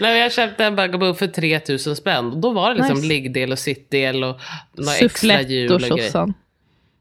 Nej, 0.00 0.20
jag 0.20 0.32
köpte 0.32 0.64
en 0.64 0.76
Bugaboo 0.76 1.14
för 1.14 1.26
3000 1.26 1.96
spänn. 1.96 2.40
Då 2.40 2.50
var 2.50 2.70
det 2.70 2.76
liksom 2.76 2.96
Nice. 2.96 3.08
liggdel 3.08 3.52
och 3.52 3.58
sittdel 3.58 4.24
och 4.24 4.40
några 4.72 4.96
extra 4.96 5.42
hjul 5.42 5.68
Sufflett 5.68 5.70
och 5.70 5.74
och 5.92 5.98
grejer. 5.98 6.10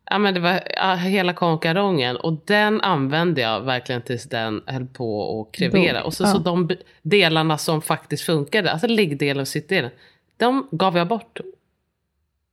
Ja, 0.09 0.17
men 0.17 0.33
det 0.33 0.39
var 0.39 0.61
ja, 0.75 0.93
hela 0.95 1.33
konkarongen. 1.33 2.17
Och 2.17 2.33
den 2.45 2.81
använde 2.81 3.41
jag 3.41 3.61
verkligen 3.61 4.01
tills 4.01 4.23
den 4.23 4.61
höll 4.65 4.85
på 4.85 5.41
att 5.41 5.55
krevera. 5.57 6.03
Och 6.03 6.13
så, 6.13 6.23
Ja. 6.23 6.27
så 6.27 6.37
de 6.37 6.69
delarna 7.01 7.57
som 7.57 7.81
faktiskt 7.81 8.23
funkade, 8.23 8.71
alltså 8.71 8.87
liggdelen 8.87 9.41
och 9.41 9.47
sittdelen, 9.47 9.91
de 10.37 10.67
gav 10.71 10.97
jag 10.97 11.07
bort. 11.07 11.39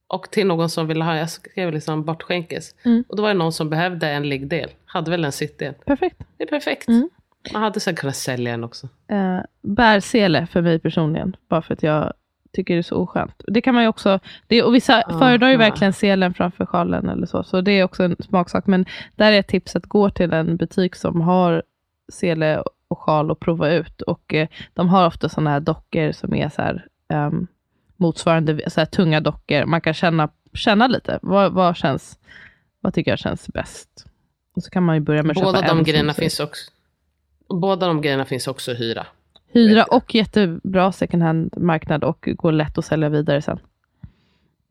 Och 0.06 0.30
till 0.30 0.46
någon 0.46 0.70
som 0.70 0.86
ville 0.86 1.04
ha, 1.04 1.16
jag 1.16 1.30
skrev 1.30 1.72
liksom 1.72 2.04
bortskänkes. 2.04 2.74
Mm. 2.84 3.04
Och 3.08 3.16
då 3.16 3.22
var 3.22 3.28
det 3.28 3.34
någon 3.34 3.52
som 3.52 3.70
behövde 3.70 4.08
en 4.08 4.28
liggdel. 4.28 4.70
Hade 4.84 5.10
väl 5.10 5.24
en 5.24 5.32
sittdel. 5.32 5.74
Perfekt. 5.86 6.16
Det 6.36 6.44
är 6.44 6.48
perfekt. 6.48 6.88
Mm. 6.88 7.08
Man 7.52 7.62
hade 7.62 7.80
sen 7.80 7.94
kunnat 7.94 8.16
sälja 8.16 8.50
den 8.50 8.64
också. 8.64 8.88
Eh, 9.08 9.40
bärsele 9.62 10.46
för 10.46 10.62
mig 10.62 10.78
personligen, 10.78 11.36
bara 11.48 11.62
för 11.62 11.74
att 11.74 11.82
jag 11.82 12.12
tycker 12.54 12.74
det 12.74 12.80
är 12.80 12.82
så 12.82 12.96
oskönt. 12.96 13.42
Det 13.46 13.60
kan 13.60 13.74
man 13.74 13.82
ju 13.82 13.88
också, 13.88 14.20
det, 14.46 14.62
och 14.62 14.74
vissa 14.74 15.02
Aha. 15.02 15.18
föredrar 15.18 15.48
ju 15.48 15.56
verkligen 15.56 15.92
selen 15.92 16.34
framför 16.34 16.66
sjalen 16.66 17.08
eller 17.08 17.26
så, 17.26 17.44
så 17.44 17.60
det 17.60 17.72
är 17.72 17.84
också 17.84 18.02
en 18.02 18.16
smaksak. 18.20 18.66
Men 18.66 18.86
där 19.16 19.32
är 19.32 19.38
ett 19.38 19.48
tips 19.48 19.76
att 19.76 19.86
gå 19.86 20.10
till 20.10 20.32
en 20.32 20.56
butik 20.56 20.94
som 20.94 21.20
har 21.20 21.62
sele 22.12 22.62
och 22.88 22.98
sjal 22.98 23.30
och 23.30 23.40
prova 23.40 23.70
ut. 23.70 24.02
Och 24.02 24.34
eh, 24.34 24.48
de 24.74 24.88
har 24.88 25.06
ofta 25.06 25.28
sådana 25.28 25.50
här 25.50 25.60
dockor 25.60 26.12
som 26.12 26.34
är 26.34 26.48
så 26.48 26.62
här, 26.62 26.86
ehm, 27.08 27.46
motsvarande 27.96 28.70
så 28.70 28.80
här, 28.80 28.86
tunga 28.86 29.20
dockor. 29.20 29.64
Man 29.64 29.80
kan 29.80 29.94
känna, 29.94 30.28
känna 30.52 30.86
lite, 30.86 31.18
vad, 31.22 31.52
vad 31.52 31.76
känns, 31.76 32.18
vad 32.80 32.94
tycker 32.94 33.10
jag 33.10 33.18
känns 33.18 33.48
bäst? 33.48 34.06
Och 34.56 34.62
så 34.62 34.70
kan 34.70 34.82
man 34.82 34.94
ju 34.94 35.00
börja 35.00 35.22
med 35.22 35.36
att 35.36 35.42
Båda 35.42 35.58
köpa 35.58 35.68
de 35.68 35.78
en 35.78 35.84
grejerna 35.84 36.14
finns 36.14 36.40
också. 36.40 36.70
Båda 37.48 37.86
de 37.86 38.00
grejerna 38.00 38.24
finns 38.24 38.46
också 38.46 38.70
att 38.70 38.80
hyra. 38.80 39.06
Hyra 39.54 39.84
och 39.84 40.14
jättebra 40.14 40.92
second 40.92 41.22
hand-marknad 41.22 42.04
och 42.04 42.28
går 42.36 42.52
lätt 42.52 42.78
att 42.78 42.84
sälja 42.84 43.08
vidare 43.08 43.42
sen. 43.42 43.58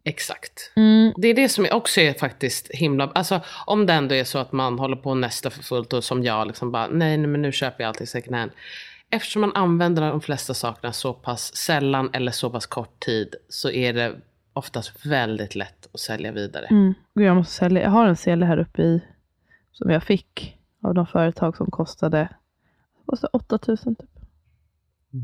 Exakt. 0.05 0.71
Mm. 0.75 1.13
Det 1.17 1.27
är 1.27 1.33
det 1.33 1.49
som 1.49 1.67
också 1.71 2.01
är 2.01 2.13
faktiskt 2.13 2.71
himla... 2.71 3.11
Alltså 3.15 3.41
om 3.65 3.85
det 3.85 3.93
ändå 3.93 4.15
är 4.15 4.23
så 4.23 4.37
att 4.37 4.51
man 4.51 4.79
håller 4.79 4.95
på 4.95 5.15
nästa 5.15 5.49
för 5.49 5.63
fullt 5.63 5.93
och 5.93 6.03
som 6.03 6.23
jag 6.23 6.47
liksom 6.47 6.71
bara 6.71 6.87
nej, 6.87 7.17
nej 7.17 7.27
men 7.27 7.41
nu 7.41 7.51
köper 7.51 7.83
jag 7.83 7.89
allting 7.89 8.07
second 8.07 8.35
hand. 8.35 8.51
Eftersom 9.09 9.41
man 9.41 9.55
använder 9.55 10.09
de 10.09 10.21
flesta 10.21 10.53
sakerna 10.53 10.93
så 10.93 11.13
pass 11.13 11.55
sällan 11.55 12.09
eller 12.13 12.31
så 12.31 12.49
pass 12.49 12.65
kort 12.65 12.99
tid 12.99 13.35
så 13.49 13.71
är 13.71 13.93
det 13.93 14.15
oftast 14.53 15.05
väldigt 15.05 15.55
lätt 15.55 15.87
att 15.93 15.99
sälja 15.99 16.31
vidare. 16.31 16.65
Mm. 16.65 16.93
Jag 17.13 17.35
måste 17.35 17.53
sälja. 17.53 17.81
Jag 17.81 17.89
har 17.89 18.07
en 18.07 18.15
sele 18.15 18.45
här 18.45 18.57
uppe 18.57 18.81
i 18.81 19.01
som 19.71 19.89
jag 19.89 20.03
fick 20.03 20.57
av 20.83 20.93
de 20.93 21.07
företag 21.07 21.57
som 21.57 21.71
kostade, 21.71 22.29
kostade 23.05 23.29
8000 23.33 23.95
typ. 23.95 24.09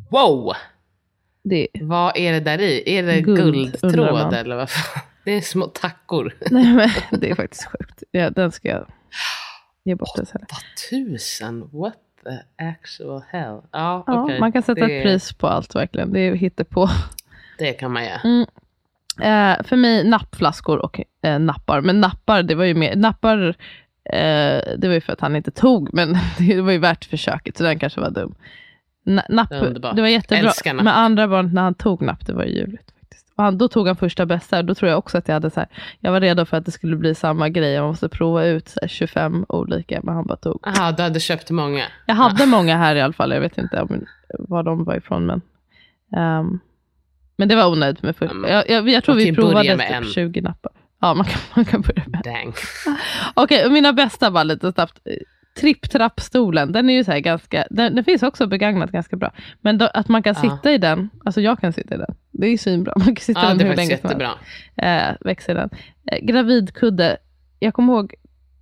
Wow! 0.10 0.54
Det, 1.44 1.68
Vad 1.82 2.18
är 2.18 2.34
det 2.34 2.40
där 2.40 2.62
i? 2.62 2.84
Är 2.98 3.04
det 3.04 3.22
Guld, 3.22 3.54
guldtråd 3.54 4.34
eller 4.34 4.56
vad? 4.56 4.70
Det 5.26 5.32
är 5.32 5.42
små 5.42 5.66
tackor. 5.66 6.36
nej, 6.52 6.74
men, 6.74 7.20
det 7.20 7.30
är 7.30 7.36
faktiskt 7.36 7.66
sjukt. 7.66 8.04
Ja, 8.12 8.30
den 8.30 8.52
ska 8.52 8.68
jag 8.68 8.86
ge 9.84 9.96
bort 9.96 10.16
den 10.16 10.26
sen. 10.26 10.42
Vad 10.50 10.60
tusen? 10.90 11.70
What 11.72 11.98
the 12.24 12.64
actual 12.66 13.24
hell? 13.30 13.62
Ja, 13.72 14.04
Ja, 14.08 14.24
okej. 14.24 14.40
Man 14.40 14.52
kan 14.52 14.64
sätta 14.64 14.86
det, 14.86 14.98
ett 14.98 15.04
pris 15.04 15.34
på 15.34 15.48
allt 15.48 15.76
verkligen. 15.76 16.14
Det 16.14 16.20
är 16.20 16.36
hittepå. 16.36 16.90
Det 17.58 17.74
kan 17.74 17.92
man 17.92 18.04
göra. 18.06 18.20
Mm. 18.24 18.46
Eh, 19.22 19.64
för 19.64 19.76
mig 19.76 20.04
nappflaskor 20.04 20.78
och 20.78 21.02
eh, 21.22 21.40
nappar. 21.40 21.82
Men 21.82 22.02
nappar, 22.02 22.44
det 22.44 22.56
var 22.56 22.66
ju 22.66 22.74
mer, 22.74 22.96
nappar, 22.96 23.48
eh, 24.04 24.62
det 24.78 24.84
var 24.88 24.94
ju 24.94 25.02
för 25.02 25.14
att 25.14 25.22
han 25.22 25.36
inte 25.36 25.52
tog, 25.52 25.94
men 25.94 26.18
det 26.38 26.62
var 26.62 26.72
ju 26.72 26.78
värt 26.78 27.06
försöket, 27.06 27.58
så 27.58 27.64
den 27.64 27.80
kanske 27.80 28.02
var 28.02 28.10
dum. 28.10 28.36
Na, 29.10 29.24
napp, 29.30 29.52
Underbart. 29.52 29.96
det 29.96 30.02
var 30.02 30.10
jättebra. 30.10 30.38
Älskar 30.50 30.74
napp. 30.74 30.84
Med 30.84 30.98
andra 30.98 31.28
barn 31.28 31.54
när 31.54 31.62
han 31.62 31.74
tog 31.74 32.02
napp, 32.02 32.26
det 32.26 32.34
var 32.34 32.44
ju 32.44 32.52
ljuvligt 32.52 32.92
faktiskt. 33.00 33.34
Och 33.36 33.44
han, 33.44 33.58
då 33.58 33.68
tog 33.68 33.88
han 33.88 33.96
första 33.96 34.26
bästa. 34.26 34.64
Då 34.64 34.76
tror 34.76 34.90
jag 34.90 34.98
också 34.98 35.18
att 35.18 35.28
jag 35.28 35.36
hade 35.36 35.50
så 35.50 35.60
här, 35.60 35.70
jag 36.00 36.12
var 36.12 36.22
redo 36.22 36.46
för 36.46 36.58
att 36.58 36.66
det 36.66 36.72
skulle 36.72 36.96
bli 36.96 37.16
samma 37.16 37.50
grej. 37.50 37.74
Jag 37.74 37.88
måste 37.88 38.10
prova 38.10 38.46
ut 38.46 38.74
här, 38.82 38.88
25 38.88 39.46
olika, 39.50 40.00
men 40.04 40.16
han 40.16 40.28
bara 40.28 40.38
tog. 40.38 40.68
Aha, 40.68 40.92
du 40.92 41.04
hade 41.04 41.20
köpt 41.20 41.50
många? 41.50 41.84
Jag 42.06 42.16
hade 42.16 42.46
många 42.46 42.78
här 42.78 42.96
i 42.96 43.02
alla 43.02 43.14
fall. 43.14 43.32
Jag 43.32 43.42
vet 43.42 43.58
inte 43.58 43.82
om, 43.82 44.06
var 44.40 44.64
de 44.64 44.84
var 44.84 44.96
ifrån. 44.96 45.26
Men, 45.26 45.42
um, 46.40 46.60
men 47.36 47.48
det 47.48 47.56
var 47.56 47.72
onödigt 47.72 48.04
med 48.04 48.16
första. 48.16 48.50
Jag, 48.50 48.70
jag, 48.70 48.90
jag 48.90 49.04
tror 49.04 49.16
vi 49.16 49.36
provade 49.36 49.78
typ 49.78 50.14
20 50.14 50.42
nappar. 50.42 50.72
Ja, 51.02 51.14
man 51.14 51.26
kan, 51.26 51.40
man 51.56 51.66
kan 51.66 51.82
börja 51.82 52.04
med. 52.08 52.22
Dang. 52.24 52.54
Okej, 53.34 53.60
okay, 53.60 53.70
mina 53.70 53.94
bästa 53.94 54.30
var 54.30 54.44
lite 54.44 54.72
snabbt. 54.72 55.00
Tripp-trappstolen, 55.62 56.72
den 56.72 56.90
är 56.90 56.94
ju 56.94 57.04
så 57.04 57.20
ganska, 57.20 57.68
den, 57.70 57.96
den, 57.96 58.04
finns 58.04 58.24
också 58.24 58.48
begagnat 58.48 58.92
ganska 58.92 59.16
bra. 59.16 59.32
Men 59.62 59.78
då, 59.78 59.90
att 59.94 60.08
man 60.08 60.24
kan 60.24 60.36
ja. 60.44 60.50
sitta 60.50 60.72
i 60.72 60.78
den, 60.78 61.10
alltså 61.26 61.42
jag 61.42 61.60
kan 61.60 61.74
sitta 61.74 61.96
i 61.96 61.98
den. 61.98 62.16
Det 62.32 62.48
är 62.48 62.52
ju 62.52 62.58
svinbra. 62.58 62.94
Man 62.96 63.06
kan 63.06 63.16
sitta 63.16 63.42
ja, 63.42 63.48
den 63.48 63.58
det 63.58 63.64
är 63.64 63.68
faktiskt 63.68 63.92
jättebra. 63.92 64.32
Eh, 64.76 65.16
växer 65.22 65.56
den. 65.56 65.70
Eh, 66.12 66.26
gravidkudde, 66.26 67.18
jag 67.60 67.74
kommer 67.74 67.94
ihåg, 67.94 68.14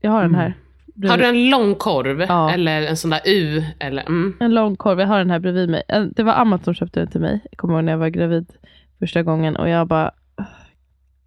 jag 0.01 0.11
har 0.11 0.21
den 0.21 0.35
här. 0.35 0.53
Bredvid. 0.95 1.11
Har 1.11 1.17
du 1.17 1.25
en 1.25 1.49
lång 1.49 1.75
korv 1.75 2.21
ja. 2.21 2.51
eller 2.51 2.81
en 2.81 2.97
sån 2.97 3.09
där 3.09 3.21
U? 3.25 3.63
Eller, 3.79 4.01
mm. 4.01 4.37
En 4.39 4.53
lång 4.53 4.75
korv, 4.75 4.99
jag 4.99 5.07
har 5.07 5.17
den 5.17 5.29
här 5.29 5.39
bredvid 5.39 5.69
mig. 5.69 5.83
Eh, 5.87 6.01
det 6.01 6.23
var 6.23 6.33
Amat 6.33 6.63
som 6.63 6.73
köpte 6.73 6.99
den 6.99 7.07
till 7.07 7.21
mig. 7.21 7.39
Jag 7.51 7.57
kommer 7.57 7.73
ihåg 7.73 7.83
när 7.83 7.91
jag 7.91 7.99
var 7.99 8.09
gravid 8.09 8.53
första 8.99 9.23
gången 9.23 9.55
och 9.55 9.69
jag 9.69 9.87
bara, 9.87 10.11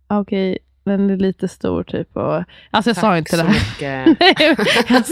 okej, 0.08 0.50
okay, 0.52 0.58
den 0.84 1.10
är 1.10 1.16
lite 1.16 1.48
stor 1.48 1.82
typ. 1.82 2.16
Och, 2.16 2.44
alltså 2.70 2.90
jag 2.90 2.96
Tack 2.96 3.00
sa 3.00 3.18
inte 3.18 3.36
det 3.36 3.42
här. 3.42 3.56
jag, 4.38 4.56
jag, 4.88 5.06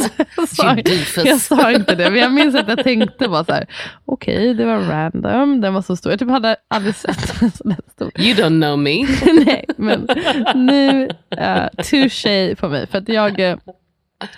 sa, 0.49 0.77
jag, 1.25 1.41
sa, 1.41 1.73
inte 1.73 1.95
det. 1.95 2.11
Men 2.11 2.21
jag 2.21 2.33
minns 2.33 2.55
att 2.55 2.69
jag 2.69 2.85
tänkte 2.85 3.29
bara 3.29 3.45
så 3.45 3.53
här. 3.53 3.67
Okej, 4.05 4.37
okay, 4.37 4.55
det 4.55 4.65
var 4.65 4.79
random. 4.79 5.61
Den 5.61 5.75
var 5.75 5.83
så 5.83 5.97
stor. 5.97 6.13
Jag 6.13 6.19
typ 6.19 6.31
hade 6.31 6.57
aldrig 6.69 6.95
sett 6.95 7.43
en 7.43 7.51
sån 7.51 7.69
där 7.69 7.81
stor. 7.93 8.11
You 8.21 8.35
don't 8.35 8.61
know 8.63 8.79
me. 8.79 9.07
Nej, 9.47 9.65
men 9.77 10.09
nu, 10.55 11.05
uh, 11.39 11.83
touché 11.91 12.55
på 12.55 12.69
mig. 12.69 12.87
För 12.87 12.99
att 12.99 13.09
jag 13.09 13.41
uh, 13.41 13.57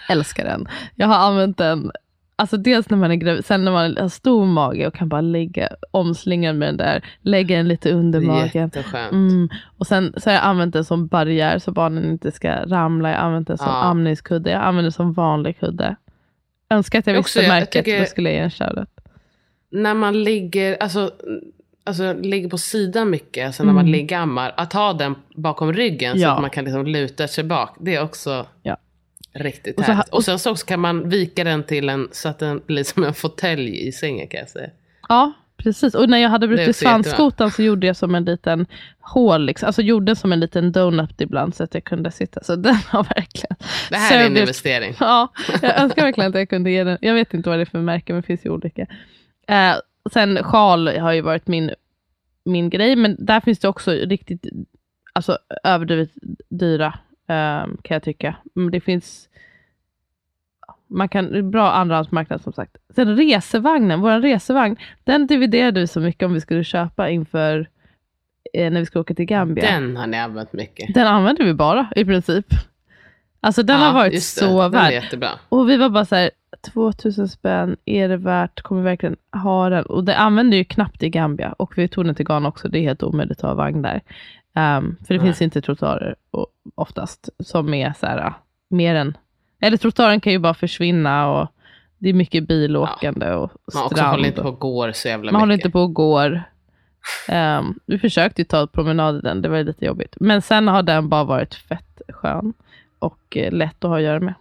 älskar 0.08 0.44
den. 0.44 0.68
Jag 0.94 1.06
har 1.06 1.16
använt 1.16 1.58
den 1.58 1.90
Alltså 2.40 2.56
dels 2.56 2.90
när 2.90 2.98
man 2.98 3.10
är 3.10 3.14
gravid, 3.14 3.44
sen 3.44 3.64
när 3.64 3.72
man 3.72 3.96
har 3.96 4.08
stor 4.08 4.46
mage 4.46 4.86
och 4.86 4.94
kan 4.94 5.08
bara 5.08 5.20
ligga 5.20 5.68
omslingad 5.90 6.56
med 6.56 6.68
den 6.68 6.76
där, 6.76 7.04
lägga 7.22 7.56
den 7.56 7.68
lite 7.68 7.92
under 7.92 8.20
magen. 8.20 8.70
Mm. 8.94 9.48
Och 9.78 9.86
sen 9.86 10.14
så 10.16 10.30
har 10.30 10.34
jag 10.34 10.44
använt 10.44 10.72
den 10.72 10.84
som 10.84 11.06
barriär 11.06 11.58
så 11.58 11.72
barnen 11.72 12.10
inte 12.10 12.32
ska 12.32 12.52
ramla. 12.66 13.10
Jag 13.10 13.16
har 13.16 13.24
använt 13.24 13.48
den 13.48 13.58
som 13.58 13.66
ja. 13.66 13.82
amningskudde. 13.82 14.50
Jag 14.50 14.62
använder 14.62 14.82
den 14.82 14.92
som 14.92 15.12
vanlig 15.12 15.60
kudde. 15.60 15.96
Önskar 16.70 16.98
att 16.98 17.06
jag 17.06 17.14
visste 17.14 17.48
märket, 17.48 17.74
jag 17.74 17.84
tycker, 17.84 18.00
då 18.00 18.06
skulle 18.06 18.28
jag 18.28 18.36
ge 18.36 18.42
en 18.42 18.50
shoutout. 18.50 18.88
När 19.70 19.94
man 19.94 20.22
ligger, 20.24 20.76
alltså, 20.82 21.10
alltså 21.84 22.12
ligger 22.12 22.48
på 22.48 22.58
sidan 22.58 23.10
mycket, 23.10 23.46
alltså 23.46 23.62
när 23.62 23.70
mm. 23.70 23.84
man 23.84 23.92
ligger 23.92 24.18
ammar, 24.18 24.54
att 24.56 24.72
ha 24.72 24.92
den 24.92 25.14
bakom 25.34 25.72
ryggen 25.72 26.20
ja. 26.20 26.28
så 26.28 26.34
att 26.34 26.40
man 26.40 26.50
kan 26.50 26.64
liksom 26.64 26.86
luta 26.86 27.28
sig 27.28 27.44
bak, 27.44 27.76
det 27.80 27.94
är 27.94 28.02
också 28.02 28.46
ja. 28.62 28.76
Riktigt 29.32 29.78
och, 29.78 29.84
så, 29.84 29.92
härligt. 29.92 30.12
och 30.12 30.24
sen 30.24 30.38
så 30.38 30.54
kan 30.54 30.80
man 30.80 31.08
vika 31.08 31.44
den 31.44 31.64
till 31.64 31.88
en, 31.88 32.08
så 32.12 32.28
att 32.28 32.38
den 32.38 32.62
blir 32.66 32.84
som 32.84 33.04
en 33.04 33.14
fåtölj 33.14 33.88
i 33.88 33.92
sängen 33.92 34.28
kan 34.28 34.40
jag 34.40 34.48
säga. 34.48 34.70
Ja, 35.08 35.32
precis. 35.56 35.94
Och 35.94 36.08
när 36.08 36.18
jag 36.18 36.30
hade 36.30 36.48
brutit 36.48 36.76
svanskotan 36.76 37.50
så 37.50 37.62
gjorde 37.62 37.86
jag 37.86 37.96
som 37.96 38.14
en 38.14 38.24
liten 38.24 38.66
hål, 39.00 39.44
liksom. 39.44 39.66
alltså 39.66 39.82
gjorde 39.82 40.16
som 40.16 40.32
en 40.32 40.40
liten 40.40 40.72
donut 40.72 41.20
ibland 41.20 41.54
så 41.54 41.64
att 41.64 41.74
jag 41.74 41.84
kunde 41.84 42.10
sitta. 42.10 42.44
Så 42.44 42.56
den 42.56 42.74
har 42.88 43.04
verkligen... 43.04 43.56
Det 43.90 43.96
här 43.96 44.20
är 44.20 44.26
en 44.26 44.36
investering. 44.36 44.94
Ja, 45.00 45.32
jag 45.62 45.80
önskar 45.80 46.02
verkligen 46.02 46.30
att 46.30 46.36
jag 46.36 46.48
kunde 46.48 46.70
ge 46.70 46.84
den. 46.84 46.98
Jag 47.00 47.14
vet 47.14 47.34
inte 47.34 47.48
vad 47.48 47.58
det 47.58 47.62
är 47.62 47.66
för 47.66 47.78
märke, 47.78 48.12
men 48.12 48.22
det 48.22 48.26
finns 48.26 48.46
ju 48.46 48.50
olika. 48.50 48.86
Eh, 49.46 49.74
sen 50.12 50.44
sjal 50.44 50.88
har 50.88 51.12
ju 51.12 51.20
varit 51.20 51.46
min, 51.46 51.70
min 52.44 52.70
grej, 52.70 52.96
men 52.96 53.16
där 53.18 53.40
finns 53.40 53.58
det 53.58 53.68
också 53.68 53.90
riktigt 53.90 54.46
alltså, 55.12 55.38
överdrivet 55.64 56.10
dyra 56.48 56.98
kan 57.82 57.94
jag 57.94 58.02
tycka. 58.02 58.36
Det 58.72 58.80
finns 58.80 59.28
man 60.90 61.08
kan, 61.08 61.50
bra 61.50 61.72
andrahandsmarknad 61.72 62.40
som 62.42 62.52
sagt. 62.52 62.76
Sen 62.94 63.16
resevagnen, 63.16 64.00
vår 64.00 64.20
resevagn, 64.20 64.76
den 65.04 65.26
dividerade 65.26 65.80
vi 65.80 65.86
så 65.86 66.00
mycket 66.00 66.26
om 66.26 66.32
vi 66.32 66.40
skulle 66.40 66.64
köpa 66.64 67.10
inför 67.10 67.68
eh, 68.52 68.72
när 68.72 68.80
vi 68.80 68.86
ska 68.86 69.00
åka 69.00 69.14
till 69.14 69.24
Gambia. 69.24 69.64
Den 69.64 69.96
har 69.96 70.06
ni 70.06 70.18
använt 70.18 70.52
mycket. 70.52 70.94
Den 70.94 71.06
använder 71.06 71.44
vi 71.44 71.54
bara 71.54 71.88
i 71.96 72.04
princip. 72.04 72.46
Alltså 73.40 73.62
den 73.62 73.80
ja, 73.80 73.86
har 73.86 73.94
varit 73.94 74.22
så 74.22 74.68
värd. 74.68 75.04
Och 75.48 75.68
vi 75.68 75.76
var 75.76 75.88
bara 75.88 76.04
så 76.04 76.16
här, 76.16 76.30
2000 76.72 77.28
spänn, 77.28 77.76
är 77.84 78.08
det 78.08 78.16
värt, 78.16 78.62
kommer 78.62 78.80
vi 78.80 78.84
verkligen 78.84 79.16
ha 79.32 79.68
den? 79.68 79.86
Och 79.86 80.04
det 80.04 80.16
använder 80.16 80.56
ju 80.56 80.64
knappt 80.64 81.02
i 81.02 81.08
Gambia. 81.08 81.52
Och 81.52 81.78
vi 81.78 81.88
tog 81.88 82.04
den 82.04 82.14
till 82.14 82.26
Ghana 82.26 82.48
också, 82.48 82.68
det 82.68 82.78
är 82.78 82.82
helt 82.82 83.02
omöjligt 83.02 83.38
att 83.38 83.48
ha 83.48 83.54
vagn 83.54 83.82
där. 83.82 84.00
Um, 84.54 84.96
för 85.06 85.14
det 85.14 85.20
Nej. 85.20 85.26
finns 85.26 85.42
inte 85.42 85.60
trottoarer 85.60 86.14
oftast 86.74 87.28
som 87.38 87.74
är 87.74 87.92
så 88.00 88.06
här, 88.06 88.34
mer 88.68 88.94
än... 88.94 89.16
Eller 89.60 89.76
trottoaren 89.76 90.20
kan 90.20 90.32
ju 90.32 90.38
bara 90.38 90.54
försvinna 90.54 91.30
och 91.30 91.48
det 91.98 92.08
är 92.08 92.14
mycket 92.14 92.48
bilåkande 92.48 93.26
ja. 93.26 93.36
och 93.36 93.72
strand. 93.72 93.96
Man 93.96 94.10
håller 94.10 94.28
inte 94.28 94.42
på 94.42 94.48
och 94.48 94.58
går 94.58 94.92
så 94.92 95.08
jävla 95.08 95.18
man 95.18 95.24
mycket. 95.26 95.32
Man 95.32 95.40
håller 95.40 95.54
inte 95.54 95.70
på 95.70 95.80
och 95.80 95.94
går. 95.94 96.42
Um, 97.28 97.78
vi 97.86 97.98
försökte 97.98 98.40
ju 98.40 98.44
ta 98.44 98.66
promenad 98.66 99.16
i 99.16 99.20
den, 99.20 99.42
det 99.42 99.48
var 99.48 99.62
lite 99.62 99.84
jobbigt. 99.84 100.16
Men 100.20 100.42
sen 100.42 100.68
har 100.68 100.82
den 100.82 101.08
bara 101.08 101.24
varit 101.24 101.54
fett 101.54 102.00
skön 102.08 102.52
och 102.98 103.36
eh, 103.36 103.52
lätt 103.52 103.84
att 103.84 103.90
ha 103.90 103.96
att 103.96 104.02
göra 104.02 104.20
med. 104.20 104.34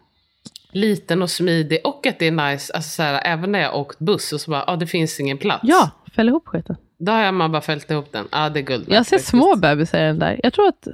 Liten 0.71 1.21
och 1.21 1.29
smidig 1.29 1.79
och 1.83 2.07
att 2.07 2.19
det 2.19 2.27
är 2.27 2.51
nice, 2.51 2.73
alltså 2.73 2.89
så 2.89 3.03
här, 3.03 3.21
även 3.25 3.51
när 3.51 3.59
jag 3.59 3.75
åkt 3.75 3.99
buss 3.99 4.33
och 4.33 4.41
så 4.41 4.51
bara, 4.51 4.63
ja 4.67 4.73
ah, 4.73 4.75
det 4.75 4.87
finns 4.87 5.19
ingen 5.19 5.37
plats. 5.37 5.59
Ja, 5.63 5.91
fäll 6.15 6.29
ihop 6.29 6.47
skiten. 6.47 6.75
Då 6.99 7.11
har 7.11 7.31
man 7.31 7.51
bara 7.51 7.61
fällt 7.61 7.91
ihop 7.91 8.11
den. 8.11 8.27
Ja, 8.31 8.49
det 8.49 8.59
är 8.59 8.63
guld. 8.63 8.85
Jag 8.87 9.05
ser 9.05 9.17
faktiskt. 9.17 9.29
små 9.29 9.55
bebisar 9.55 9.99
i 9.99 10.01
den 10.01 10.19
där. 10.19 10.39
Jag 10.43 10.53
tror 10.53 10.67
att... 10.67 10.87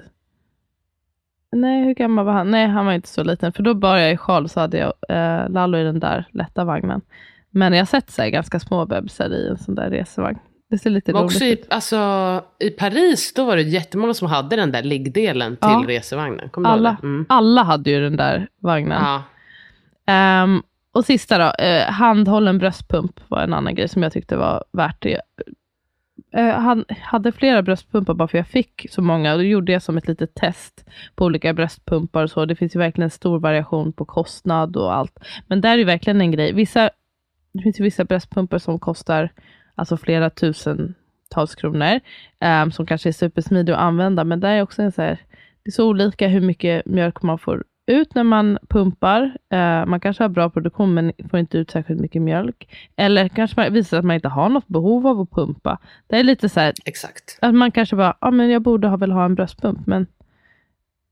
Nej, 1.52 1.86
hur 1.86 1.94
gammal 1.94 2.26
var 2.26 2.34
han? 2.34 2.52
Nej, 2.52 2.68
han 2.68 2.86
var 2.86 2.94
inte 2.94 3.08
så 3.08 3.24
liten. 3.24 3.54
För 3.54 3.64
då 3.64 3.74
bar 3.74 3.98
jag 3.98 4.12
i 4.12 4.18
sjal 4.18 4.50
så 4.50 4.60
hade 4.60 4.78
jag 4.78 4.94
eh, 5.10 5.50
Lallo 5.50 5.78
i 5.78 5.84
den 5.84 6.00
där 6.00 6.28
lätta 6.32 6.64
vagnen. 6.64 7.02
Men 7.50 7.74
jag 7.74 7.80
har 7.80 7.86
sett 7.86 8.12
så 8.12 8.22
här, 8.22 8.30
ganska 8.30 8.60
små 8.60 8.86
bebisar 8.86 9.30
i 9.30 9.48
en 9.48 9.58
sån 9.58 9.76
där 9.76 9.90
resevagn. 9.90 10.40
Det 10.70 10.78
ser 10.78 10.90
lite 10.90 11.12
roligt 11.12 11.24
också 11.24 11.46
ut. 11.46 11.66
Alltså, 11.70 12.42
I 12.60 12.70
Paris 12.70 13.34
då 13.34 13.46
var 13.46 13.56
det 13.56 13.62
jättemånga 13.62 14.14
som 14.14 14.28
hade 14.28 14.56
den 14.56 14.72
där 14.72 14.84
liggdelen 14.84 15.52
till 15.56 15.70
ja. 15.70 15.84
resevagnen. 15.88 16.50
Kommer 16.50 16.70
alla, 16.70 16.98
mm. 17.04 17.26
alla 17.30 17.64
hade 17.64 17.90
ju 17.90 18.02
den 18.02 18.18
där 18.18 18.48
vagnen. 18.62 19.02
Ja. 20.06 20.44
Um, 20.44 20.64
och 20.92 21.06
sista 21.06 21.38
då, 21.38 21.64
eh, 21.64 21.92
handhållen 21.92 22.58
bröstpump 22.58 23.20
var 23.28 23.42
en 23.42 23.54
annan 23.54 23.76
grej 23.76 23.88
som 23.88 24.04
jag 24.04 24.14
tyckte 24.14 24.38
var 24.38 24.64
värt 24.72 25.04
det. 25.04 25.22
Eh, 26.36 26.60
han 26.60 26.86
hade 26.90 27.32
flera 27.32 27.62
bröstpumpar 27.62 28.14
bara 28.14 28.28
för 28.28 28.38
jag 28.38 28.48
fick 28.48 28.86
så 28.90 29.02
många. 29.02 29.34
Och 29.34 29.38
då 29.38 29.44
gjorde 29.44 29.72
jag 29.72 29.82
som 29.82 29.98
ett 29.98 30.08
litet 30.08 30.36
test 30.36 30.86
på 31.16 31.26
olika 31.26 31.54
bröstpumpar 31.54 32.24
och 32.24 32.32
så. 32.32 32.46
Det 32.46 32.56
finns 32.56 32.76
ju 32.76 32.80
verkligen 32.80 33.10
stor 33.10 33.40
variation 33.40 33.94
på 33.94 34.06
kostnad 34.06 34.78
och 34.78 34.94
allt. 34.96 35.20
Men 35.48 35.62
där 35.62 35.74
är 35.74 35.78
ju 35.78 35.84
verkligen 35.84 36.22
en 36.22 36.32
grej. 36.32 36.54
Vissa, 36.54 36.90
det 37.54 37.62
finns 37.64 37.80
ju 37.80 37.84
vissa 37.84 38.06
bröstpumpar 38.06 38.58
som 38.58 38.80
kostar 38.80 39.30
alltså 39.76 39.98
flera 39.98 40.30
tusentals 40.30 41.56
kronor. 41.56 42.00
Um, 42.64 42.72
som 42.72 42.86
kanske 42.86 43.10
är 43.10 43.14
supersmidiga 43.14 43.76
att 43.76 43.82
använda. 43.82 44.24
Men 44.24 44.40
där 44.40 44.50
är 44.50 44.62
också 44.62 44.82
en 44.82 44.92
så 44.92 45.02
här, 45.02 45.20
det 45.64 45.70
är 45.70 45.72
så 45.72 45.88
olika 45.88 46.28
hur 46.28 46.42
mycket 46.42 46.86
mjölk 46.86 47.22
man 47.22 47.40
får 47.40 47.64
ut 47.88 48.16
när 48.16 48.24
man 48.24 48.58
pumpar. 48.70 49.22
Uh, 49.54 49.86
man 49.86 50.00
kanske 50.00 50.24
har 50.24 50.30
bra 50.30 50.50
produktion 50.50 50.94
men 50.94 51.14
får 51.30 51.40
inte 51.40 51.58
ut 51.58 51.72
särskilt 51.72 52.00
mycket 52.00 52.22
mjölk. 52.22 52.68
Eller 52.96 53.28
kanske 53.28 53.62
man 53.62 53.74
visar 53.74 53.98
att 54.00 54.06
man 54.06 54.16
inte 54.16 54.28
har 54.28 54.50
något 54.50 54.68
behov 54.68 55.08
av 55.08 55.22
att 55.22 55.32
pumpa. 55.32 55.78
Det 56.08 56.16
är 56.20 56.24
lite 56.24 56.50
så 56.50 56.60
här, 56.60 56.74
Exakt. 56.86 57.38
att 57.42 57.56
man 57.56 57.72
kanske 57.72 57.96
bara, 57.96 58.18
ja 58.22 58.28
ah, 58.28 58.32
men 58.32 58.50
jag 58.50 58.62
borde 58.62 58.88
ha 58.88 58.98
väl 58.98 59.12
ha 59.12 59.26
en 59.26 59.36
bröstpump, 59.36 59.88
men 59.88 60.08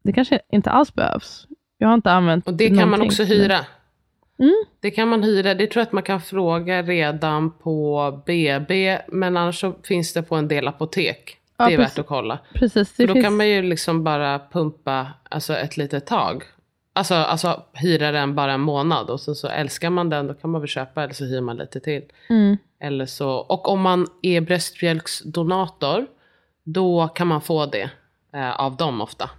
det 0.04 0.14
kanske 0.14 0.40
inte 0.52 0.70
alls 0.70 0.94
behövs. 0.94 1.48
Jag 1.78 1.88
har 1.88 1.94
inte 1.94 2.12
använt 2.12 2.48
Och 2.48 2.54
det 2.54 2.78
kan 2.78 2.90
man 2.90 3.02
också 3.02 3.24
hyra. 3.24 3.60
Mm. 4.40 4.64
Det 4.80 4.92
kan 4.92 5.08
man 5.08 5.24
hyra, 5.24 5.54
det 5.54 5.68
tror 5.68 5.82
jag 5.82 5.88
att 5.88 5.94
man 5.94 6.04
kan 6.04 6.22
fråga 6.22 6.82
redan 6.82 7.52
på 7.52 8.22
BB, 8.26 9.00
men 9.08 9.38
annars 9.38 9.60
så 9.60 9.74
finns 9.84 10.14
det 10.14 10.24
på 10.24 10.36
en 10.36 10.48
del 10.48 10.68
apotek. 10.68 11.38
Det 11.58 11.64
är 11.64 11.70
ja, 11.72 11.78
värt 11.78 12.00
att 12.00 12.08
kolla. 12.08 12.40
Precis, 12.54 12.96
För 12.96 13.08
då 13.08 13.14
finns... 13.14 13.26
kan 13.26 13.38
man 13.38 13.50
ju 13.50 13.62
liksom 13.62 14.04
bara 14.04 14.42
pumpa 14.52 15.08
alltså 15.30 15.54
ett 15.54 15.78
litet 15.78 16.06
tag. 16.06 16.44
Alltså, 16.96 17.16
alltså 17.16 17.64
hyra 17.74 18.12
den 18.12 18.36
bara 18.36 18.54
en 18.54 18.62
månad 18.62 19.10
och 19.10 19.20
sen 19.20 19.36
så 19.36 19.48
älskar 19.48 19.90
man 19.90 20.10
den 20.10 20.28
då 20.28 20.34
kan 20.34 20.50
man 20.50 20.62
väl 20.62 20.68
köpa 20.68 21.04
eller 21.04 21.14
så 21.14 21.26
hyr 21.26 21.42
man 21.42 21.58
lite 21.58 21.80
till. 21.80 22.04
Mm. 22.30 22.58
Eller 22.80 23.06
så, 23.06 23.30
och 23.30 23.70
om 23.70 23.82
man 23.82 24.08
är 24.22 24.42
bröstmjölksdonator 24.42 26.06
då 26.64 27.08
kan 27.08 27.28
man 27.28 27.42
få 27.42 27.66
det 27.66 27.90
eh, 28.34 28.60
av 28.60 28.76
dem 28.76 29.02
ofta. 29.02 29.30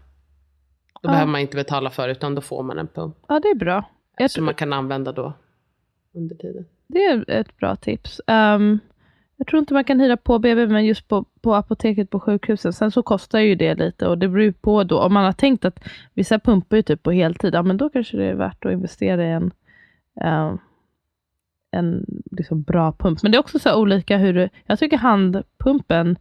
Då 0.92 1.00
ja. 1.02 1.10
behöver 1.10 1.32
man 1.32 1.40
inte 1.40 1.56
betala 1.56 1.90
för 1.90 2.08
utan 2.08 2.34
då 2.34 2.40
får 2.40 2.62
man 2.62 2.78
en 2.78 2.86
pump. 2.86 3.16
Ja 3.28 3.40
det 3.40 3.48
är 3.48 3.54
bra. 3.54 3.90
Som 4.28 4.44
man 4.44 4.54
kan 4.54 4.72
använda 4.72 5.12
då 5.12 5.32
under 6.14 6.36
tiden. 6.36 6.66
Det 6.86 7.04
är 7.04 7.30
ett 7.30 7.56
bra 7.56 7.76
tips. 7.76 8.20
Um, 8.26 8.80
jag 9.36 9.46
tror 9.46 9.60
inte 9.60 9.74
man 9.74 9.84
kan 9.84 10.00
hyra 10.00 10.16
på 10.16 10.38
BB, 10.38 10.66
men 10.66 10.84
just 10.84 11.08
på, 11.08 11.24
på 11.40 11.54
apoteket 11.54 12.10
på 12.10 12.20
sjukhusen. 12.20 12.72
Sen 12.72 12.90
så 12.90 13.02
kostar 13.02 13.38
ju 13.38 13.54
det 13.54 13.74
lite 13.74 14.06
och 14.06 14.18
det 14.18 14.28
beror 14.28 14.52
på 14.52 14.84
då. 14.84 15.00
Om 15.00 15.14
man 15.14 15.24
har 15.24 15.32
tänkt 15.32 15.64
att 15.64 15.84
vissa 16.14 16.38
pumpar 16.38 16.76
ju 16.76 16.82
typ 16.82 17.02
på 17.02 17.12
heltid, 17.12 17.54
ja 17.54 17.62
men 17.62 17.76
då 17.76 17.88
kanske 17.88 18.16
det 18.16 18.24
är 18.24 18.34
värt 18.34 18.64
att 18.64 18.72
investera 18.72 19.24
i 19.24 19.30
en, 19.30 19.52
uh, 20.24 20.54
en 21.70 22.06
liksom 22.30 22.62
bra 22.62 22.92
pump. 22.92 23.22
Men 23.22 23.32
det 23.32 23.38
är 23.38 23.40
också 23.40 23.58
så 23.58 23.76
olika 23.76 24.16
hur, 24.16 24.50
jag 24.66 24.78
tycker 24.78 24.96
handpumpen 24.96 26.18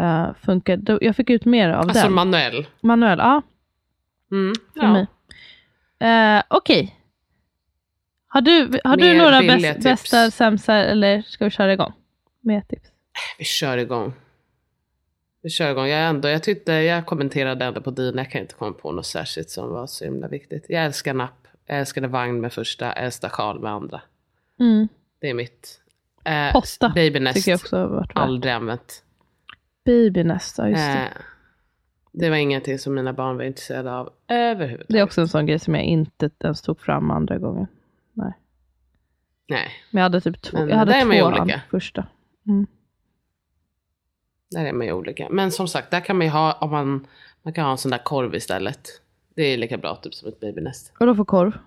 uh, 0.00 0.34
funkar. 0.34 0.98
Jag 1.00 1.16
fick 1.16 1.30
ut 1.30 1.44
mer 1.44 1.70
av 1.70 1.80
Alltså 1.80 2.04
den. 2.04 2.12
manuell. 2.12 2.66
Manuell, 2.80 3.18
ja. 3.18 3.42
Mm. 4.32 4.52
Mig. 4.92 5.06
Eh, 6.10 6.42
Okej. 6.48 6.96
Har 8.28 8.40
du, 8.40 8.80
har 8.84 8.96
du 8.96 9.18
några 9.18 9.40
bäst, 9.40 9.82
bästa, 9.82 10.30
sämsta, 10.30 10.74
eller 10.74 11.22
ska 11.22 11.44
vi 11.44 11.50
köra 11.50 11.72
igång? 11.72 11.92
Med 12.42 12.68
tips. 12.68 12.88
Vi 13.38 13.44
kör 13.44 13.78
igång. 13.78 14.12
Vi 15.42 15.50
kör 15.50 15.70
igång. 15.70 15.86
Jag, 15.86 16.08
ändå, 16.08 16.28
jag, 16.28 16.42
tyckte, 16.42 16.72
jag 16.72 17.06
kommenterade 17.06 17.64
ändå 17.64 17.80
på 17.80 17.90
dina. 17.90 18.22
Jag 18.22 18.30
kan 18.30 18.40
inte 18.40 18.54
komma 18.54 18.72
på 18.72 18.92
något 18.92 19.06
särskilt 19.06 19.50
som 19.50 19.70
var 19.70 19.86
så 19.86 20.04
himla 20.04 20.28
viktigt. 20.28 20.66
Jag 20.68 20.84
älskar 20.84 21.14
napp. 21.14 21.46
Jag 21.66 21.78
älskade 21.78 22.08
vagn 22.08 22.40
med 22.40 22.52
första. 22.52 22.84
Jag 22.84 22.98
älskar 23.04 23.28
sjal 23.28 23.60
med 23.60 23.72
andra. 23.72 24.00
Mm. 24.60 24.88
Det 25.18 25.30
är 25.30 25.34
mitt. 25.34 25.80
Eh, 26.24 26.52
Potta 26.52 26.88
Babynest. 26.88 27.34
tycker 27.36 27.50
jag 27.50 27.56
också 27.60 27.76
har 27.76 27.86
varit. 27.86 28.10
Aldrig 28.14 28.52
använt. 28.52 29.04
Babynest, 29.84 30.58
ja 30.58 30.68
just 30.68 30.82
det. 30.82 30.98
Eh, 30.98 31.08
det 32.12 32.30
var 32.30 32.36
ingenting 32.36 32.78
som 32.78 32.94
mina 32.94 33.12
barn 33.12 33.36
var 33.36 33.44
intresserade 33.44 33.92
av 33.92 34.12
överhuvudtaget. 34.28 34.88
Det 34.88 34.98
är 34.98 35.02
också 35.02 35.20
en 35.20 35.28
sån 35.28 35.46
grej 35.46 35.58
som 35.58 35.74
jag 35.74 35.84
inte 35.84 36.30
ens 36.44 36.62
tog 36.62 36.80
fram 36.80 37.10
andra 37.10 37.38
gången. 37.38 37.66
Nej. 38.12 38.32
Nej, 39.48 39.70
Men 39.90 40.00
jag 40.00 40.02
hade 40.02 40.20
typ 40.20 40.42
två, 40.42 40.58
Men 40.58 40.68
jag 40.68 40.76
hade 40.76 40.92
två 41.02 41.26
olika. 41.26 41.60
första. 41.70 42.06
Mm. 42.48 42.66
där 44.50 44.64
är 44.64 44.72
man 44.72 44.86
ju 44.86 44.92
olika. 44.92 45.28
Men 45.30 45.52
som 45.52 45.68
sagt, 45.68 45.90
där 45.90 46.00
kan 46.00 46.16
man 46.18 46.26
ju 46.26 46.32
ha, 46.32 46.52
om 46.52 46.70
man, 46.70 47.06
man 47.42 47.52
kan 47.54 47.64
ha 47.64 47.72
en 47.72 47.78
sån 47.78 47.90
där 47.90 47.98
korv 48.04 48.34
istället. 48.34 48.88
Det 49.34 49.42
är 49.42 49.56
lika 49.56 49.78
bra 49.78 49.96
typ 49.96 50.14
som 50.14 50.28
ett 50.28 50.40
babynest. 50.40 50.92
Och 51.00 51.06
då 51.06 51.14
för 51.14 51.24
korv? 51.24 51.58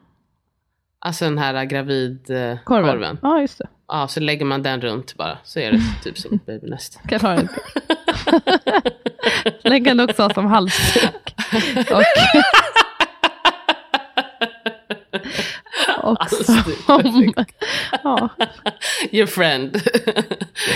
Alltså 1.00 1.26
den 1.26 1.38
här 1.38 1.66
gravidkorven. 1.66 2.58
Korven? 2.66 2.92
korven. 2.92 3.18
Ja, 3.22 3.42
just 3.42 3.58
det. 3.58 3.68
Ja, 3.88 4.08
så 4.08 4.20
lägger 4.20 4.46
man 4.46 4.64
den 4.64 4.82
runt 4.82 5.16
bara. 5.16 5.38
Så 5.44 5.60
är 5.60 5.72
det 5.72 5.80
typ 6.04 6.18
som 6.18 6.34
ett 6.34 6.46
babynest. 6.46 7.00
Kan 7.08 7.22
ha. 7.22 7.38
Den 9.64 9.86
kan 9.86 9.98
du 9.98 10.04
också 10.04 10.30
som 10.30 10.46
halsduk. 10.46 11.36
Och, 11.92 12.04
och 16.06 16.18
Halsduk, 16.20 16.78
som, 16.86 17.34
ja, 18.04 18.30
Your 19.12 19.26
friend. 19.28 19.76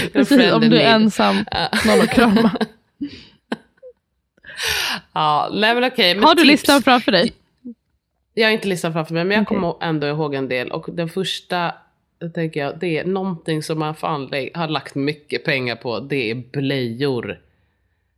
Your 0.01 0.09
precis, 0.13 0.37
friend 0.37 0.53
om 0.53 0.61
du 0.61 0.67
är 0.67 0.83
need. 0.83 0.95
ensam, 1.01 1.35
någon 1.85 2.01
att 2.01 2.09
krama. 2.09 2.51
Ja, 5.13 5.49
nej 5.53 5.75
men 5.75 5.83
okej. 5.83 6.15
men 6.15 6.23
Har 6.23 6.35
du 6.35 6.41
tips. 6.41 6.51
listan 6.51 6.81
framför 6.81 7.11
dig? 7.11 7.33
Jag 8.33 8.47
har 8.47 8.53
inte 8.53 8.67
listan 8.67 8.93
framför 8.93 9.13
mig, 9.13 9.23
men 9.23 9.35
jag 9.37 9.41
Okej. 9.43 9.55
kommer 9.57 9.75
ändå 9.81 10.07
ihåg 10.07 10.35
en 10.35 10.47
del. 10.49 10.71
Och 10.71 10.85
den 10.93 11.09
första, 11.09 11.73
det 12.19 12.29
tänker 12.29 12.59
jag, 12.59 12.79
det 12.79 12.97
är 12.97 13.05
någonting 13.05 13.63
som 13.63 13.79
man 13.79 13.95
fan 13.95 14.29
har 14.53 14.67
lagt 14.67 14.95
mycket 14.95 15.45
pengar 15.45 15.75
på. 15.75 15.99
Det 15.99 16.31
är 16.31 16.35
blöjor. 16.35 17.39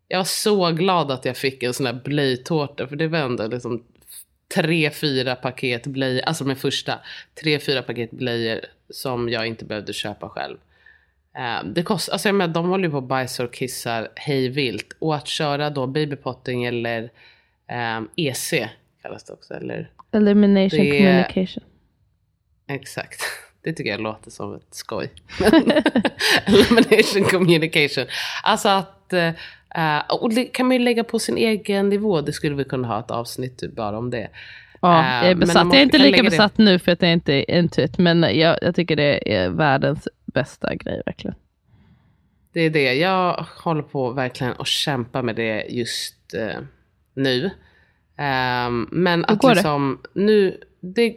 Jag 0.08 0.18
var 0.20 0.24
så 0.26 0.72
glad 0.72 1.12
att 1.12 1.26
jag 1.26 1.38
fick 1.38 1.64
en 1.64 1.74
sån 1.74 1.86
här 1.86 2.02
blöjtårta, 2.04 2.88
för 2.88 2.96
det 2.96 3.08
var 3.08 3.20
ändå 3.20 3.48
liksom 3.48 3.84
tre, 4.56 4.90
fyra 4.92 5.36
paket 5.36 5.88
blöjor, 5.88 6.22
alltså 6.26 6.44
med 6.46 6.58
första, 6.58 7.00
tre, 7.42 7.60
fyra 7.60 7.82
paket 7.82 8.12
blöjor 8.12 8.60
som 8.90 9.30
jag 9.30 9.48
inte 9.48 9.66
behövde 9.66 9.94
köpa 9.94 10.30
själv. 10.30 10.58
Eh, 11.38 11.64
det 11.66 11.84
kostar, 11.84 12.14
alltså 12.14 12.28
jag 12.28 12.36
menar, 12.36 12.54
de 12.54 12.70
håller 12.70 12.84
ju 12.86 12.92
på 12.92 12.98
och 12.98 13.04
bajsar 13.04 13.44
och 13.46 13.54
kissar 13.54 14.10
hej 14.16 14.50
vilt. 14.50 14.96
Och 15.00 15.16
att 15.16 15.28
köra 15.28 15.70
då 15.70 15.88
babypotting 15.88 16.66
eller 16.66 17.10
ehm, 17.68 18.10
EC 18.16 18.54
kallas 19.02 19.24
det 19.24 19.34
också, 19.34 19.54
eller 19.54 19.92
Elimination 20.12 20.80
Det- 20.80 20.98
communication. 20.98 21.64
Exakt. 22.68 23.22
Det 23.64 23.74
tycker 23.74 23.92
jag 23.92 24.02
låter 24.02 24.32
som 24.32 24.56
ett 24.56 24.68
skoj. 24.76 25.12
Elimination 26.46 27.24
communication. 27.24 28.06
Alltså 28.44 28.70
att, 28.70 29.01
eh, 29.14 30.00
och 30.22 30.34
det 30.34 30.46
kan 30.46 30.68
man 30.68 30.78
ju 30.78 30.84
lägga 30.84 31.04
på 31.04 31.20
sin 31.20 31.38
egen 31.38 31.90
nivå. 31.90 32.22
Det 32.22 32.34
skulle 32.34 32.56
vi 32.56 32.64
kunna 32.64 32.88
ha 32.88 33.00
ett 33.00 33.12
avsnitt 33.12 33.58
typ 33.58 33.76
bara 33.76 33.98
om 33.98 34.10
det. 34.10 34.30
Ja, 34.82 35.00
Eh, 35.04 35.16
jag 35.24 35.32
är 35.32 35.36
besatt. 35.36 35.68
Jag 35.68 35.76
är 35.76 35.82
inte 35.82 35.98
lika 35.98 36.12
lägga 36.12 36.24
det- 36.24 36.30
besatt 36.30 36.58
nu 36.58 36.80
för 36.80 36.92
att 36.92 37.02
jag 37.02 37.12
inte 37.14 37.34
är 37.34 37.58
intuit, 37.60 37.98
men 37.98 38.22
jag, 38.40 38.58
jag 38.62 38.76
tycker 38.76 38.96
det 38.96 39.36
är 39.36 39.50
världens 39.50 40.08
bästa 40.26 40.76
grej 40.76 41.02
verkligen. 41.06 41.36
Det 42.54 42.60
är 42.62 42.70
det. 42.70 42.94
Jag 42.94 43.46
håller 43.64 43.82
på 43.84 44.12
verkligen 44.12 44.54
att 44.60 44.68
kämpa 44.68 45.22
med 45.22 45.36
det 45.36 45.66
just 45.70 46.34
eh, 46.34 46.60
nu. 47.14 47.50
Ehm, 48.18 48.88
men 48.92 49.20
Hur 49.20 49.32
att 49.34 49.40
går 49.40 49.50
det? 49.50 49.56
liksom 49.56 50.02
nu, 50.14 50.58
det, 50.80 51.16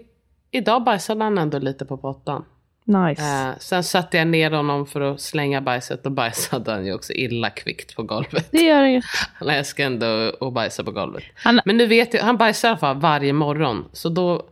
idag 0.51 0.85
bajsade 0.85 1.25
han 1.25 1.39
ändå 1.39 1.59
lite 1.59 1.85
på 1.85 1.97
pottan. 1.97 2.45
Nice. 2.87 3.23
Eh, 3.23 3.59
sen 3.59 3.85
satte 3.85 4.17
jag 4.17 4.27
ner 4.27 4.51
honom 4.51 4.87
för 4.87 5.01
att 5.01 5.21
slänga 5.21 5.61
bajset 5.61 6.07
och 6.07 6.13
bajsade 6.13 6.73
han 6.73 6.87
ju 6.87 6.95
också 6.95 7.13
illa 7.13 7.51
kvickt 7.51 7.97
på 7.97 8.03
golvet. 8.03 8.49
det 8.51 8.63
gör 8.63 8.83
inget. 8.83 9.05
Han 9.35 9.49
älskar 9.49 9.87
ändå 9.87 10.33
att 10.41 10.53
bajsa 10.53 10.85
på 10.85 10.91
golvet. 10.91 11.25
Han, 11.35 11.61
Men 11.65 11.77
nu 11.77 11.87
vet 11.87 12.15
jag, 12.15 12.23
han 12.23 12.37
bajsar 12.37 12.69
i 12.69 12.71
alla 12.71 12.79
fall 12.79 12.97
varje 13.01 13.33
morgon. 13.33 13.85
Så 13.93 14.09
då 14.09 14.47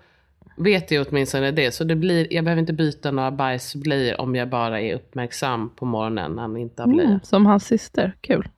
vet 0.56 0.90
jag 0.90 1.06
åtminstone 1.10 1.50
det. 1.50 1.72
Så 1.72 1.84
det 1.84 1.96
blir, 1.96 2.32
jag 2.32 2.44
behöver 2.44 2.60
inte 2.60 2.72
byta 2.72 3.10
några 3.10 3.30
bajsblöjor 3.30 4.20
om 4.20 4.34
jag 4.34 4.48
bara 4.48 4.80
är 4.80 4.94
uppmärksam 4.94 5.70
på 5.76 5.84
morgonen 5.84 6.32
när 6.32 6.42
han 6.42 6.56
inte 6.56 6.82
har 6.82 6.86
blöja. 6.88 7.08
mm, 7.08 7.20
som 7.22 7.46
hans 7.46 7.66
syster, 7.66 8.12
kul. 8.20 8.48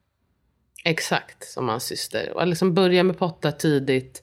Exakt, 0.84 1.44
som 1.44 1.68
hans 1.68 1.84
syster. 1.84 2.32
Och 2.34 2.46
liksom 2.46 2.74
börja 2.74 3.02
med 3.02 3.18
potta 3.18 3.52
tidigt. 3.52 4.22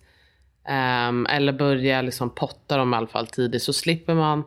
ehm, 0.68 1.26
eller 1.30 1.54
börja 1.54 2.02
liksom 2.02 2.30
potta 2.30 2.78
dem 2.78 2.94
i 2.94 2.98
alla 2.98 3.08
fall 3.08 3.28
tidigt. 3.28 3.64
Så 3.64 3.74
slipper 3.74 4.14
man 4.14 4.44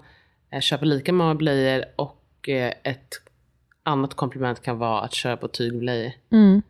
köpa 0.60 0.84
lika 0.84 1.12
många 1.12 1.34
blöjor. 1.34 1.84
Och 1.96 2.48
eh, 2.48 2.72
ett 2.82 3.08
annat 3.82 4.14
komplement 4.14 4.62
kan 4.62 4.78
vara 4.78 5.00
att 5.00 5.14
köra 5.14 5.36
på 5.36 5.48
tygblöjor. 5.48 6.12
Mm. 6.32 6.62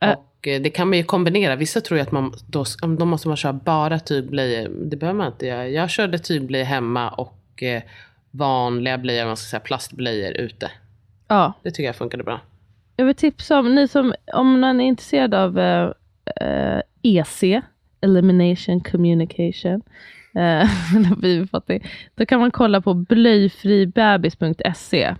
Eh. 0.00 0.10
Och 0.10 0.48
eh, 0.48 0.60
det 0.62 0.70
kan 0.70 0.88
man 0.88 0.98
ju 0.98 1.04
kombinera. 1.04 1.56
Vissa 1.56 1.80
tror 1.80 1.98
ju 1.98 2.02
att 2.02 2.12
man, 2.12 2.34
då, 2.46 2.64
då 2.98 3.04
måste 3.04 3.28
man 3.28 3.36
köra 3.36 3.52
bara 3.52 3.98
tygblöjor. 3.98 4.68
Det 4.68 4.96
behöver 4.96 5.18
man 5.18 5.26
inte 5.26 5.46
göra. 5.46 5.68
Jag 5.68 5.90
körde 5.90 6.18
tygblöjor 6.18 6.64
hemma 6.64 7.10
och 7.10 7.62
eh, 7.62 7.82
vanliga 8.30 8.98
blöjor, 8.98 9.26
man 9.26 9.36
ska 9.36 9.50
säga 9.50 9.60
plastblöjor 9.60 10.32
ute. 10.32 10.70
Ja, 11.28 11.52
Det 11.62 11.70
tycker 11.70 11.84
jag 11.84 11.96
funkade 11.96 12.24
bra. 12.24 12.40
jag 12.96 13.04
vill 13.04 13.14
tipsa 13.14 13.58
om, 13.58 13.74
ni 13.74 13.88
som, 13.88 14.14
om 14.34 14.60
man 14.60 14.80
är 14.80 14.84
intresserad 14.84 15.34
av 15.34 15.58
eh, 15.58 15.90
eh, 16.40 16.80
EC, 17.02 17.42
Elimination 18.00 18.80
Communication, 18.80 19.74
eh, 19.74 19.80
då 22.14 22.26
kan 22.26 22.40
man 22.40 22.50
kolla 22.50 22.80
på 22.80 22.94
blöjfribebis.se. 22.94 25.14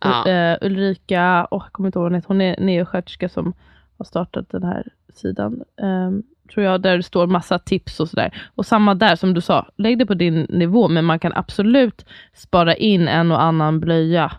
Ja. 0.00 0.28
Eh, 0.28 0.58
Ulrika, 0.60 1.46
åh, 1.50 1.62
jag 1.64 1.72
kommer 1.72 1.88
inte 1.88 1.98
ihåg 1.98 2.02
vad 2.02 2.12
hon 2.12 2.16
heter, 2.16 2.28
hon 2.28 2.40
är 2.40 2.60
neosköterska 2.60 3.28
som 3.28 3.52
har 3.98 4.04
startat 4.04 4.46
den 4.50 4.62
här 4.62 4.86
sidan. 5.14 5.62
ehm, 5.82 6.22
tror 6.54 6.66
jag, 6.66 6.82
där 6.82 6.96
det 6.96 7.02
står 7.02 7.26
massa 7.26 7.58
tips 7.58 8.00
och 8.00 8.08
sådär. 8.08 8.42
Och 8.54 8.66
samma 8.66 8.94
där 8.94 9.16
som 9.16 9.34
du 9.34 9.40
sa, 9.40 9.66
lägg 9.76 9.98
det 9.98 10.06
på 10.06 10.14
din 10.14 10.46
nivå, 10.48 10.88
men 10.88 11.04
man 11.04 11.18
kan 11.18 11.32
absolut 11.34 12.04
spara 12.34 12.74
in 12.74 13.08
en 13.08 13.32
och 13.32 13.42
annan 13.42 13.80
blöja. 13.80 14.32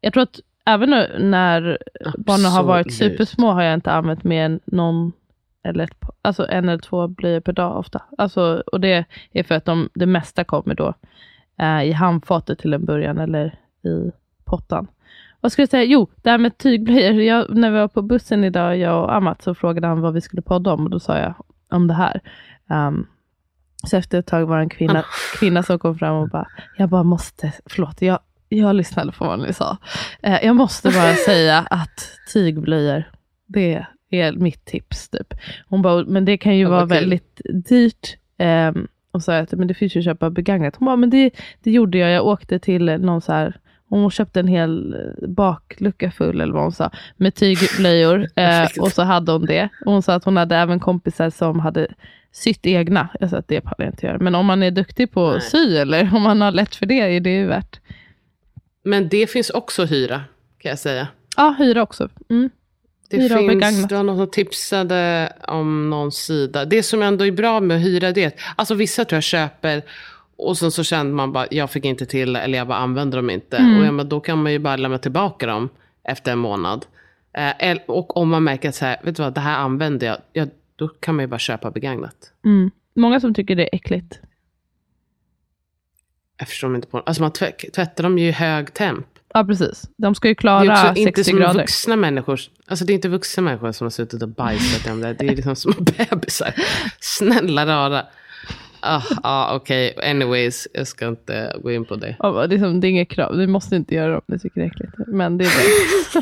Jag 0.00 0.12
tror 0.12 0.22
att 0.22 0.40
även 0.66 0.90
när 1.30 1.78
barnen 2.18 2.50
har 2.52 2.62
varit 2.62 2.86
Absolut. 2.86 3.12
supersmå 3.12 3.52
har 3.52 3.62
jag 3.62 3.74
inte 3.74 3.92
använt 3.92 4.24
mer 4.24 4.44
än 4.44 4.60
någon 4.64 5.12
eller 5.64 5.84
ett, 5.84 5.96
alltså 6.22 6.46
en 6.48 6.68
eller 6.68 6.82
två 6.82 7.08
blöjor 7.08 7.40
per 7.40 7.52
dag 7.52 7.78
ofta. 7.78 8.02
Alltså, 8.18 8.62
och 8.72 8.80
det 8.80 9.04
är 9.32 9.42
för 9.42 9.54
att 9.54 9.64
de, 9.64 9.88
det 9.94 10.06
mesta 10.06 10.44
kommer 10.44 10.74
då 10.74 10.94
eh, 11.58 11.82
i 11.82 11.92
handfatet 11.92 12.58
till 12.58 12.74
en 12.74 12.84
början 12.84 13.18
eller 13.18 13.46
i 13.84 14.10
pottan. 14.44 14.86
Vad 15.40 15.52
skulle 15.52 15.62
jag 15.62 15.70
säga? 15.70 15.84
Jo, 15.84 16.08
det 16.22 16.30
här 16.30 16.38
med 16.38 16.58
tygblöjor. 16.58 17.22
Jag, 17.22 17.56
när 17.56 17.70
vi 17.70 17.78
var 17.78 17.88
på 17.88 18.02
bussen 18.02 18.44
idag, 18.44 18.78
jag 18.78 19.04
och 19.04 19.14
Amat, 19.14 19.42
så 19.42 19.54
frågade 19.54 19.86
han 19.86 20.00
vad 20.00 20.14
vi 20.14 20.20
skulle 20.20 20.42
podda 20.42 20.72
om 20.72 20.84
och 20.84 20.90
då 20.90 21.00
sa 21.00 21.18
jag 21.18 21.34
om 21.70 21.86
det 21.86 21.94
här. 21.94 22.20
Ehm, 22.70 23.06
så 23.86 23.96
efter 23.96 24.18
ett 24.18 24.26
tag 24.26 24.46
var 24.46 24.56
det 24.56 24.62
en 24.62 24.68
kvinna, 24.68 25.04
kvinna 25.38 25.62
som 25.62 25.78
kom 25.78 25.98
fram 25.98 26.16
och 26.16 26.28
bara, 26.28 26.48
jag 26.76 26.88
bara 26.88 27.02
måste, 27.02 27.52
förlåt, 27.66 28.02
jag, 28.02 28.18
jag 28.48 28.76
lyssnade 28.76 29.12
på 29.12 29.24
vad 29.24 29.38
ni 29.38 29.52
sa. 29.52 29.76
Eh, 30.22 30.44
jag 30.44 30.56
måste 30.56 30.90
bara 30.90 31.14
säga 31.14 31.58
att 31.70 32.18
tygblöjor, 32.32 33.04
det 33.46 33.86
är 34.10 34.32
mitt 34.32 34.64
tips. 34.64 35.08
Typ. 35.08 35.34
Hon 35.68 35.82
bara, 35.82 36.04
men 36.04 36.24
det 36.24 36.38
kan 36.38 36.56
ju 36.56 36.62
Ja, 36.62 36.68
vara 36.70 36.80
kul. 36.80 36.88
väldigt 36.88 37.40
dyrt. 37.68 38.16
Um, 38.74 38.88
och 39.10 39.22
sa 39.22 39.36
att 39.38 39.52
men 39.52 39.68
det 39.68 39.74
finns 39.74 39.96
ju 39.96 39.98
att 40.00 40.04
köpa 40.04 40.30
begagnat. 40.30 40.76
Hon 40.76 40.86
bara, 40.86 40.96
men 40.96 41.10
det, 41.10 41.30
det 41.62 41.70
gjorde 41.70 41.98
jag. 41.98 42.10
Jag 42.10 42.26
åkte 42.26 42.58
till 42.58 42.84
någon 42.84 43.20
så 43.20 43.32
här, 43.32 43.56
hon 43.88 44.10
köpte 44.10 44.40
en 44.40 44.48
hel 44.48 44.94
eh, 44.94 45.28
baklucka 45.28 46.10
full 46.10 46.40
eller 46.40 46.52
vad 46.52 46.62
hon 46.62 46.72
sa, 46.72 46.90
med 47.16 47.34
tygblöjor. 47.34 48.28
eh, 48.36 48.68
och 48.80 48.92
så 48.92 49.02
hade 49.02 49.32
hon 49.32 49.46
det. 49.46 49.68
Och 49.84 49.92
hon 49.92 50.02
sa 50.02 50.14
att 50.14 50.24
hon 50.24 50.36
hade 50.36 50.56
även 50.56 50.80
kompisar 50.80 51.30
som 51.30 51.60
hade 51.60 51.86
sytt 52.32 52.66
egna. 52.66 53.08
Jag 53.20 53.30
sa 53.30 53.36
att 53.36 53.48
det 53.48 53.60
pallar 53.60 53.76
jag 53.84 53.88
inte 53.88 54.06
göra. 54.06 54.18
Men 54.18 54.34
om 54.34 54.46
man 54.46 54.62
är 54.62 54.70
duktig 54.70 55.10
på 55.12 55.28
att 55.30 55.42
sy 55.42 55.76
eller 55.76 56.14
om 56.14 56.22
man 56.22 56.40
har 56.40 56.52
lätt 56.52 56.74
för 56.74 56.86
det, 56.86 57.00
är 57.00 57.20
det 57.20 57.30
ju 57.34 57.46
värt. 57.46 57.80
Men 58.84 59.08
det 59.08 59.30
finns 59.30 59.50
också 59.50 59.84
hyra, 59.84 60.20
kan 60.58 60.68
jag 60.68 60.78
säga. 60.78 61.08
Ja, 61.36 61.54
hyra 61.58 61.82
också. 61.82 62.08
Mm. 62.30 62.50
Det 63.10 63.16
Hyra 63.16 63.38
finns, 63.38 63.48
begagnat. 63.48 63.88
det 63.88 63.94
var 63.94 64.02
någon 64.02 64.16
som 64.16 64.30
tipsade 64.30 65.32
om 65.48 65.90
någon 65.90 66.12
sida. 66.12 66.64
Det 66.64 66.82
som 66.82 67.02
ändå 67.02 67.26
är 67.26 67.30
bra 67.30 67.60
med 67.60 67.76
att 67.76 67.82
hyra 67.82 68.12
det, 68.12 68.40
alltså 68.56 68.74
vissa 68.74 69.04
tror 69.04 69.16
jag 69.16 69.22
köper 69.22 69.82
och 70.36 70.58
sen 70.58 70.70
så 70.70 70.84
känner 70.84 71.12
man 71.12 71.32
bara, 71.32 71.46
jag 71.50 71.70
fick 71.70 71.84
inte 71.84 72.06
till 72.06 72.36
eller 72.36 72.58
jag 72.58 72.66
bara 72.68 72.78
använder 72.78 73.18
dem 73.18 73.30
inte. 73.30 73.56
Mm. 73.56 73.80
Och 73.80 73.86
ja, 73.86 73.92
men 73.92 74.08
då 74.08 74.20
kan 74.20 74.42
man 74.42 74.52
ju 74.52 74.58
bara 74.58 74.76
lämna 74.76 74.98
tillbaka 74.98 75.46
dem 75.46 75.68
efter 76.04 76.32
en 76.32 76.38
månad. 76.38 76.86
Eh, 77.32 77.78
och 77.86 78.16
om 78.16 78.28
man 78.28 78.44
märker 78.44 78.68
att 78.68 78.74
så 78.74 78.84
här, 78.84 78.96
vet 79.02 79.16
du 79.16 79.22
vad, 79.22 79.34
det 79.34 79.40
här 79.40 79.58
använder 79.58 80.06
jag, 80.06 80.18
ja, 80.32 80.46
då 80.76 80.88
kan 80.88 81.14
man 81.16 81.22
ju 81.22 81.26
bara 81.26 81.38
köpa 81.38 81.70
begagnat. 81.70 82.32
Mm. 82.44 82.70
Många 82.94 83.20
som 83.20 83.34
tycker 83.34 83.56
det 83.56 83.62
är 83.62 83.76
äckligt. 83.76 84.20
Jag 86.38 86.48
förstår 86.48 86.74
inte 86.74 86.88
på 86.88 86.98
Alltså 87.00 87.22
man 87.22 87.32
tvätt, 87.32 87.72
tvättar 87.72 88.02
dem 88.02 88.18
ju 88.18 88.28
i 88.28 88.32
hög 88.32 88.74
temp. 88.74 89.06
Ja, 89.38 89.44
precis. 89.44 89.82
De 89.96 90.14
ska 90.14 90.28
ju 90.28 90.34
Det 90.34 90.38
är 90.38 90.40
klara 90.40 90.72
också 90.72 90.86
60 90.86 91.00
inte 91.00 91.24
som 91.24 91.38
grader. 91.38 91.54
vuxna 91.54 91.96
människor. 91.96 92.40
Alltså 92.66 92.84
det 92.84 92.92
är 92.92 92.94
inte 92.94 93.08
vuxna 93.08 93.42
människor 93.42 93.72
som 93.72 93.84
har 93.84 93.90
suttit 93.90 94.22
och 94.22 94.28
bajsat 94.28 94.86
i 94.86 94.88
dem 94.88 95.00
där. 95.00 95.14
Det 95.18 95.26
är 95.28 95.36
liksom 95.36 95.56
som 95.56 95.72
bebisar. 96.10 96.54
Snälla 97.00 97.66
rara. 97.66 98.06
Ah, 98.80 99.02
ah, 99.22 99.54
Okej, 99.56 99.94
anyways, 100.02 100.68
jag 100.74 100.86
ska 100.86 101.08
inte 101.08 101.56
gå 101.62 101.72
in 101.72 101.84
på 101.84 101.96
det. 101.96 102.16
Ja, 102.18 102.46
det, 102.46 102.54
är 102.54 102.58
som, 102.58 102.80
det 102.80 102.86
är 102.86 102.90
inget 102.90 103.10
krav. 103.10 103.36
Du 103.36 103.46
måste 103.46 103.76
inte 103.76 103.94
göra 103.94 104.10
det 104.10 104.16
om 104.16 104.22
du 104.26 104.38
tycker 104.38 104.60
det 104.60 104.66
är 104.66 104.70
äckligt. 104.70 104.92
Men 105.06 105.38
det 105.38 105.44
är 105.44 105.48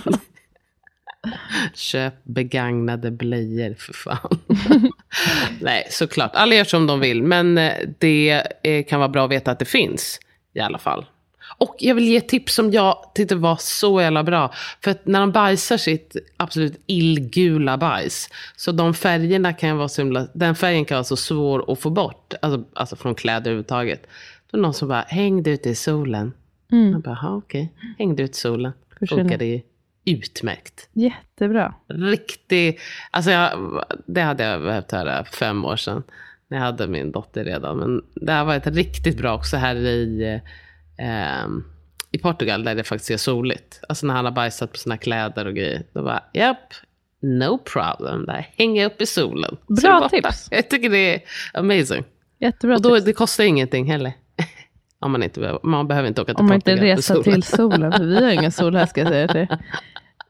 det. 0.03 0.19
Köp 1.75 2.15
begagnade 2.25 3.11
blöjor 3.11 3.75
för 3.79 3.93
fan. 3.93 4.39
Nej, 5.61 5.87
såklart. 5.91 6.31
Alla 6.35 6.55
gör 6.55 6.65
som 6.65 6.87
de 6.87 7.01
vill. 7.01 7.23
Men 7.23 7.59
eh, 7.59 7.73
det 7.99 8.43
eh, 8.63 8.85
kan 8.85 9.01
vara 9.01 9.09
bra 9.09 9.25
att 9.25 9.31
veta 9.31 9.51
att 9.51 9.59
det 9.59 9.65
finns. 9.65 10.21
I 10.55 10.61
alla 10.61 10.79
fall. 10.79 11.07
Och 11.59 11.77
jag 11.79 11.95
vill 11.95 12.05
ge 12.09 12.17
ett 12.17 12.29
tips 12.29 12.55
som 12.55 12.71
jag 12.71 13.11
tyckte 13.15 13.35
var 13.37 13.57
så 13.61 14.01
jävla 14.01 14.23
bra. 14.25 14.53
För 14.85 14.91
att 14.91 15.07
när 15.07 15.21
de 15.21 15.33
bajsar 15.33 15.77
sitt 15.77 16.17
absolut 16.37 16.81
illgula 16.87 17.77
bajs. 17.79 18.29
Så 18.57 18.73
de 18.73 18.95
färgerna 18.95 19.53
kan 19.53 19.77
vara 19.77 19.89
så 19.89 20.03
himla, 20.03 20.29
Den 20.35 20.55
färgen 20.55 20.85
kan 20.85 20.95
vara 20.97 21.05
så 21.05 21.17
svår 21.17 21.73
att 21.73 21.81
få 21.81 21.91
bort. 21.91 22.35
Alltså, 22.43 22.65
alltså 22.75 22.97
från 22.97 23.15
kläder 23.15 23.41
överhuvudtaget. 23.41 24.03
Då 24.51 24.57
är 24.57 24.59
det 24.59 24.63
någon 24.63 24.75
som 24.75 24.89
bara, 24.89 25.05
häng 25.09 25.43
det 25.43 25.51
ute 25.51 25.69
i 25.71 25.75
solen. 25.75 26.33
Jag 26.93 27.03
bara, 27.03 27.19
"Jaha, 27.23 27.37
okej. 27.37 27.73
Häng 27.99 28.17
det 28.17 28.23
ut 28.23 28.31
i 28.31 28.39
solen. 28.39 28.73
Funkar 29.09 29.39
det 29.39 29.63
utmärkt 30.05 30.89
Jättebra. 30.93 31.75
riktig... 31.89 32.79
Alltså 33.11 33.31
jag, 33.31 33.51
det 34.07 34.21
hade 34.21 34.45
jag 34.45 34.63
behövt 34.63 34.93
höra 34.93 35.25
fem 35.25 35.65
år 35.65 35.77
sedan. 35.77 36.03
När 36.49 36.59
jag 36.59 36.65
hade 36.65 36.87
min 36.87 37.13
dotter 37.13 37.45
redan. 37.45 37.77
Men 37.79 38.03
det 38.15 38.33
har 38.33 38.45
varit 38.45 38.67
riktigt 38.67 39.19
bra 39.19 39.35
också 39.35 39.57
här 39.57 39.77
i, 39.77 40.41
eh, 40.99 41.47
i 42.13 42.19
Portugal. 42.19 42.65
Där 42.65 42.75
det 42.75 42.85
faktiskt 42.85 43.11
är 43.11 43.17
soligt. 43.17 43.81
Alltså 43.89 44.07
när 44.07 44.15
han 44.15 44.25
har 44.25 44.33
bajsat 44.33 44.73
på 44.73 44.79
sina 44.79 44.97
kläder 44.97 45.47
och 45.47 45.55
grejer. 45.55 45.83
Då 45.93 46.03
bara, 46.03 46.23
japp, 46.33 46.75
no 47.23 47.59
problem. 47.59 48.27
Där 48.27 48.49
hänger 48.59 48.83
jag 48.83 48.93
upp 48.93 49.01
i 49.03 49.07
solen. 49.07 49.57
Bra 49.83 50.09
tips. 50.09 50.49
Jag 50.51 50.69
tycker 50.71 50.91
det 50.91 51.15
är 51.15 51.21
amazing. 51.55 52.05
Jättebra 52.41 52.77
Och 52.77 52.83
då, 52.83 52.95
tips. 52.95 53.05
det 53.07 53.13
kostar 53.13 53.45
ingenting 53.45 53.91
heller. 53.91 54.13
Om 55.01 55.13
man, 55.13 55.23
inte 55.23 55.41
behöver, 55.41 55.61
man 55.63 55.89
behöver 55.89 56.09
inte 56.09 56.23
åka 56.23 56.35
till 56.35 56.41
Om 56.41 56.47
man 56.47 56.55
inte 56.55 56.71
Portugal 56.71 56.97
reser 56.97 57.23
till 57.23 57.43
solen. 57.43 57.93
För 57.93 58.05
vi 58.05 58.25
har 58.25 58.31
ingen 58.31 58.53
sol 58.53 58.77
här 58.77 58.87
ska 58.87 59.01
jag 59.01 59.09
säga 59.09 59.29
till 59.29 59.47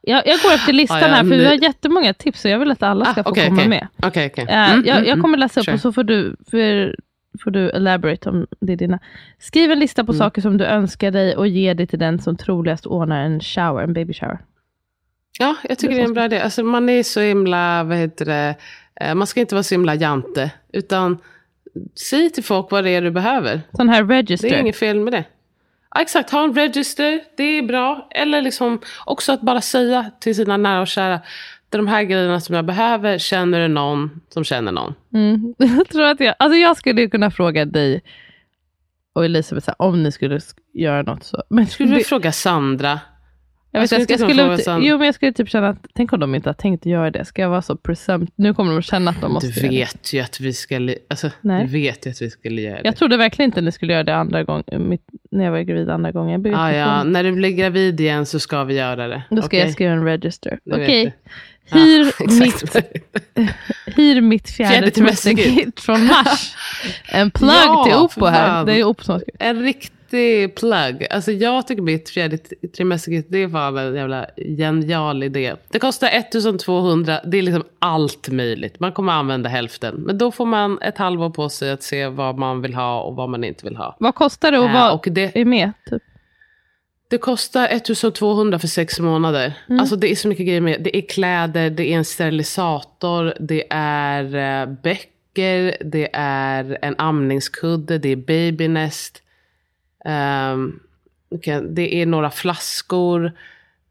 jag, 0.01 0.27
jag 0.27 0.41
går 0.43 0.53
efter 0.55 0.73
listan 0.83 0.99
Ja, 1.01 1.09
ja, 1.09 1.15
här, 1.15 1.23
för 1.23 1.31
nu- 1.31 1.37
vi 1.39 1.45
har 1.47 1.53
jättemånga 1.55 2.15
tips 2.15 2.45
och 2.45 2.51
jag 2.51 2.59
vill 2.59 2.71
att 2.71 2.83
alla 2.83 3.05
ska 3.05 3.21
Ah, 3.21 3.25
få 3.25 3.35
komma 3.35 3.47
okej. 3.57 3.69
med. 3.69 3.87
Okej, 4.03 4.31
okej. 4.33 4.45
Eh, 4.49 4.73
Mm, 4.73 4.87
jag, 4.87 4.97
mm, 4.97 5.09
jag 5.09 5.15
kommer 5.17 5.29
mm. 5.29 5.41
läsa 5.41 5.61
upp 5.61 5.65
Sure. 5.65 5.75
och 5.75 5.81
så 5.81 5.93
får 5.93 6.05
du, 6.05 6.37
för, 6.51 6.97
får 7.39 7.51
du 7.51 7.71
elaborate 7.71 8.29
om 8.31 8.47
det 8.61 8.73
är 8.73 8.77
dina. 8.77 8.99
Skriv 9.39 9.71
en 9.73 9.79
lista 9.79 10.05
på 10.05 10.13
Mm. 10.13 10.19
saker 10.19 10.43
som 10.43 10.57
du 10.59 10.65
önskar 10.65 11.11
dig 11.11 11.37
och 11.37 11.49
ge 11.49 11.75
det 11.75 11.87
till 11.87 11.99
den 11.99 12.19
som 12.19 12.37
troligast 12.37 12.87
ordnar 12.87 13.25
en 13.25 13.41
shower, 13.41 13.83
en 13.83 13.93
baby 13.93 14.15
shower. 14.15 14.39
Ja, 15.39 15.57
jag 15.69 15.79
tycker 15.79 15.95
det 15.95 16.01
är 16.01 16.05
en 16.05 16.15
bra 16.15 16.25
idé. 16.25 16.41
Alltså, 16.41 16.63
man 16.65 16.89
är 16.89 17.03
så 17.03 17.21
himla, 17.21 17.85
vad 17.85 17.97
heter 17.97 18.25
det, 18.25 18.55
eh, 19.01 19.15
man 19.15 19.27
ska 19.27 19.41
inte 19.41 19.55
vara 19.55 19.63
så 19.63 19.75
himla 19.75 19.95
jante. 19.95 20.51
Utan 20.73 21.19
säg 22.11 22.31
till 22.31 22.45
folk 22.45 22.71
vad 22.71 22.85
det 22.85 22.91
är 22.91 23.03
du 23.03 23.11
behöver. 23.11 23.61
Sån 23.73 23.89
här 23.89 24.03
Det 24.05 24.15
register. 24.15 24.49
är 24.53 24.61
inget 24.61 24.77
fel 24.77 25.01
med 25.01 25.13
det. 25.13 25.25
Ja, 25.95 26.01
exakt, 26.03 26.31
ha 26.31 26.45
en 26.45 26.55
register, 26.55 27.21
det 27.37 27.43
är 27.45 27.63
bra. 27.63 28.09
Eller 28.11 28.43
liksom 28.43 28.79
också 29.07 29.33
att 29.33 29.41
bara 29.41 29.61
säga 29.61 30.11
till 30.21 30.35
sina 30.35 30.57
nära 30.57 30.81
och 30.81 30.87
kära. 30.89 31.21
Det 31.69 31.77
är 31.77 31.79
de 31.79 31.89
här 31.89 32.03
grejerna 32.03 32.41
som 32.41 32.55
jag 32.55 32.65
behöver, 32.65 33.19
känner 33.19 33.61
du 33.61 33.69
någon 33.69 34.21
som 34.29 34.45
känner 34.45 34.73
någon? 34.73 34.95
Mm. 35.15 35.55
Jag 35.79 35.89
tror 35.89 36.05
att 36.05 36.21
jag, 36.21 36.35
alltså 36.39 36.57
jag 36.57 36.77
skulle 36.77 37.07
kunna 37.09 37.31
fråga 37.31 37.65
dig 37.65 38.03
och 39.13 39.25
Elisabeth 39.25 39.69
om 39.79 40.03
ni 40.03 40.13
skulle 40.13 40.39
sk- 40.39 40.57
göra 40.75 41.03
något 41.03 41.25
så. 41.25 41.43
Men 41.51 41.67
Skulle 41.67 41.91
du 41.91 41.97
det, 41.99 42.05
fråga 42.05 42.33
Sandra? 42.33 43.01
jag, 43.71 43.81
vet, 43.81 43.91
jag 43.93 44.01
jag, 44.01 44.05
skulle 44.07 44.23
jag, 44.23 44.31
skulle, 44.31 44.43
fråga 44.45 44.59
Sand- 44.59 44.85
jo, 44.85 44.99
men 44.99 45.07
jag 45.07 45.15
skulle 45.15 45.33
typ 45.33 45.49
känna 45.49 45.69
att, 45.69 45.87
tänk 45.95 46.13
om 46.13 46.21
de 46.21 46.35
inte 46.35 46.49
har 46.49 46.55
tänkt 46.55 46.87
göra 46.87 47.11
det. 47.11 47.25
Ska 47.25 47.43
jag 47.43 47.49
vara 47.51 47.63
så 47.63 47.77
presumpt? 47.77 48.33
Nu 48.37 48.55
kommer 48.55 48.71
de 48.73 48.79
att 48.79 48.85
känna 48.85 49.11
att 49.11 49.21
de 49.21 49.33
måste 49.33 49.61
Du 49.61 49.69
vet 49.69 50.13
ju 50.13 50.21
att 50.21 50.41
vi 50.41 50.53
skulle, 50.53 50.95
alltså, 51.11 51.31
Nej. 51.41 51.65
du 51.67 51.73
vet 51.73 52.07
ju 52.07 52.11
att 52.11 52.23
vi 52.23 52.31
skulle 52.31 52.63
göra 52.63 52.75
det. 52.83 52.85
Jag 52.85 52.97
trodde 52.97 53.17
verkligen 53.17 53.49
inte 53.49 53.61
ni 53.61 53.73
skulle 53.73 53.93
göra 53.93 54.05
det 54.05 54.17
andra 54.17 54.43
gången, 54.45 54.89
mitt, 54.89 55.07
när 55.31 55.45
jag 55.45 55.53
var 55.53 55.61
gravid 55.61 55.91
andra 55.91 56.13
gången. 56.13 56.45
Jag 56.45 56.55
ah, 56.57 56.73
ja, 56.73 57.05
när 57.05 57.25
du 57.25 57.33
blir 57.33 57.51
gravid 57.51 58.01
igen 58.01 58.27
så 58.27 58.39
ska 58.41 58.65
vi 58.65 58.75
göra 58.75 59.09
det. 59.09 59.23
Då 59.31 59.37
ska 59.37 59.47
Okej? 59.47 59.61
jag 59.61 59.73
skriva 59.73 59.93
en 59.93 60.05
register. 60.05 60.59
Okej, 60.73 61.05
du. 61.05 61.31
Ja, 61.71 61.77
hyr, 61.77 62.09
exakt. 62.21 62.75
mitt, 63.35 63.51
hyr 63.97 64.21
mitt 64.21 64.51
fjärde 64.51 64.73
Fjärde 64.73 64.91
trimesterkit 64.91 65.81
från 65.81 66.07
Mars. 66.07 66.55
En 67.13 67.31
plug 67.31 67.51
Ja, 67.51 67.85
till 67.85 67.95
Oppo 67.95 68.27
här. 68.27 68.65
Det 68.65 68.73
är 68.81 68.85
Oppo 68.85 69.05
som 69.05 69.13
har 69.13 69.21
skrivit. 69.21 69.43
En 69.43 69.63
riktig 69.63 70.55
plugg. 70.57 71.07
Alltså 71.11 71.33
jag 71.33 71.67
tycker 71.67 71.83
mitt 71.83 72.11
fjärde 72.11 72.39
trimesterkit, 72.77 73.27
det 73.31 73.43
är 73.43 73.49
fan 73.49 73.79
en 73.79 73.95
jävla 73.95 74.27
genial 74.59 75.23
idé. 75.23 75.55
Det 75.71 75.79
kostar 75.79 76.09
1200, 76.13 77.21
det 77.25 77.39
är 77.39 77.43
liksom 77.43 77.65
allt 77.79 78.29
möjligt. 78.29 78.81
Man 78.81 78.93
kommer 78.93 79.13
använda 79.13 79.49
hälften. 79.49 79.95
Men 79.95 80.19
då 80.19 80.33
får 80.33 80.47
man 80.47 80.79
ett 80.83 80.99
halvår 80.99 81.31
på 81.31 81.49
sig 81.49 81.71
att 81.71 81.83
se 81.83 82.07
vad 82.07 82.39
man 82.39 82.63
vill 82.63 82.75
ha 82.75 83.01
och 83.01 83.17
vad 83.17 83.29
man 83.29 83.45
inte 83.45 83.65
vill 83.67 83.77
ha. 83.77 83.97
Vad 84.01 84.15
kostar 84.15 84.51
det 84.53 84.59
att 84.59 84.65
Eh, 84.65 84.73
vara 84.73 84.93
och 84.93 85.09
det, 85.11 85.39
är 85.41 85.45
med? 85.45 85.73
Typ? 85.91 86.03
Det 87.09 87.19
kostar 87.19 87.69
1200 87.69 88.59
för 88.59 88.69
sex 88.69 89.01
månader. 89.01 89.55
Mm. 89.69 89.81
Alltså 89.81 89.97
det 89.97 90.11
är 90.11 90.17
så 90.17 90.29
mycket 90.29 90.47
grejer 90.47 90.61
med. 90.61 90.83
Det 90.83 90.97
är 90.97 91.01
kläder, 91.01 91.71
det 91.71 91.93
är 91.93 91.97
en 91.97 92.05
sterilisator, 92.05 93.35
det 93.41 93.65
är 93.71 94.35
eh, 94.35 94.67
böcker, 94.83 95.77
det 95.85 96.09
är 96.13 96.79
en 96.83 96.95
amningskudde, 96.99 97.99
det 97.99 98.09
är 98.09 98.17
babynest. 98.17 99.23
Um, 100.05 100.81
det 101.75 102.03
är 102.03 102.07
några 102.07 102.31
flaskor, 102.31 103.33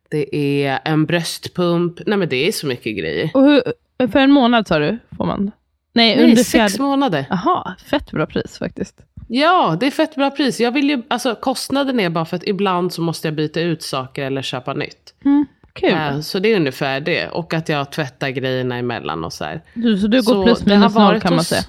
det 0.10 0.36
är 0.36 0.80
en 0.86 1.06
bröstpump. 1.06 2.00
Nej 2.06 2.18
men 2.18 2.30
det 2.30 2.48
är 2.48 2.52
så 2.52 2.68
mycket 2.68 2.98
grejer. 2.98 3.32
Och 3.34 3.44
hur, 3.44 3.62
för 4.08 4.20
en 4.20 4.32
månad 4.32 4.68
sa 4.68 4.80
du, 4.80 4.98
får 5.18 5.26
man? 5.26 5.52
Nej, 5.96 6.16
Nej, 6.16 6.24
under 6.24 6.36
sex 6.36 6.52
fjärde. 6.52 6.84
månader. 6.84 7.26
Jaha, 7.30 7.76
fett 7.86 8.12
bra 8.12 8.26
pris 8.26 8.58
faktiskt. 8.60 8.96
Ja, 9.28 9.78
det 9.80 9.86
är 9.88 9.92
fett 9.92 10.16
bra 10.16 10.32
pris. 10.32 10.60
Jag 10.60 10.72
vill 10.72 10.90
ju, 10.90 11.02
alltså 11.08 11.36
kostnaden 11.36 12.00
är 12.00 12.10
bara 12.10 12.26
för 12.26 12.38
att 12.38 12.44
ibland 12.48 12.94
så 12.94 13.02
måste 13.02 13.28
jag 13.28 13.36
byta 13.36 13.62
ut 13.62 13.84
saker 13.84 14.24
eller 14.26 14.42
köpa 14.42 14.74
nytt. 14.74 15.14
Mm, 15.26 15.46
kul. 15.74 15.94
Eh, 15.94 16.20
Så 16.20 16.40
det 16.40 16.52
är 16.52 16.56
ungefär 16.56 17.00
det. 17.00 17.28
Och 17.30 17.54
att 17.54 17.70
jag 17.70 17.92
tvättar 17.92 18.30
grejerna 18.30 18.78
emellan 18.78 19.24
och 19.24 19.34
så 19.34 19.44
här. 19.46 19.62
Du, 19.74 19.98
så 19.98 20.08
du 20.08 20.18
går 20.18 20.34
Så 20.34 20.44
plus 20.44 20.66
minus 20.66 20.96
noll 20.96 21.22
kan 21.22 21.36
man 21.36 21.44
säga. 21.44 21.62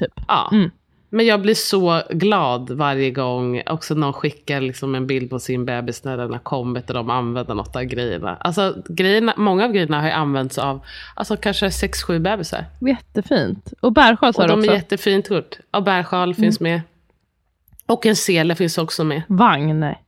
Typ. 0.00 0.12
Ja. 0.28 0.48
Mm. 0.52 0.70
Men 1.14 1.26
jag 1.26 1.40
blir 1.40 1.54
så 1.54 2.02
glad 2.10 2.70
varje 2.70 3.10
gång 3.10 3.62
också 3.66 3.94
någon 3.94 4.12
skickar 4.12 4.60
liksom 4.60 4.94
en 4.94 5.06
bild 5.06 5.30
på 5.30 5.38
sin 5.38 5.64
bebis 5.64 6.04
när 6.04 6.16
den 6.16 6.32
har 6.32 6.38
kommit 6.38 6.90
och 6.90 6.94
de 6.94 7.10
använder 7.10 7.54
något 7.54 7.76
av 7.76 7.82
grejerna. 7.82 8.36
Alltså 8.40 8.76
grejerna, 8.88 9.34
många 9.36 9.64
av 9.64 9.72
grejerna 9.72 10.00
har 10.00 10.06
ju 10.06 10.12
använts 10.12 10.58
av 10.58 10.84
alltså, 11.14 11.36
kanske 11.36 11.70
sex 11.70 12.02
sju 12.02 12.18
bebisar. 12.18 12.64
Jättefint. 12.80 13.72
Och 13.80 13.92
bärsjal 13.92 14.34
sa 14.34 14.42
Och 14.42 14.48
du 14.48 14.54
de 14.54 14.60
också. 14.60 14.70
är 14.70 14.74
jättefint 14.74 15.30
gjort. 15.30 15.58
Och 15.70 15.82
bärsjal 15.82 16.34
finns 16.34 16.60
med. 16.60 16.80
Och 17.86 18.06
en 18.06 18.16
sele 18.16 18.54
finns 18.54 18.78
också 18.78 19.04
med. 19.04 19.22
Vagn, 19.28 19.80
nej. 19.80 20.02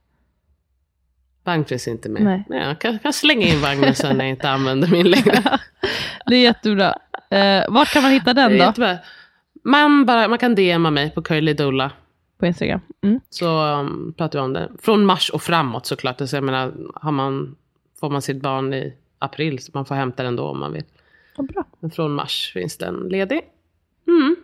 Vagn 1.45 1.65
finns 1.65 1.89
inte 1.89 2.09
med. 2.09 2.23
Nej. 2.23 2.45
Men 2.49 2.59
jag 2.59 2.79
kan, 2.79 2.99
kan 2.99 3.13
slänga 3.13 3.47
in 3.47 3.61
vagnen 3.61 3.95
sen 3.95 4.17
när 4.17 4.25
jag 4.25 4.31
inte 4.31 4.51
använder 4.51 4.89
min 4.89 5.11
längre. 5.11 5.43
Det 6.27 6.35
är 6.35 6.43
jättebra. 6.43 6.99
Eh, 7.31 7.65
vart 7.69 7.93
kan 7.93 8.03
man 8.03 8.13
hitta 8.13 8.35
den 8.35 8.51
då? 8.51 8.57
jättebra. 8.57 8.99
Man, 9.67 10.07
bara, 10.07 10.29
man 10.29 10.39
kan 10.39 10.55
DMa 10.55 10.91
mig 10.91 11.11
på 11.11 11.23
Curly 11.23 11.53
Dola. 11.55 11.93
På 12.39 12.47
Instagram. 12.47 12.81
Mm. 13.03 13.21
Så 13.31 13.65
um, 13.65 14.15
pratar 14.17 14.39
vi 14.39 14.45
om 14.45 14.53
det. 14.53 14.71
Från 14.79 15.07
mars 15.07 15.31
och 15.31 15.43
framåt 15.43 15.87
såklart. 15.87 16.21
Alltså, 16.21 16.37
jag 16.37 16.45
menar, 16.45 16.73
har 16.95 17.13
man, 17.13 17.57
får 18.01 18.11
man 18.11 18.23
sitt 18.23 18.43
barn 18.43 18.75
i 18.75 18.97
april 19.19 19.59
så 19.59 19.71
man 19.75 19.85
får 19.85 19.95
hämta 19.95 20.23
den 20.23 20.37
då 20.37 20.45
om 20.45 20.61
man 20.61 20.73
vill. 20.73 20.85
Vad 21.37 21.47
bra. 21.47 21.65
Men 21.81 21.91
från 21.91 22.13
mars 22.13 22.51
finns 22.53 22.79
den 22.79 23.09
ledig. 23.09 23.41
Mm. 24.09 24.37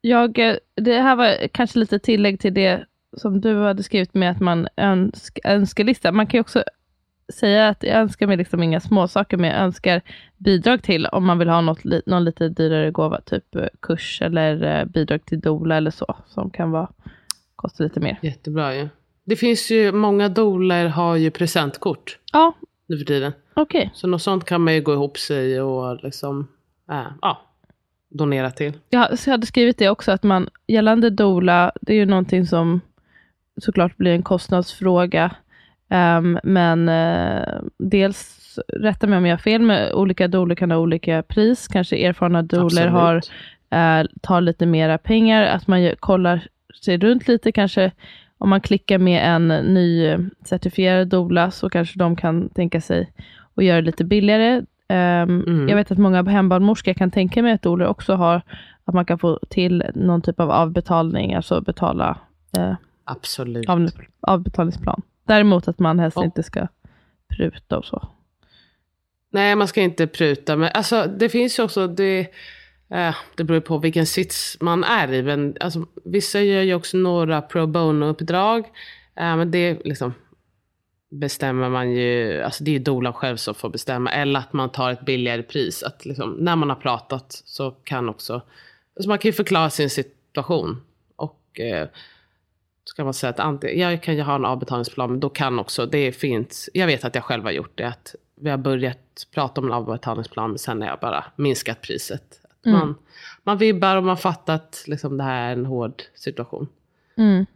Jag, 0.00 0.38
eh, 0.38 0.56
det 0.74 1.00
här 1.00 1.16
var 1.16 1.48
kanske 1.48 1.78
lite 1.78 1.98
tillägg 1.98 2.40
till 2.40 2.54
det 2.54 2.84
som 3.16 3.40
du 3.40 3.56
hade 3.56 3.82
skrivit 3.82 4.14
med 4.14 4.30
att 4.30 4.40
man 4.40 4.68
önsk, 4.76 5.38
önskelista. 5.44 6.12
Man 6.12 6.26
kan 6.26 6.38
ju 6.38 6.40
också 6.40 6.64
säga 7.32 7.68
att 7.68 7.82
jag 7.82 7.96
önskar 7.96 8.26
mig 8.26 8.36
liksom 8.36 8.62
inga 8.62 8.80
småsaker, 8.80 9.36
men 9.36 9.50
jag 9.50 9.58
önskar 9.60 10.00
bidrag 10.36 10.82
till 10.82 11.06
om 11.06 11.26
man 11.26 11.38
vill 11.38 11.48
ha 11.48 11.60
något, 11.60 11.84
någon 12.06 12.24
lite 12.24 12.48
dyrare 12.48 12.90
gåva, 12.90 13.20
typ 13.20 13.54
eh, 13.56 13.66
kurs 13.82 14.22
eller 14.22 14.78
eh, 14.80 14.84
bidrag 14.84 15.24
till 15.24 15.40
dola 15.40 15.76
eller 15.76 15.90
så, 15.90 16.16
som 16.26 16.50
kan 16.50 16.70
vara, 16.70 16.88
kosta 17.56 17.84
lite 17.84 18.00
mer. 18.00 18.18
Jättebra 18.22 18.74
ju. 18.74 18.88
Det 19.24 19.36
finns 19.36 19.70
ju, 19.70 19.92
många 19.92 20.28
doler 20.28 20.86
har 20.86 21.16
ju 21.16 21.30
presentkort 21.30 22.18
Ja, 22.32 22.52
nu 22.86 22.98
för 22.98 23.04
tiden. 23.04 23.32
okej. 23.54 23.90
Så 23.94 24.06
något 24.06 24.22
sånt 24.22 24.44
kan 24.44 24.60
man 24.60 24.74
ju 24.74 24.80
gå 24.82 24.92
ihop 24.92 25.18
sig 25.18 25.60
och 25.60 26.04
liksom, 26.04 26.48
äh, 26.90 27.02
ja, 27.22 27.40
donera 28.10 28.50
till. 28.50 28.72
Jag 28.90 29.18
så 29.18 29.30
jag 29.30 29.32
hade 29.32 29.46
skrivit 29.46 29.78
det 29.78 29.88
också, 29.88 30.12
att 30.12 30.22
man 30.22 30.48
gällande 30.66 31.10
dola, 31.10 31.72
det 31.80 31.92
är 31.92 31.96
ju 31.96 32.06
någonting 32.06 32.46
som 32.46 32.80
såklart 33.62 33.96
blir 33.96 34.12
en 34.12 34.22
kostnadsfråga. 34.22 35.34
Ehm, 35.88 36.38
men 36.44 36.88
eh, 36.88 37.60
dels 37.78 38.40
rätta 38.68 39.06
mig 39.06 39.16
om 39.18 39.26
jag 39.26 39.32
har 39.32 39.38
fel, 39.38 39.62
men 39.62 39.92
olika 39.92 40.28
doler 40.28 40.54
kan 40.54 40.70
ha 40.70 40.78
olika 40.78 41.22
pris. 41.22 41.68
Kanske 41.68 41.96
erfarna 41.96 42.42
doler 42.42 42.86
har, 42.86 43.16
eh, 43.70 44.06
tar 44.20 44.40
lite 44.40 44.66
mera 44.66 44.98
pengar. 44.98 45.42
Att 45.42 45.66
man 45.66 45.92
kollar 46.00 46.46
sig 46.84 46.98
runt 46.98 47.28
lite, 47.28 47.52
kanske 47.52 47.90
om 48.38 48.48
man 48.50 48.60
klickar 48.60 48.98
med 48.98 49.34
en 49.34 49.48
ny 49.48 50.16
certifierad 50.44 51.08
doula 51.08 51.50
så 51.50 51.70
kanske 51.70 51.98
de 51.98 52.16
kan 52.16 52.48
tänka 52.48 52.80
sig 52.80 53.12
att 53.54 53.64
göra 53.64 53.76
det 53.80 53.86
lite 53.86 54.04
billigare. 54.04 54.62
Ehm, 54.88 55.44
Mm. 55.46 55.68
Jag 55.68 55.76
vet 55.76 55.90
att 55.90 55.98
många 55.98 56.22
hembarnmorskor 56.22 56.92
kan 56.92 57.10
tänka 57.10 57.42
mig 57.42 57.52
att 57.52 57.62
doulor 57.62 57.86
också 57.86 58.14
har 58.14 58.42
att 58.84 58.94
man 58.94 59.04
kan 59.04 59.18
få 59.18 59.38
till 59.48 59.84
någon 59.94 60.22
typ 60.22 60.40
av 60.40 60.50
avbetalning, 60.50 61.34
alltså 61.34 61.60
betala 61.60 62.18
eh, 62.58 62.74
Absolut. 63.04 63.68
av, 63.68 63.88
avbetalningsplan. 64.20 65.02
Däremot 65.24 65.68
att 65.68 65.78
man 65.78 65.98
helst 65.98 66.16
Och- 66.16 66.24
inte 66.24 66.42
ska 66.42 66.68
pruta 67.36 67.78
och 67.78 67.84
så. 67.84 68.08
Nej, 69.30 69.56
man 69.56 69.68
ska 69.68 69.80
inte 69.80 70.06
pruta. 70.06 70.56
Men 70.56 70.70
alltså, 70.74 71.06
det 71.18 71.28
finns 71.28 71.58
ju 71.58 71.62
också, 71.62 71.86
det, 71.86 72.20
eh, 72.90 73.14
det 73.36 73.44
beror 73.44 73.60
på 73.60 73.78
vilken 73.78 74.06
sits 74.06 74.56
man 74.60 74.84
är 74.84 75.12
i. 75.12 75.22
Men 75.22 75.56
alltså, 75.60 75.86
vissa 76.04 76.40
gör 76.40 76.62
ju 76.62 76.74
också 76.74 76.96
några 76.96 77.42
pro 77.42 77.66
bono-uppdrag. 77.66 78.58
Eh, 79.16 79.36
men 79.36 79.50
det 79.50 79.84
liksom 79.84 80.14
bestämmer 81.10 81.68
man 81.68 81.92
ju, 81.92 82.42
alltså 82.42 82.64
det 82.64 82.70
är 82.70 82.72
ju 82.72 82.78
dolan 82.78 83.12
själv 83.12 83.36
som 83.36 83.54
får 83.54 83.68
bestämma. 83.68 84.10
Eller 84.12 84.40
att 84.40 84.52
man 84.52 84.70
tar 84.72 84.90
ett 84.90 85.04
billigare 85.04 85.42
pris. 85.42 85.82
Att 85.82 86.04
liksom, 86.04 86.30
när 86.32 86.56
man 86.56 86.68
har 86.68 86.76
pratat 86.76 87.42
så 87.44 87.70
kan 87.70 88.08
också, 88.08 88.34
alltså 88.96 89.08
man 89.08 89.18
kan 89.18 89.28
ju 89.28 89.32
förklara 89.32 89.70
sin 89.70 89.90
situation. 89.90 90.80
Och 91.16 91.60
eh, 91.60 91.88
ska 92.84 93.04
man 93.04 93.14
säga 93.14 93.30
att 93.30 93.40
antingen, 93.40 93.78
jag 93.78 94.02
kan 94.02 94.16
ju 94.16 94.22
ha 94.22 94.34
en 94.34 94.44
avbetalningsplan, 94.44 95.10
men 95.10 95.20
då 95.20 95.28
kan 95.28 95.58
också, 95.58 95.86
det 95.86 96.12
fint. 96.12 96.68
Jag 96.74 96.86
vet 96.86 97.04
att 97.04 97.14
jag 97.14 97.24
själv 97.24 97.44
har 97.44 97.50
gjort 97.50 97.78
det, 97.78 97.88
att 97.88 98.14
vi 98.34 98.50
har 98.50 98.58
börjat 98.58 99.26
prata 99.34 99.60
om 99.60 99.66
en 99.66 99.72
avbetalningsplan, 99.72 100.50
men 100.50 100.58
sen 100.58 100.82
har 100.82 100.88
jag 100.88 100.98
bara 101.00 101.24
minskat 101.36 101.80
priset. 101.80 102.40
Mm. 102.66 102.78
Man, 102.78 102.94
man 103.42 103.58
vibbar 103.58 103.96
och 103.96 104.04
man 104.04 104.16
fattar 104.16 104.54
att 104.54 104.84
liksom, 104.86 105.16
det 105.16 105.24
här 105.24 105.48
är 105.48 105.52
en 105.52 105.66
hård 105.66 106.02
situation. 106.14 106.68
Mm. 107.16 107.46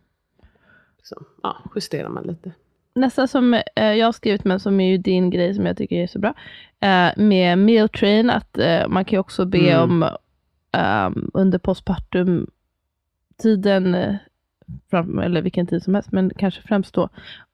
Så, 1.03 1.22
ja, 1.43 1.57
justerar 1.74 2.09
man 2.09 2.24
lite. 2.24 2.53
Nästa 2.95 3.26
som 3.26 3.55
eh, 3.55 3.93
jag 3.93 4.07
har 4.07 4.12
skrivit, 4.12 4.45
men 4.45 4.61
som 4.61 4.81
är 4.81 4.91
ju 4.91 4.99
din 4.99 5.31
grej 5.31 5.55
som 5.55 5.66
jag 5.66 5.76
tycker 5.76 5.97
är 5.97 6.07
så 6.07 6.18
bra, 6.18 6.35
eh, 6.81 7.11
med 7.16 7.59
meal 7.59 7.89
train, 7.89 8.31
att 8.31 8.59
eh, 8.59 8.89
man 8.89 9.05
kan 9.05 9.16
ju 9.16 9.20
också 9.20 9.45
be 9.45 9.59
Mm. 9.59 9.83
om 9.83 10.16
ehm, 10.72 11.31
under 11.35 11.59
postpartum 11.59 12.51
tiden, 13.43 13.95
eh, 13.95 14.14
fram, 14.90 15.18
eller 15.18 15.42
vilken 15.42 15.66
tid 15.66 15.82
som 15.82 15.94
helst, 15.94 16.12
men 16.12 16.30
kanske 16.36 16.62
främst 16.62 16.94
då, 16.94 17.08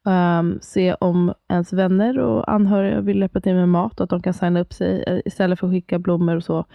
ehm, 0.09 0.59
se 0.63 0.95
om 0.95 1.35
ens 1.49 1.73
vänner 1.73 2.19
och 2.19 2.53
anhöriga 2.53 3.01
vill 3.01 3.21
hjälpa 3.21 3.41
till 3.41 3.55
med 3.55 3.69
mat, 3.69 4.01
och 4.01 4.05
att 4.05 4.11
de 4.11 4.23
kan 4.23 4.35
signa 4.35 4.61
upp 4.61 4.73
sig 4.73 5.05
eh, 5.07 5.19
istället 5.25 5.61
för 5.61 5.67
att 5.67 5.73
skicka 5.73 5.99
blommor 5.99 6.37
och 6.37 6.45
så, 6.45 6.67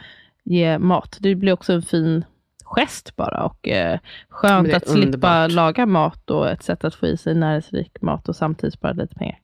ge 0.44 0.80
mat. 0.80 1.18
Det 1.20 1.36
blir 1.36 1.54
också 1.54 1.74
en 1.74 1.82
fin 1.82 2.26
gest 2.64 3.16
bara 3.16 3.44
och 3.44 3.68
eh, 3.68 4.00
skönt 4.30 4.74
att 4.74 4.88
slippa 4.88 5.06
underbart. 5.06 5.52
laga 5.52 5.86
mat 5.86 6.30
och 6.30 6.50
ett 6.50 6.64
sätt 6.64 6.84
att 6.84 6.96
få 6.96 7.08
i 7.08 7.18
sig 7.18 7.36
näringsrik 7.36 8.02
mat 8.02 8.30
och 8.30 8.36
samtidigt 8.36 8.74
spara 8.74 8.94
lite 8.94 9.16
pengar. 9.16 9.40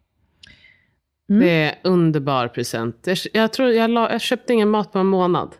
Mm. 1.30 1.42
Det 1.42 1.64
är 1.64 1.76
underbar 1.84 2.48
present. 2.48 3.08
Jag, 3.08 3.18
jag, 3.34 3.54
tror 3.54 3.70
jag, 3.70 3.90
la, 3.90 4.12
jag 4.12 4.22
köpte 4.22 4.54
ingen 4.54 4.70
mat 4.70 4.92
på 4.92 5.00
en 5.00 5.06
månad. 5.06 5.56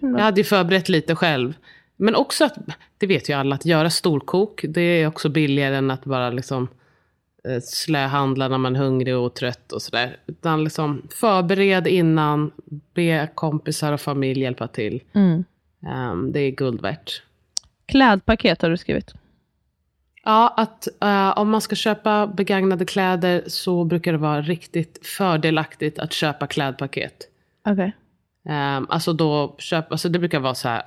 Jag 0.00 0.18
hade 0.18 0.40
ju 0.40 0.44
förberett 0.44 0.88
lite 0.88 1.14
själv. 1.14 1.54
Men 2.02 2.14
också 2.14 2.44
att, 2.44 2.54
det 2.98 3.06
vet 3.06 3.28
ju 3.28 3.32
alla, 3.32 3.54
att 3.54 3.64
göra 3.64 3.90
storkok, 3.90 4.64
det 4.68 4.80
är 4.80 5.06
också 5.06 5.28
billigare 5.28 5.76
än 5.76 5.90
att 5.90 6.04
bara 6.04 6.30
liksom 6.30 6.68
eh, 7.48 7.60
slöhandla 7.60 8.48
när 8.48 8.58
man 8.58 8.76
är 8.76 8.80
hungrig 8.80 9.16
och 9.16 9.34
trött 9.34 9.72
och 9.72 9.82
sådär. 9.82 10.16
Utan 10.26 10.64
liksom 10.64 11.02
förbered 11.10 11.86
innan, 11.86 12.50
be 12.94 13.28
kompisar 13.34 13.92
och 13.92 14.00
familj 14.00 14.40
hjälpa 14.40 14.68
till. 14.68 15.02
Mm. 15.12 15.44
Ehm, 15.86 16.32
det 16.32 16.40
är 16.40 16.50
guld 16.50 16.80
värt. 16.80 17.22
Klädpaket 17.86 18.62
har 18.62 18.70
du 18.70 18.76
skrivit. 18.76 19.14
Ja, 20.24 20.54
att 20.56 20.88
eh, 21.02 21.38
om 21.38 21.50
man 21.50 21.60
ska 21.60 21.76
köpa 21.76 22.26
begagnade 22.26 22.84
kläder 22.84 23.42
så 23.46 23.84
brukar 23.84 24.12
det 24.12 24.18
vara 24.18 24.42
riktigt 24.42 25.06
fördelaktigt 25.06 25.98
att 25.98 26.12
köpa 26.12 26.46
klädpaket. 26.46 27.28
Okej. 27.66 27.92
Um, 28.48 28.86
alltså 28.90 29.12
då 29.12 29.54
köp, 29.58 29.92
alltså 29.92 30.08
det 30.08 30.18
brukar 30.18 30.40
vara 30.40 30.54
så 30.54 30.68
här. 30.68 30.82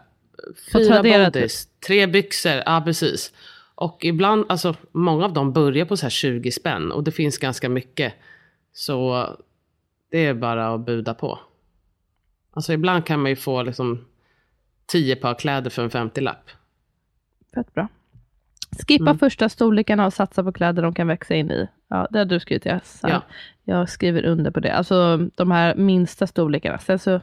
Fyra 0.74 1.04
bodys, 1.04 1.68
tre 1.88 2.08
byxor, 2.08 2.62
ja 2.66 2.82
precis. 2.86 3.34
Och 3.76 4.06
ibland, 4.06 4.46
alltså 4.50 4.76
många 4.92 5.26
av 5.26 5.34
dem 5.34 5.54
börjar 5.54 5.86
på 5.86 5.98
så 5.98 6.06
här 6.06 6.10
20 6.10 6.52
spänn 6.52 6.92
och 6.92 7.04
det 7.04 7.12
finns 7.12 7.38
ganska 7.38 7.70
mycket. 7.70 8.14
Så 8.74 9.28
det 10.12 10.26
är 10.26 10.34
bara 10.34 10.74
att 10.74 10.86
buda 10.86 11.14
på. 11.14 11.40
Alltså 12.54 12.74
ibland 12.74 13.06
kan 13.06 13.20
man 13.22 13.30
ju 13.32 13.36
få 13.36 13.64
liksom 13.64 14.06
10 14.86 15.16
par 15.16 15.34
kläder 15.34 15.70
för 15.70 15.84
en 15.84 15.90
50-lapp. 15.90 16.50
Fett 17.56 17.74
bra. 17.74 17.88
Skippa 18.88 19.04
Mm. 19.04 19.18
första 19.20 19.50
storlekarna 19.50 20.06
och 20.06 20.14
satsa 20.14 20.44
på 20.44 20.52
kläder 20.52 20.84
de 20.84 20.94
kan 20.94 21.08
växa 21.08 21.36
in 21.36 21.52
i. 21.52 21.68
Ja, 21.88 22.08
det 22.12 22.18
har 22.18 22.26
du 22.26 22.40
skrivit. 22.40 22.66
Jag, 22.66 22.82
Ja. 23.04 23.22
jag 23.64 23.90
skriver 23.90 24.26
under 24.26 24.52
på 24.52 24.60
det. 24.60 24.74
Alltså 24.74 25.18
de 25.36 25.52
här 25.52 25.76
minsta 25.76 26.28
storlekarna. 26.28 26.78
Sen 26.78 27.00
så, 27.00 27.22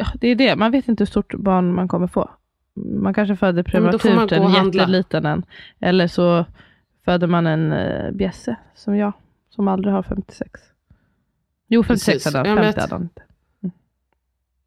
ja, 0.00 0.06
det 0.20 0.28
är 0.28 0.34
det. 0.34 0.56
Man 0.56 0.70
vet 0.70 0.88
inte 0.88 1.02
hur 1.02 1.06
stort 1.06 1.34
barn 1.34 1.74
man 1.74 1.88
kommer 1.88 2.06
få. 2.06 2.30
Man 2.74 3.14
kanske 3.14 3.36
föder 3.36 3.62
prematurt 3.62 4.32
en 4.32 4.50
jätteliten 4.50 5.26
en. 5.26 5.42
Eller 5.80 6.06
så 6.06 6.44
föder 7.04 7.26
man 7.26 7.46
en 7.46 7.72
uh, 7.72 8.12
bjässe, 8.12 8.56
som 8.74 8.96
jag, 8.96 9.12
som 9.50 9.68
aldrig 9.68 9.94
har 9.94 10.02
56. 10.02 10.60
Jo, 11.68 11.82
56 11.82 12.06
Precis. 12.06 12.24
hade 12.24 12.38
han, 12.38 12.46
Ja, 12.46 12.54
men 12.54 12.64
50 12.64 12.76
jag- 12.76 12.82
hade 12.82 12.94
han 12.94 13.02
inte. 13.02 13.22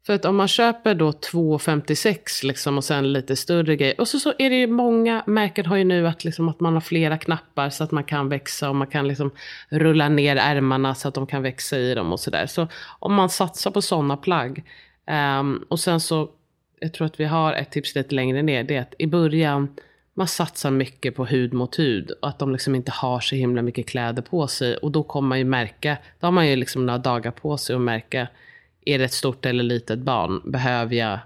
För 0.06 0.12
att 0.12 0.24
om 0.24 0.36
man 0.36 0.48
köper 0.48 0.94
då 0.94 1.10
2,56 1.10 2.44
liksom 2.44 2.76
och 2.76 2.84
sen 2.84 3.12
lite 3.12 3.36
större 3.36 3.76
grejer. 3.76 4.00
Och 4.00 4.08
så, 4.08 4.18
så 4.18 4.32
är 4.38 4.50
det 4.50 4.56
ju 4.56 4.66
många 4.66 5.22
märken 5.26 5.66
har 5.66 5.76
ju 5.76 5.84
nu 5.84 6.08
att, 6.08 6.24
liksom, 6.24 6.48
att 6.48 6.60
man 6.60 6.74
har 6.74 6.80
flera 6.80 7.18
knappar 7.18 7.70
så 7.70 7.84
att 7.84 7.90
man 7.90 8.04
kan 8.04 8.28
växa 8.28 8.68
och 8.68 8.76
man 8.76 8.86
kan 8.86 9.08
liksom 9.08 9.30
rulla 9.68 10.08
ner 10.08 10.36
ärmarna 10.36 10.94
så 10.94 11.08
att 11.08 11.14
de 11.14 11.26
kan 11.26 11.42
växa 11.42 11.78
i 11.78 11.94
dem 11.94 12.12
och 12.12 12.20
sådär. 12.20 12.46
Så 12.46 12.68
om 12.98 13.14
man 13.14 13.30
satsar 13.30 13.70
på 13.70 13.82
sådana 13.82 14.16
plagg. 14.16 14.64
Ehm, 15.06 15.64
och 15.68 15.80
sen 15.80 16.00
så, 16.00 16.30
jag 16.80 16.92
tror 16.92 17.06
att 17.06 17.20
vi 17.20 17.24
har 17.24 17.52
ett 17.52 17.70
tips 17.70 17.94
lite 17.94 18.14
längre 18.14 18.42
ner. 18.42 18.64
Det 18.64 18.76
är 18.76 18.80
att 18.80 18.94
i 18.98 19.06
början, 19.06 19.76
man 20.14 20.28
satsar 20.28 20.70
mycket 20.70 21.16
på 21.16 21.24
hud 21.24 21.52
mot 21.52 21.78
hud. 21.78 22.10
Och 22.10 22.28
att 22.28 22.38
de 22.38 22.52
liksom 22.52 22.74
inte 22.74 22.90
har 22.90 23.20
så 23.20 23.34
himla 23.34 23.62
mycket 23.62 23.88
kläder 23.88 24.22
på 24.22 24.46
sig. 24.46 24.76
Och 24.76 24.90
då 24.90 25.02
kommer 25.02 25.28
man 25.28 25.38
ju 25.38 25.44
märka, 25.44 25.96
då 26.20 26.26
har 26.26 26.32
man 26.32 26.48
ju 26.48 26.56
liksom 26.56 26.86
några 26.86 26.98
dagar 26.98 27.30
på 27.30 27.56
sig 27.56 27.76
att 27.76 27.82
märka 27.82 28.28
är 28.86 28.98
det 28.98 29.04
ett 29.04 29.12
stort 29.12 29.46
eller 29.46 29.64
litet 29.64 29.98
barn? 29.98 30.42
Behöver 30.44 30.94
jag 30.94 31.18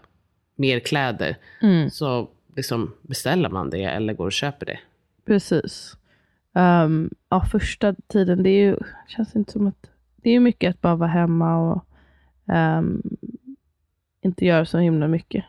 mer 0.56 0.80
kläder? 0.80 1.36
Mm. 1.62 1.90
Så 1.90 2.28
liksom 2.56 2.94
beställer 3.02 3.48
man 3.48 3.70
det 3.70 3.84
eller 3.84 4.14
går 4.14 4.26
och 4.26 4.32
köper 4.32 4.66
det. 4.66 4.78
Precis. 5.26 5.96
Ehm, 6.54 7.10
ja, 7.28 7.44
första 7.44 7.94
tiden, 8.06 8.42
det 8.42 8.50
är 8.50 8.62
ju, 8.62 8.76
känns 9.06 9.36
inte 9.36 9.52
som 9.52 9.66
att, 9.66 9.90
det 10.16 10.28
är 10.28 10.32
ju 10.32 10.40
mycket 10.40 10.70
att 10.70 10.80
bara 10.80 10.96
vara 10.96 11.08
hemma 11.08 11.56
och 11.56 11.84
ehm, 12.54 13.02
inte 14.24 14.44
göra 14.44 14.64
så 14.64 14.78
himla 14.78 15.08
mycket. 15.08 15.44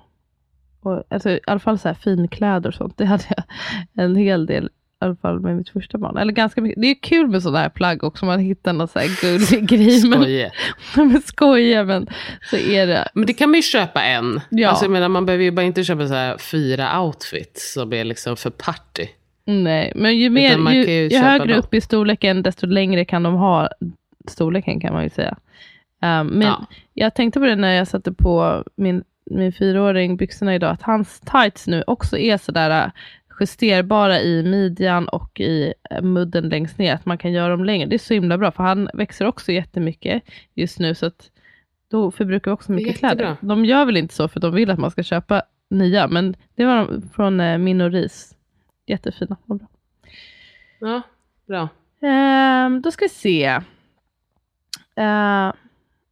Och, 0.82 1.03
alltså, 1.09 1.30
I 1.30 1.39
alla 1.47 1.59
fall 1.59 1.80
så 1.80 1.88
här 1.88 1.95
finkläder 1.95 2.70
och 2.70 2.76
sånt, 2.76 2.97
det 2.97 3.05
hade 3.05 3.24
jag 3.30 3.43
en 4.05 4.15
hel 4.15 4.45
del, 4.45 4.65
i 4.65 4.70
alla 5.05 5.15
fall 5.15 5.39
med 5.39 5.57
mitt 5.57 5.70
första 5.70 5.97
barn. 5.97 6.17
Eller 6.17 6.34
ganska 6.34 6.61
mycket. 6.61 6.82
Det 6.82 6.88
är 6.88 7.01
kul 7.01 7.28
med 7.28 7.43
sådana 7.43 7.59
här 7.59 7.70
plagg 7.70 8.03
också, 8.03 8.26
man 8.26 8.39
hittar 8.39 8.74
någon 8.74 8.88
så 8.88 8.99
här 8.99 9.22
gullig 9.22 9.70
grej. 9.70 10.09
Men, 10.09 10.22
Skoje. 10.22 10.51
men 10.95 11.22
skoja, 11.22 11.84
men 11.84 12.07
så 12.49 12.55
är 12.55 12.88
det. 12.88 13.09
Men 13.13 13.26
det 13.26 13.34
kan 13.34 13.49
man 13.49 13.55
ju 13.55 13.61
köpa 13.61 14.03
en. 14.03 14.41
Ja. 14.49 14.70
Alltså 14.70 14.86
jag 14.86 14.91
menar, 14.91 15.09
man 15.09 15.26
behöver 15.26 15.43
ju 15.43 15.51
bara 15.51 15.65
inte 15.65 15.84
köpa 15.84 16.07
så 16.07 16.13
här 16.13 16.38
fyra 16.38 17.01
outfits 17.01 17.74
som 17.74 17.93
är 17.93 18.03
liksom 18.03 18.38
för 18.38 18.49
party. 18.49 19.07
Nej, 19.45 19.91
men 19.95 20.17
ju, 20.17 20.30
mer, 20.30 20.72
ju, 20.72 21.09
ju 21.09 21.17
högre 21.17 21.45
dem. 21.45 21.59
upp 21.59 21.74
i 21.74 21.82
storleken, 21.82 22.41
desto 22.41 22.67
längre 22.67 23.05
kan 23.05 23.24
de 23.24 23.34
ha 23.34 23.70
storleken 24.28 24.80
kan 24.80 24.93
man 24.93 25.03
ju 25.03 25.09
säga. 25.09 25.38
Um, 26.01 26.27
men 26.27 26.41
Ja. 26.47 26.65
jag 26.93 27.15
tänkte 27.15 27.39
på 27.39 27.45
det 27.45 27.55
när 27.55 27.73
jag 27.73 27.87
satte 27.87 28.13
på 28.13 28.63
min, 28.75 29.03
min 29.25 29.53
fyraåring 29.53 30.17
byxorna 30.17 30.55
idag, 30.55 30.71
att 30.71 30.81
hans 30.81 31.19
tights 31.19 31.67
nu 31.67 31.83
också 31.87 32.17
är 32.17 32.37
sådär 32.37 32.85
äh, 32.85 32.91
justerbara 33.39 34.19
i 34.19 34.43
midjan 34.43 35.07
och 35.07 35.39
i 35.39 35.73
äh, 35.91 36.01
mudden 36.01 36.49
längst 36.49 36.77
ner, 36.77 36.93
att 36.95 37.05
man 37.05 37.17
kan 37.17 37.31
göra 37.31 37.49
dem 37.49 37.65
längre. 37.65 37.85
Det 37.89 37.95
är 37.95 37.99
så 37.99 38.13
himla 38.13 38.37
bra, 38.37 38.51
för 38.51 38.63
han 38.63 38.89
växer 38.93 39.25
också 39.25 39.51
jättemycket 39.51 40.23
just 40.53 40.79
nu, 40.79 40.95
så 40.95 41.05
att 41.05 41.29
då 41.91 42.11
förbrukar 42.11 42.51
vi 42.51 42.55
också 42.55 42.71
mycket 42.71 42.97
kläder. 42.97 43.35
De 43.41 43.65
gör 43.65 43.85
väl 43.85 43.97
inte 43.97 44.13
så, 44.13 44.27
för 44.27 44.39
de 44.39 44.53
vill 44.53 44.69
att 44.69 44.79
man 44.79 44.91
ska 44.91 45.03
köpa 45.03 45.41
nya, 45.69 46.07
men 46.07 46.35
det 46.55 46.65
var 46.65 46.75
de 46.75 47.09
från 47.13 47.39
eh, 47.39 47.57
Min 47.57 47.81
och 47.81 47.91
Ris. 47.91 48.35
Jättefina. 48.87 49.37
och 49.45 49.55
bra. 49.55 49.67
Ja, 50.79 51.01
bra. 51.47 51.69
Ehm, 52.01 52.81
då 52.81 52.91
ska 52.91 53.05
vi 53.05 53.09
se. 53.09 53.45
Eh, 54.95 55.51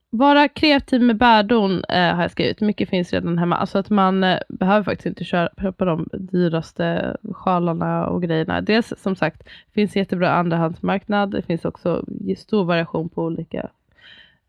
vara 0.09 0.47
kreativ 0.47 1.01
med 1.01 1.17
bärdon 1.17 1.83
eh, 1.89 2.15
har 2.15 2.21
jag 2.21 2.31
skrivit. 2.31 2.61
Mycket 2.61 2.89
finns 2.89 3.13
redan 3.13 3.37
hemma. 3.37 3.55
Alltså 3.55 3.77
att 3.77 3.89
man 3.89 4.23
eh, 4.23 4.39
behöver 4.49 4.83
faktiskt 4.83 5.05
inte 5.05 5.23
köra, 5.23 5.49
köpa 5.61 5.85
de 5.85 6.09
dyraste 6.13 7.17
sjalarna 7.31 8.07
och 8.07 8.21
grejerna. 8.21 8.61
Dels 8.61 8.93
som 8.97 9.15
sagt, 9.15 9.43
finns 9.73 9.95
jättebra 9.95 10.31
andrahandsmarknad. 10.31 11.31
Det 11.31 11.41
finns 11.41 11.65
också 11.65 12.05
stor 12.37 12.65
variation 12.65 13.09
på 13.09 13.23
olika 13.23 13.69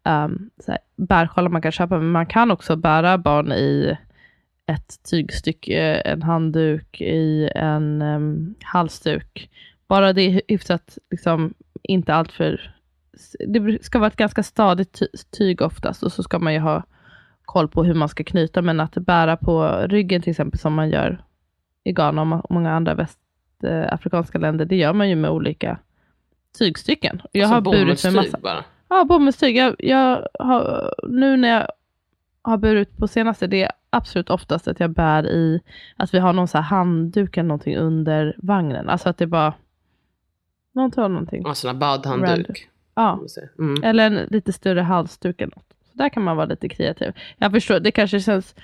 um, 0.08 0.50
bärsjalar 0.96 1.48
man 1.48 1.62
kan 1.62 1.72
köpa, 1.72 1.98
men 1.98 2.10
man 2.10 2.26
kan 2.26 2.50
också 2.50 2.76
bära 2.76 3.18
barn 3.18 3.52
i 3.52 3.96
ett 4.66 5.02
tygstycke, 5.10 6.00
eh, 6.00 6.12
en 6.12 6.22
handduk, 6.22 7.00
i 7.00 7.50
en 7.54 8.02
um, 8.02 8.54
halsduk. 8.62 9.50
Bara 9.88 10.12
det 10.12 10.22
är 10.22 10.42
hyfsat, 10.48 10.98
liksom, 11.10 11.54
inte 11.82 12.14
alltför. 12.14 12.74
Det 13.48 13.84
ska 13.84 13.98
vara 13.98 14.08
ett 14.08 14.16
ganska 14.16 14.42
stadigt 14.42 14.92
ty 14.92 15.06
tyg 15.30 15.62
oftast 15.62 16.02
och 16.02 16.12
så 16.12 16.22
ska 16.22 16.38
man 16.38 16.54
ju 16.54 16.60
ha 16.60 16.82
koll 17.44 17.68
på 17.68 17.84
hur 17.84 17.94
man 17.94 18.08
ska 18.08 18.24
knyta, 18.24 18.62
men 18.62 18.80
att 18.80 18.94
bära 18.94 19.36
på 19.36 19.84
ryggen 19.88 20.22
till 20.22 20.30
exempel 20.30 20.60
som 20.60 20.74
man 20.74 20.90
gör 20.90 21.24
i 21.84 21.92
Ghana 21.92 22.22
och 22.22 22.50
många 22.50 22.72
andra 22.72 22.94
västafrikanska 22.94 24.38
länder, 24.38 24.64
det 24.64 24.76
gör 24.76 24.92
man 24.92 25.08
ju 25.08 25.16
med 25.16 25.30
olika 25.30 25.78
tygstycken. 26.58 27.22
Jag 27.32 27.42
alltså 27.42 27.54
har 27.54 27.60
burit 27.60 28.04
med 28.04 28.14
massa... 28.14 28.38
bara. 28.38 28.64
Ja, 28.88 29.04
bomullstyg. 29.04 29.56
Jag, 29.56 29.74
jag 29.78 30.28
har, 30.38 30.94
nu 31.08 31.36
när 31.36 31.48
jag 31.48 31.68
har 32.42 32.56
burit 32.56 32.96
på 32.96 33.08
senaste, 33.08 33.46
det 33.46 33.62
är 33.62 33.72
absolut 33.90 34.30
oftast 34.30 34.68
att 34.68 34.80
jag 34.80 34.90
bär 34.90 35.26
i, 35.26 35.60
att 35.96 36.14
vi 36.14 36.18
har 36.18 36.32
någon 36.32 36.48
så 36.48 36.58
handduk 36.58 37.36
eller 37.36 37.48
någonting 37.48 37.76
under 37.76 38.34
vagnen. 38.38 38.88
Alltså 38.88 39.08
att 39.08 39.18
det 39.18 39.26
bara, 39.26 39.54
någon 40.72 40.90
tar 40.90 41.08
någonting. 41.08 41.42
Alltså 41.46 41.68
en 41.68 41.78
badhandduk. 41.78 42.68
Ja, 42.98 43.20
Mm. 43.58 43.82
eller 43.84 44.06
en 44.06 44.26
lite 44.30 44.52
större 44.52 44.80
halsduk 44.80 45.40
eller 45.40 45.56
något. 45.56 45.74
Så 45.92 45.98
där 45.98 46.08
kan 46.08 46.22
man 46.22 46.36
vara 46.36 46.46
lite 46.46 46.68
kreativ. 46.68 47.12
Jag 47.38 47.52
förstår, 47.52 47.80
det 47.80 47.90
kanske 47.90 48.20
känns, 48.20 48.54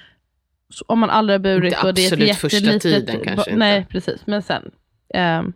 om 0.86 0.98
man 0.98 1.10
aldrig 1.10 1.34
har 1.34 1.42
burit 1.42 1.72
Inte 1.74 1.86
och 1.86 1.94
det 1.94 2.00
är 2.00 2.06
ett 2.06 2.12
absolut 2.12 2.36
första 2.36 2.78
tiden 2.78 3.20
kanske 3.24 3.50
inte. 3.50 3.56
Nej, 3.58 3.86
precis. 3.90 4.26
Men 4.26 4.42
sen, 4.42 4.70
ehm, 5.08 5.52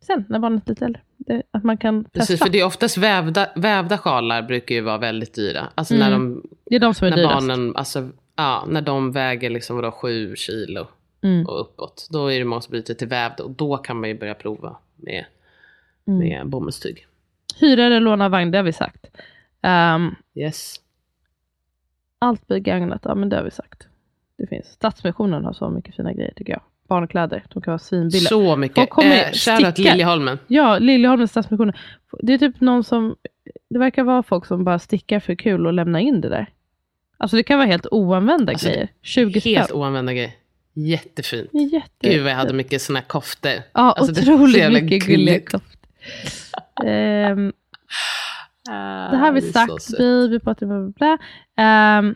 sen 0.00 0.24
när 0.28 0.38
barnet 0.38 0.66
är 0.66 0.70
lite 0.70 0.84
äldre, 0.84 1.00
det, 1.16 1.42
att 1.50 1.64
man 1.64 1.76
kan 1.78 2.04
testa. 2.04 2.18
Precis, 2.18 2.40
för 2.40 2.48
det 2.48 2.60
är 2.60 2.64
oftast 2.66 2.98
vävda, 2.98 3.48
vävda 3.56 3.98
sjalar 3.98 4.42
brukar 4.42 4.74
ju 4.74 4.80
vara 4.80 4.98
väldigt 4.98 5.34
dyra. 5.34 5.68
Alltså 5.74 5.94
när, 5.94 6.08
Mm. 6.12 6.34
de, 6.34 6.48
det 6.64 6.76
är 6.76 6.80
de 6.80 6.94
som 6.94 7.06
är 7.06 7.10
när 7.10 7.16
dyrast. 7.16 7.34
barnen, 7.34 7.76
alltså, 7.76 8.08
ja, 8.36 8.64
när 8.68 8.82
de 8.82 9.12
väger 9.12 9.50
liksom 9.50 9.76
vadå, 9.76 9.90
sju 9.90 10.36
kilo 10.36 10.86
Mm. 11.22 11.46
och 11.46 11.60
uppåt. 11.60 12.08
Då 12.10 12.32
är 12.32 12.38
det 12.38 12.44
många 12.44 12.60
som 12.60 12.72
byter 12.72 12.94
till 12.94 13.08
vävda 13.08 13.44
och 13.44 13.50
då 13.50 13.76
kan 13.76 14.00
man 14.00 14.08
ju 14.08 14.18
börja 14.18 14.34
prova 14.34 14.76
med, 14.96 15.24
Mm. 16.06 16.18
med 16.18 16.46
bomullstyg. 16.46 17.06
Hyra 17.60 17.84
eller 17.84 18.00
låna 18.00 18.28
vagn, 18.28 18.50
det 18.50 18.58
har 18.58 18.62
vi 18.64 18.72
sagt. 18.72 19.06
Ehm, 19.62 20.14
Yes. 20.34 20.74
allt 22.18 22.46
begagnat, 22.46 23.00
ja 23.04 23.14
men 23.14 23.28
det 23.28 23.36
har 23.36 23.44
vi 23.44 23.50
sagt. 23.50 23.86
Det 24.38 24.46
finns. 24.46 24.66
Stadsmissionen 24.66 25.44
har 25.44 25.52
så 25.52 25.70
mycket 25.70 25.96
fina 25.96 26.12
grejer 26.12 26.32
tycker 26.36 26.52
jag. 26.52 26.62
Barnkläder, 26.88 27.44
de 27.48 27.62
kan 27.62 27.70
vara 27.72 27.78
svinbilliga. 27.78 28.28
Så 28.28 28.56
mycket. 28.56 28.78
Eh, 28.98 29.32
Shoutout 29.32 29.72
sticka. 29.74 29.90
Liljeholmen. 29.92 30.38
Ja, 30.46 30.78
Liljeholmens 30.78 31.30
Stadsmissionen. 31.30 31.74
Det 32.22 32.32
är 32.34 32.38
typ 32.38 32.60
någon 32.60 32.84
som, 32.84 33.16
det 33.70 33.78
verkar 33.78 34.02
vara 34.04 34.22
folk 34.22 34.46
som 34.46 34.64
bara 34.64 34.78
stickar 34.78 35.20
för 35.20 35.34
kul 35.34 35.66
och 35.66 35.72
lämnar 35.72 36.00
in 36.00 36.20
det 36.20 36.28
där. 36.28 36.46
Alltså 37.16 37.36
det 37.36 37.42
kan 37.42 37.58
vara 37.58 37.66
helt 37.68 37.86
oanvända 37.90 38.52
Alltså, 38.52 38.68
grejer. 38.68 38.88
20 39.02 39.40
Helt 39.40 39.66
spänn. 39.68 39.78
oanvända 39.80 40.12
grejer. 40.12 40.30
Jättefint. 40.74 41.48
Det 41.52 41.58
är 41.58 41.62
Jätte, 41.72 42.08
Gud 42.10 42.22
vad 42.22 42.32
jag 42.32 42.36
hade 42.36 42.52
mycket 42.52 42.82
såna 42.82 42.98
här 42.98 43.06
koftor. 43.06 43.52
Ja, 43.72 43.92
Alltså, 43.92 44.22
otroligt 44.22 44.72
mycket 44.72 45.06
gulliga 45.06 45.40
koftor. 45.40 45.77
Ah, 48.70 49.10
det 49.10 49.16
har 49.16 49.32
vi 49.32 49.40
sagt. 49.40 49.98
Baby, 49.98 50.38
bla, 50.38 50.54
bla, 50.54 50.92
bla. 50.96 51.18
Ehm, 51.56 52.14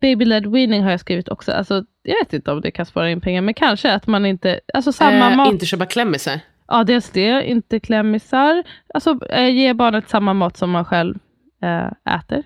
Baby-led 0.00 0.46
weaning 0.46 0.82
har 0.82 0.90
jag 0.90 1.00
skrivit 1.00 1.28
också. 1.28 1.52
Alltså, 1.52 1.84
jag 2.02 2.16
vet 2.24 2.32
inte 2.32 2.52
om 2.52 2.60
det 2.60 2.70
kan 2.70 2.86
spara 2.86 3.10
in 3.10 3.20
pengar, 3.20 3.40
men 3.40 3.54
kanske 3.54 3.92
att 3.94 4.06
man 4.06 4.26
inte... 4.26 4.60
Alltså 4.74 4.92
samma 4.92 5.30
Eh, 5.30 5.36
mat. 5.36 5.52
Inte 5.52 5.66
köpa 5.66 5.86
klämmisar. 5.86 6.40
Ja, 6.68 6.84
dels 6.84 7.10
det. 7.10 7.44
Inte 7.48 7.80
klämmisar. 7.80 8.62
Alltså 8.94 9.18
eh, 9.30 9.48
ge 9.48 9.74
barnet 9.74 10.08
samma 10.08 10.34
mat 10.34 10.56
som 10.56 10.70
man 10.70 10.84
själv 10.84 11.18
eh, 11.62 12.14
äter. 12.14 12.42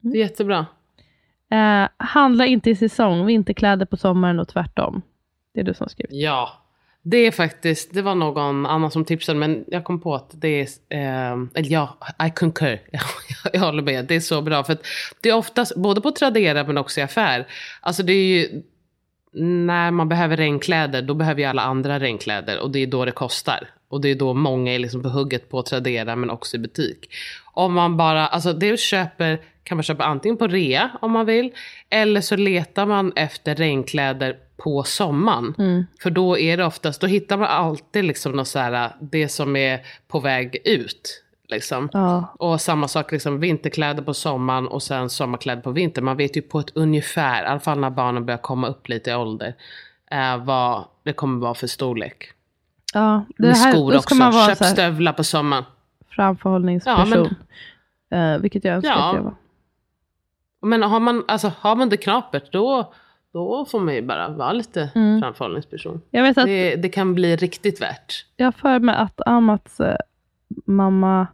Det 0.00 0.18
är 0.18 0.22
jättebra. 0.22 0.66
Eh, 1.50 1.88
handla 1.96 2.46
inte 2.46 2.70
i 2.70 2.76
säsong. 2.76 3.26
Vinterkläder 3.26 3.86
på 3.86 3.96
sommaren 3.96 4.40
och 4.40 4.48
tvärtom. 4.48 5.02
Det 5.54 5.60
är 5.60 5.64
du 5.64 5.74
som 5.74 5.84
har 5.84 5.88
skrivit. 5.88 6.12
Ja. 6.12 6.50
Det 7.02 7.16
är 7.16 7.30
faktiskt, 7.30 7.94
det 7.94 8.02
var 8.02 8.14
någon 8.14 8.66
annan 8.66 8.90
som 8.90 9.04
tipsade 9.04 9.38
men 9.38 9.64
jag 9.66 9.84
kom 9.84 10.00
på 10.00 10.14
att 10.14 10.30
det 10.32 10.60
är, 10.60 10.68
eh, 10.88 11.32
eller 11.54 11.70
ja, 11.70 11.98
I 12.26 12.30
concur. 12.30 12.80
jag 13.52 13.60
håller 13.60 13.82
med, 13.82 14.04
det 14.04 14.14
är 14.14 14.20
så 14.20 14.42
bra. 14.42 14.64
För 14.64 14.72
att 14.72 14.86
det 15.20 15.28
är 15.28 15.36
oftast, 15.36 15.76
både 15.76 16.00
på 16.00 16.10
Tradera 16.10 16.64
men 16.64 16.78
också 16.78 17.00
i 17.00 17.02
affär. 17.02 17.46
Alltså 17.80 18.02
det 18.02 18.12
är 18.12 18.24
ju, 18.24 18.62
när 19.32 19.90
man 19.90 20.08
behöver 20.08 20.36
regnkläder 20.36 21.02
då 21.02 21.14
behöver 21.14 21.40
ju 21.40 21.46
alla 21.46 21.62
andra 21.62 22.00
regnkläder 22.00 22.60
och 22.60 22.70
det 22.70 22.78
är 22.78 22.86
då 22.86 23.04
det 23.04 23.12
kostar. 23.12 23.70
Och 23.88 24.00
det 24.00 24.08
är 24.08 24.14
då 24.14 24.34
många 24.34 24.74
är 24.74 24.78
liksom 24.78 25.02
på 25.02 25.08
hugget 25.08 25.50
på 25.50 25.62
Tradera 25.62 26.16
men 26.16 26.30
också 26.30 26.56
i 26.56 26.60
butik. 26.60 27.08
Om 27.52 27.74
man 27.74 27.96
bara, 27.96 28.26
alltså 28.26 28.52
det 28.52 28.80
köper, 28.80 29.40
kan 29.62 29.76
man 29.76 29.82
köpa 29.82 30.04
antingen 30.04 30.36
på 30.36 30.46
rea 30.46 30.90
om 31.00 31.12
man 31.12 31.26
vill. 31.26 31.50
Eller 31.90 32.20
så 32.20 32.36
letar 32.36 32.86
man 32.86 33.12
efter 33.16 33.54
regnkläder 33.54 34.36
på 34.64 34.82
sommaren. 34.82 35.54
Mm. 35.58 35.86
För 36.02 36.10
då 36.10 36.38
är 36.38 36.56
det 36.56 36.64
oftast, 36.64 37.00
då 37.00 37.06
hittar 37.06 37.36
man 37.36 37.46
alltid 37.48 38.04
liksom 38.04 38.32
något 38.32 38.48
så 38.48 38.58
här, 38.58 38.90
det 39.00 39.28
som 39.28 39.56
är 39.56 39.80
på 40.08 40.20
väg 40.20 40.56
ut. 40.64 41.24
Liksom. 41.48 41.88
Ja, 41.92 42.34
Och 42.38 42.60
samma 42.60 42.88
sak, 42.88 43.12
liksom 43.12 43.40
vinterkläder 43.40 44.02
på 44.02 44.14
sommaren 44.14 44.68
och 44.68 44.82
sen 44.82 45.10
sommarkläder 45.10 45.62
på 45.62 45.70
vintern. 45.70 46.04
Man 46.04 46.16
vet 46.16 46.36
ju 46.36 46.42
på 46.42 46.58
ett 46.60 46.70
ungefär, 46.76 47.42
i 47.42 47.46
alla 47.46 47.60
fall 47.60 47.78
när 47.78 47.90
barnen 47.90 48.26
börjar 48.26 48.38
komma 48.38 48.68
upp 48.68 48.88
lite 48.88 49.10
i 49.10 49.14
ålder, 49.14 49.54
eh, 50.10 50.36
vad 50.44 50.84
det 51.02 51.12
kommer 51.12 51.40
vara 51.40 51.54
för 51.54 51.66
storlek. 51.66 52.32
ja. 52.94 53.24
Det 53.38 53.46
Med 53.46 53.56
här, 53.56 53.72
skor 53.72 53.92
då 53.92 53.98
ska 54.00 54.06
också, 54.06 54.14
man 54.14 54.32
vara 54.32 54.46
köp 54.56 54.64
stövlar 54.64 55.12
på 55.12 55.24
sommaren. 55.24 55.64
framförhållningsperson. 56.10 57.34
eh, 58.10 58.38
vilket 58.38 58.64
jag 58.64 58.74
önskar 58.74 58.90
Ja. 58.90 59.08
att 59.10 59.16
jag 59.16 59.22
var. 59.22 59.34
Men 60.62 60.82
har 60.82 61.00
man, 61.00 61.24
alltså, 61.28 61.52
har 61.60 61.76
man 61.76 61.88
det 61.88 61.96
knapert 61.96 62.52
då, 62.52 62.92
då 63.32 63.64
får 63.64 63.80
man 63.80 63.94
ju 63.94 64.02
bara 64.02 64.28
vara 64.28 64.52
lite 64.52 64.90
Mm. 64.94 65.20
framförhållningsperson. 65.20 66.00
Jag 66.10 66.22
vet 66.22 66.38
att 66.38 66.46
Det, 66.46 66.76
det 66.76 66.88
kan 66.88 67.14
bli 67.14 67.36
riktigt 67.36 67.80
värt. 67.82 68.26
jag 68.36 68.46
har 68.46 68.52
för 68.52 68.78
mig 68.78 68.94
att 68.94 69.20
Amats 69.26 69.80
eh, 69.80 69.96
mamma, 70.66 71.26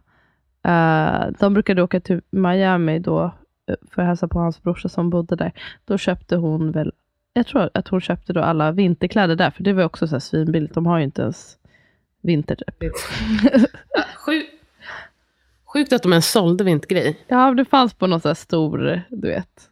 eh, 0.65 1.25
de 1.39 1.53
brukade 1.53 1.83
åka 1.83 1.99
till 1.99 2.21
Miami 2.29 2.99
då 2.99 3.23
eh, 3.69 3.75
för 3.91 4.01
att 4.01 4.07
hälsa 4.07 4.27
på 4.27 4.39
hans 4.39 4.63
brorsa 4.63 4.89
som 4.89 5.09
bodde 5.09 5.35
där. 5.35 5.51
Då 5.85 5.97
köpte 5.97 6.35
hon 6.35 6.71
väl, 6.71 6.91
jag 7.33 7.47
tror 7.47 7.69
att 7.73 7.87
hon 7.87 8.01
köpte 8.01 8.33
då 8.33 8.41
alla 8.41 8.71
vinterkläder 8.71 9.35
där, 9.35 9.51
för 9.51 9.63
det 9.63 9.73
var 9.73 9.83
också 9.83 10.07
så 10.07 10.15
här 10.15 10.19
svinbilligt. 10.19 10.73
De 10.73 10.85
har 10.85 10.97
ju 10.97 11.03
inte 11.03 11.21
ens 11.21 11.57
vinter 12.21 12.55
typ. 12.55 12.91
Sjuk, 14.25 14.45
sjukt 15.73 15.93
att 15.93 16.03
de 16.03 16.11
ens 16.13 16.31
sålde 16.31 16.63
vintergrej. 16.63 17.19
Ja, 17.27 17.53
det 17.53 17.65
fanns 17.65 17.93
på 17.93 18.07
någon 18.07 18.19
så 18.21 18.27
här 18.29 18.35
stor, 18.35 19.01
du 19.09 19.27
vet, 19.27 19.69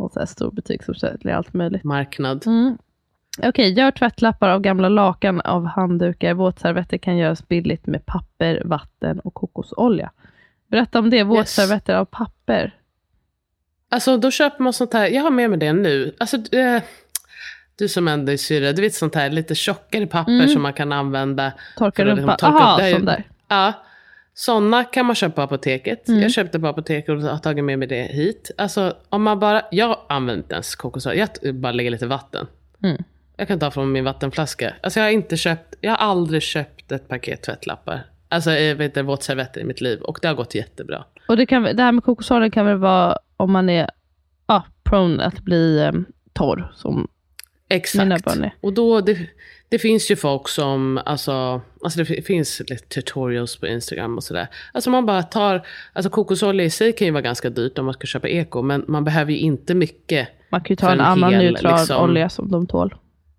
någon 0.00 0.10
så 0.10 0.18
här 0.18 0.26
stor 0.26 0.50
butik 0.50 0.82
som 0.84 0.94
säljer 0.94 1.34
allt 1.34 1.54
möjligt. 1.54 1.84
Marknad. 1.84 2.46
Mm. 2.46 2.78
Okej, 3.42 3.72
gör 3.72 3.90
tvättlappar 3.90 4.48
av 4.48 4.60
gamla 4.60 4.88
lakan 4.88 5.40
av 5.40 5.64
handdukar. 5.66 6.34
Våtservetter 6.34 6.98
kan 6.98 7.16
göras 7.16 7.48
billigt 7.48 7.86
med 7.86 8.06
papper, 8.06 8.62
vatten 8.64 9.20
och 9.20 9.34
kokosolja. 9.34 10.10
Berätta 10.66 10.98
om 10.98 11.10
det, 11.10 11.22
våtservetter 11.22 11.94
av 11.94 12.04
papper. 12.04 12.74
Alltså 13.90 14.16
då 14.16 14.30
köper 14.30 14.62
man 14.62 14.72
sånt 14.72 14.92
här, 14.92 15.08
jag 15.08 15.22
har 15.22 15.30
med 15.30 15.50
mig 15.50 15.58
det 15.58 15.72
nu. 15.72 16.14
Alltså 16.18 16.36
eh, 16.56 16.82
du 17.78 17.88
som 17.88 18.08
ändå 18.08 18.32
är 18.32 18.36
syrra, 18.36 18.72
du 18.72 18.82
vet 18.82 18.94
sånt 18.94 19.14
här 19.14 19.30
lite 19.30 19.54
tjockare 19.54 20.06
papper 20.06 20.32
Mm. 20.32 20.48
som 20.48 20.62
man 20.62 20.72
kan 20.72 20.92
använda. 20.92 21.52
Torka 21.76 22.02
för 22.02 22.10
att 22.10 22.18
rumpa. 22.18 22.32
liksom. 22.32 22.56
Aha, 22.56 22.76
Det 22.76 22.82
är 22.84 22.88
ju- 22.88 22.94
sån 22.94 23.04
där. 23.04 23.24
Ja, 23.48 23.72
sådana 24.40 24.84
kan 24.84 25.06
man 25.06 25.14
köpa 25.14 25.34
på 25.34 25.42
apoteket. 25.42 26.08
Mm. 26.08 26.22
Jag 26.22 26.32
köpte 26.32 26.60
på 26.60 26.66
apoteket 26.66 27.08
och 27.08 27.22
har 27.22 27.38
tagit 27.38 27.64
med 27.64 27.78
mig 27.78 27.88
det 27.88 28.02
hit. 28.02 28.50
Alltså 28.58 28.96
om 29.08 29.22
man 29.22 29.40
bara, 29.40 29.62
jag 29.70 29.98
använder 30.08 30.42
inte 30.42 30.54
ens 30.54 30.74
kokosolja, 30.74 31.28
jag 31.42 31.54
bara 31.54 31.72
lägger 31.72 31.90
lite 31.90 32.06
vatten. 32.06 32.46
Mm. 32.82 33.02
Jag 33.36 33.48
kan 33.48 33.58
ta 33.58 33.70
från 33.70 33.92
min 33.92 34.04
vattenflaska. 34.04 34.74
Alltså 34.82 35.00
jag 35.00 35.06
har 35.06 35.10
inte 35.10 35.36
köpt, 35.36 35.74
jag 35.80 35.90
har 35.90 35.96
aldrig 35.96 36.42
köpt 36.42 36.92
ett 36.92 37.08
paket 37.08 37.42
tvättlappar. 37.42 38.06
Alltså 38.28 38.50
jag 38.50 38.76
vet 38.76 38.84
inte, 38.84 39.02
våtservetter 39.02 39.60
i 39.60 39.64
mitt 39.64 39.80
liv 39.80 40.00
och 40.00 40.18
det 40.22 40.28
har 40.28 40.34
gått 40.34 40.54
jättebra. 40.54 41.04
Och 41.28 41.36
det, 41.36 41.46
kan, 41.46 41.62
det 41.62 41.82
här 41.82 41.92
med 41.92 42.04
kokosolja 42.04 42.50
kan 42.50 42.66
väl 42.66 42.76
vara 42.76 43.18
om 43.36 43.52
man 43.52 43.68
är 43.68 43.90
ja, 44.46 44.64
prone 44.82 45.24
att 45.24 45.40
bli 45.40 45.80
um, 45.80 46.06
torr, 46.32 46.72
som 46.76 46.94
mina 46.94 47.08
Exakt. 47.68 48.24
barn 48.24 48.44
är. 48.44 48.54
Och 48.60 48.72
då, 48.72 49.00
det, 49.00 49.18
det 49.70 49.78
finns 49.78 50.10
ju 50.10 50.16
folk 50.16 50.48
som, 50.48 51.00
alltså, 51.06 51.60
alltså 51.82 51.98
det 52.04 52.22
finns 52.22 52.60
lite 52.60 52.88
tutorials 52.88 53.56
på 53.56 53.66
Instagram 53.66 54.16
och 54.16 54.24
sådär. 54.24 54.46
Alltså 54.72 54.90
man 54.90 55.06
bara 55.06 55.22
tar, 55.22 55.66
alltså 55.92 56.10
kokosolja 56.10 56.64
i 56.64 56.70
sig 56.70 56.92
kan 56.92 57.06
ju 57.06 57.12
vara 57.12 57.22
ganska 57.22 57.50
dyrt 57.50 57.78
om 57.78 57.84
man 57.84 57.94
ska 57.94 58.06
köpa 58.06 58.28
eko, 58.28 58.62
men 58.62 58.84
man 58.88 59.04
behöver 59.04 59.32
ju 59.32 59.38
inte 59.38 59.74
mycket. 59.74 60.28
Man 60.50 60.60
kan 60.60 60.72
ju 60.72 60.76
ta 60.76 60.86
en, 60.86 61.00
en 61.00 61.06
annan 61.06 61.32
hel, 61.34 61.52
neutral 61.52 61.78
liksom- 61.78 62.02
olja 62.02 62.28
som 62.28 62.50
de 62.50 62.66
tål. 62.66 62.94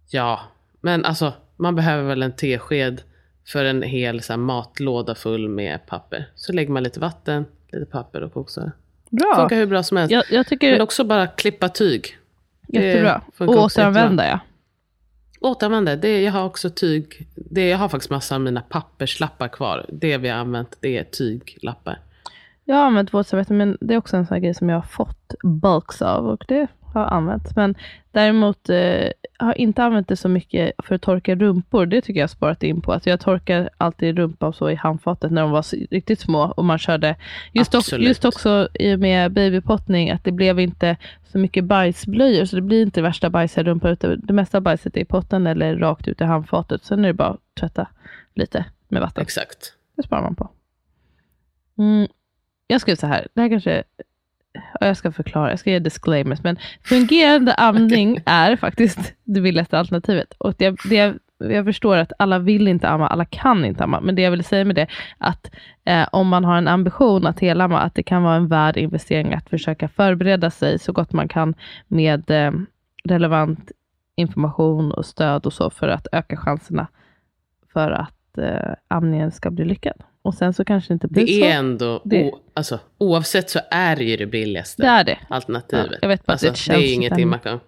Ja, 0.10 0.40
men 0.82 1.06
alltså 1.06 1.34
man 1.58 1.76
behöver 1.76 2.04
väl 2.04 2.24
en 2.24 2.36
tesked 2.36 3.02
för 3.48 3.66
en 3.66 3.84
hel 3.84 4.22
så 4.22 4.34
här, 4.34 4.38
matlåda 4.38 5.16
full 5.16 5.50
med 5.50 5.86
papper. 5.88 6.30
Så 6.36 6.54
lägger 6.54 6.72
man 6.72 6.84
lite 6.84 7.00
vatten, 7.00 7.46
lite 7.72 7.86
papper 7.86 8.22
och 8.24 8.34
kokosolja. 8.34 8.72
Bra. 9.10 9.36
Funkar 9.36 9.56
hur 9.56 9.66
bra 9.66 9.84
som 9.84 9.98
helst. 9.98 10.12
Jag, 10.12 10.24
jag 10.30 10.48
tycker 10.48 10.72
Men 10.72 10.82
också 10.82 11.04
bara 11.04 11.28
klippa 11.28 11.70
tyg. 11.70 12.18
jättebra. 12.68 13.22
Och 13.38 13.50
återanvända 13.50 14.28
ja. 14.28 14.40
Återanvända, 15.44 15.96
det, 15.96 16.22
jag 16.22 16.32
har 16.32 16.46
också 16.46 16.70
tyg. 16.70 17.28
Det, 17.36 17.70
jag 17.70 17.78
har 17.78 17.90
faktiskt 17.90 18.10
massa 18.10 18.36
av 18.36 18.42
mina 18.42 18.62
papperslappar 18.62 19.48
kvar. 19.48 19.86
Det 19.90 20.18
vi 20.18 20.30
har 20.30 20.38
använt, 20.38 20.78
det 20.80 20.98
är 20.98 21.04
tyglappar. 21.04 22.00
Jag 22.66 22.76
har 22.76 22.84
använt 22.84 23.14
våtservetter, 23.14 23.54
men 23.54 23.78
det 23.82 23.94
är 23.94 23.98
också 23.98 24.18
en 24.18 24.28
sån 24.28 24.36
här 24.36 24.42
grej 24.42 24.54
som 24.54 24.70
jag 24.70 24.78
har 24.78 24.82
fått 24.82 25.34
bulks 25.44 26.02
av 26.02 26.28
och 26.28 26.46
det 26.48 26.68
har 26.94 27.06
använt. 27.06 27.56
Men 27.56 27.76
däremot 28.12 28.70
eh, 28.70 29.08
har 29.40 29.58
inte 29.58 29.84
använt 29.84 30.08
det 30.08 30.16
så 30.16 30.30
mycket 30.30 30.72
för 30.84 30.96
att 30.96 31.02
torka 31.02 31.36
rumpor. 31.36 31.86
Det 31.86 32.02
tycker 32.02 32.20
jag 32.20 32.24
har 32.24 32.28
sparat 32.28 32.64
in 32.64 32.82
på. 32.82 32.94
Alltså 32.94 33.10
jag 33.10 33.20
torkar 33.20 33.70
alltid 33.78 34.18
rumpa 34.18 34.48
och 34.48 34.56
så 34.56 34.70
i 34.70 34.76
handfatet 34.76 35.32
när 35.32 35.42
de 35.42 35.52
var 35.52 35.66
riktigt 35.92 36.20
små 36.20 36.42
och 36.42 36.66
man 36.66 36.78
körde. 36.78 37.16
Just, 37.54 37.76
också, 37.76 37.98
just 37.98 38.26
också 38.26 38.68
med 38.98 39.32
babypottning 39.32 40.12
att 40.12 40.24
det 40.24 40.32
blev 40.32 40.60
inte 40.60 40.98
så 41.32 41.38
mycket 41.38 41.64
bajsblöjor 41.64 42.46
så 42.46 42.56
det 42.56 42.62
blir 42.62 42.82
inte 42.82 43.02
värsta 43.02 43.30
bajsiga 43.30 43.64
rumpor. 43.64 43.92
utan 43.92 44.22
Det 44.24 44.34
mesta 44.34 44.62
bajset 44.62 44.98
är 44.98 45.02
i 45.02 45.06
potten 45.06 45.48
eller 45.48 45.78
rakt 45.78 46.08
ut 46.08 46.22
i 46.22 46.24
handfatet. 46.24 46.86
Sen 46.86 47.04
är 47.06 47.08
det 47.08 47.14
bara 47.14 47.30
att 47.30 47.40
tvätta 47.60 47.88
lite 48.34 48.66
med 48.88 49.02
vatten. 49.02 49.22
Exakt. 49.22 49.74
Det 49.96 50.04
sparar 50.04 50.22
man 50.22 50.36
på. 50.36 50.50
Mm. 51.78 52.08
Jag 52.68 52.82
skrev 52.82 52.96
så 52.96 53.08
här, 53.08 53.28
det 53.34 53.42
här 53.42 53.50
kanske, 53.50 53.84
jag 54.80 54.98
ska 54.98 55.12
förklara, 55.12 55.50
jag 55.50 55.60
ska 55.60 55.72
ge 55.72 55.80
disclaimers, 55.80 56.44
men 56.44 56.58
fungerande 56.84 57.54
amning 57.54 58.20
är 58.26 58.56
faktiskt 58.56 59.14
det 59.24 59.42
billigaste 59.42 59.80
alternativet. 59.80 60.34
Och 60.38 60.54
det, 60.58 60.76
det, 60.90 61.16
jag 61.38 61.66
förstår 61.66 61.98
att 61.98 62.12
alla 62.20 62.40
vill 62.40 62.68
inte 62.68 62.90
amma, 62.90 63.08
alla 63.08 63.26
kan 63.26 63.66
inte 63.66 63.84
amma, 63.84 64.02
men 64.02 64.16
det 64.16 64.22
jag 64.22 64.32
vill 64.32 64.44
säga 64.44 64.66
med 64.66 64.76
det, 64.76 64.88
att 65.18 65.52
eh, 65.86 66.08
om 66.12 66.28
man 66.28 66.46
har 66.46 66.58
en 66.58 66.68
ambition 66.68 67.28
att 67.28 67.40
helamma, 67.40 67.80
att 67.80 67.96
det 67.96 68.04
kan 68.04 68.24
vara 68.24 68.36
en 68.36 68.48
värd 68.48 68.78
investering 68.78 69.34
att 69.34 69.50
försöka 69.50 69.88
förbereda 69.88 70.50
sig 70.50 70.80
så 70.80 70.92
gott 70.92 71.14
man 71.14 71.28
kan 71.28 71.54
med 71.88 72.32
eh, 72.32 72.52
relevant 73.04 73.72
information 74.16 74.92
och 74.92 75.06
stöd 75.06 75.46
och 75.46 75.54
så 75.54 75.70
för 75.70 75.88
att 75.88 76.08
öka 76.12 76.38
chanserna 76.38 76.88
för 77.74 77.92
att 77.92 78.38
eh, 78.38 78.74
amningen 78.88 79.32
ska 79.32 79.52
bli 79.52 79.66
lyckad. 79.66 80.04
Och 80.22 80.34
sen 80.34 80.54
så 80.54 80.66
kanske 80.66 80.90
det 80.90 80.94
inte 80.94 81.08
blir 81.08 81.26
Det 81.26 81.32
så. 81.32 81.46
är 81.46 81.52
ändå, 81.52 82.02
Det- 82.06 82.24
o, 82.32 82.40
alltså, 82.54 82.80
oavsett 82.98 83.50
så 83.50 83.60
är 83.72 83.96
det 83.96 84.04
ju 84.04 84.18
det 84.18 84.26
billigaste 84.26 84.82
Det 84.82 84.88
är 84.88 85.04
det. 85.04 85.18
alternativet. 85.30 85.88
Ja, 85.92 85.98
jag 86.02 86.08
vet 86.10 86.30
alltså, 86.30 86.50
det 86.50 86.58
känns 86.58 86.80
är 86.84 86.94
ingenting 86.94 87.28
man 87.28 87.40
kan... 87.40 87.60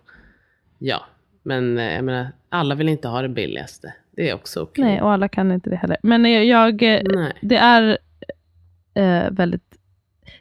Ja, 0.79 1.05
men 1.43 1.77
eh, 1.77 1.93
jag 1.95 2.03
menar, 2.05 2.27
alla 2.49 2.75
vill 2.75 2.89
inte 2.89 3.07
ha 3.07 3.21
det 3.21 3.29
billigaste. 3.29 3.93
Det 4.11 4.29
är 4.29 4.33
också 4.35 4.61
okej. 4.61 4.83
Nej, 4.85 5.01
och 5.01 5.11
alla 5.11 5.27
kan 5.27 5.51
inte 5.51 5.69
det 5.69 5.75
heller. 5.75 5.97
Men 6.03 6.25
jag, 6.25 6.45
jag 6.45 6.83
eh, 6.83 7.01
Nej. 7.15 7.33
det 7.41 7.55
är 7.57 7.97
eh, 8.93 9.31
väldigt 9.31 9.77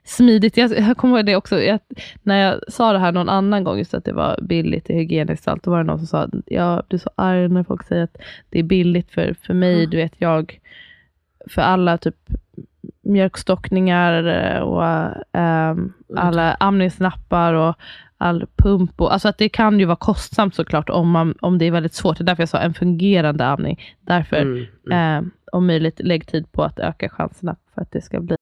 smidigt. 0.05 0.57
Jag, 0.57 0.79
jag 0.79 0.97
kommer 0.97 1.17
ihåg 1.19 1.27
det 1.27 1.37
också, 1.37 1.61
jag, 1.61 1.79
när 2.23 2.37
jag 2.37 2.61
sa 2.73 2.93
det 2.93 2.99
här 2.99 3.13
någon 3.13 3.29
annan 3.29 3.65
gång, 3.65 3.79
just 3.79 3.95
att 3.95 4.05
det 4.05 4.13
var 4.13 4.39
billigt 4.43 4.89
och 4.89 4.95
hygieniskt, 4.95 5.49
allt, 5.49 5.63
då 5.63 5.71
var 5.71 5.79
det 5.79 5.85
någon 5.85 5.99
som 5.99 6.07
sa, 6.07 6.29
jag 6.47 6.85
blir 6.89 6.99
så 6.99 7.11
arg 7.15 7.49
när 7.49 7.65
folk 7.65 7.87
säger 7.87 8.03
att 8.05 8.17
det 8.51 8.59
är 8.59 8.63
billigt 8.63 9.11
för, 9.11 9.35
för 9.47 9.55
mig, 9.55 9.87
du 9.87 9.97
vet 9.97 10.13
jag, 10.19 10.59
för 11.51 11.63
alla 11.63 11.99
typ 11.99 12.17
mjölkstockningar 13.05 14.25
eh, 14.27 14.61
och 14.61 14.85
ehm, 15.33 15.93
alla 16.17 16.55
amningsnappar 16.55 17.55
och 17.55 17.75
all 18.19 18.47
pump. 18.57 19.01
Och, 19.01 19.13
alltså 19.13 19.29
att 19.29 19.39
det 19.39 19.49
kan 19.49 19.79
ju 19.81 19.85
vara 19.85 19.97
kostsamt 19.97 20.55
såklart 20.55 20.91
om, 20.91 21.11
man, 21.11 21.35
om 21.41 21.59
det 21.59 21.65
är 21.65 21.71
väldigt 21.71 21.95
svårt. 21.95 22.19
Det 22.19 22.23
är 22.23 22.27
därför 22.27 22.43
jag 22.43 22.49
sa 22.49 22.59
en 22.59 22.75
fungerande 22.75 23.47
amning. 23.47 23.81
Därför, 24.01 24.37
Mm, 24.37 24.67
mm. 24.87 25.25
eh, 25.25 25.31
om 25.53 25.67
möjligt, 25.67 26.01
lägg 26.01 26.27
tid 26.27 26.53
på 26.53 26.63
att 26.63 26.79
öka 26.79 27.09
chanserna 27.09 27.57
för 27.75 27.83
att 27.83 27.91
det 27.91 28.01
ska 28.01 28.21
bli 28.21 28.37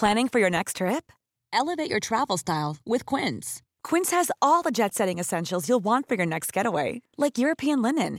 Planning 0.00 0.28
for 0.28 0.40
your 0.40 0.50
next 0.50 0.76
trip? 0.76 1.12
Elevate 1.52 1.90
your 1.90 2.00
travel 2.00 2.38
style 2.38 2.76
with 2.84 3.04
Quince. 3.06 3.62
Quince 3.88 4.16
has 4.16 4.30
all 4.40 4.62
the 4.62 4.70
jet 4.82 4.94
setting 4.94 5.20
essentials 5.20 5.68
you'll 5.68 5.84
want 5.84 6.08
for 6.08 6.16
your 6.16 6.26
next 6.26 6.56
getaway, 6.56 7.02
like 7.16 7.38
European 7.38 7.82
linen, 7.82 8.18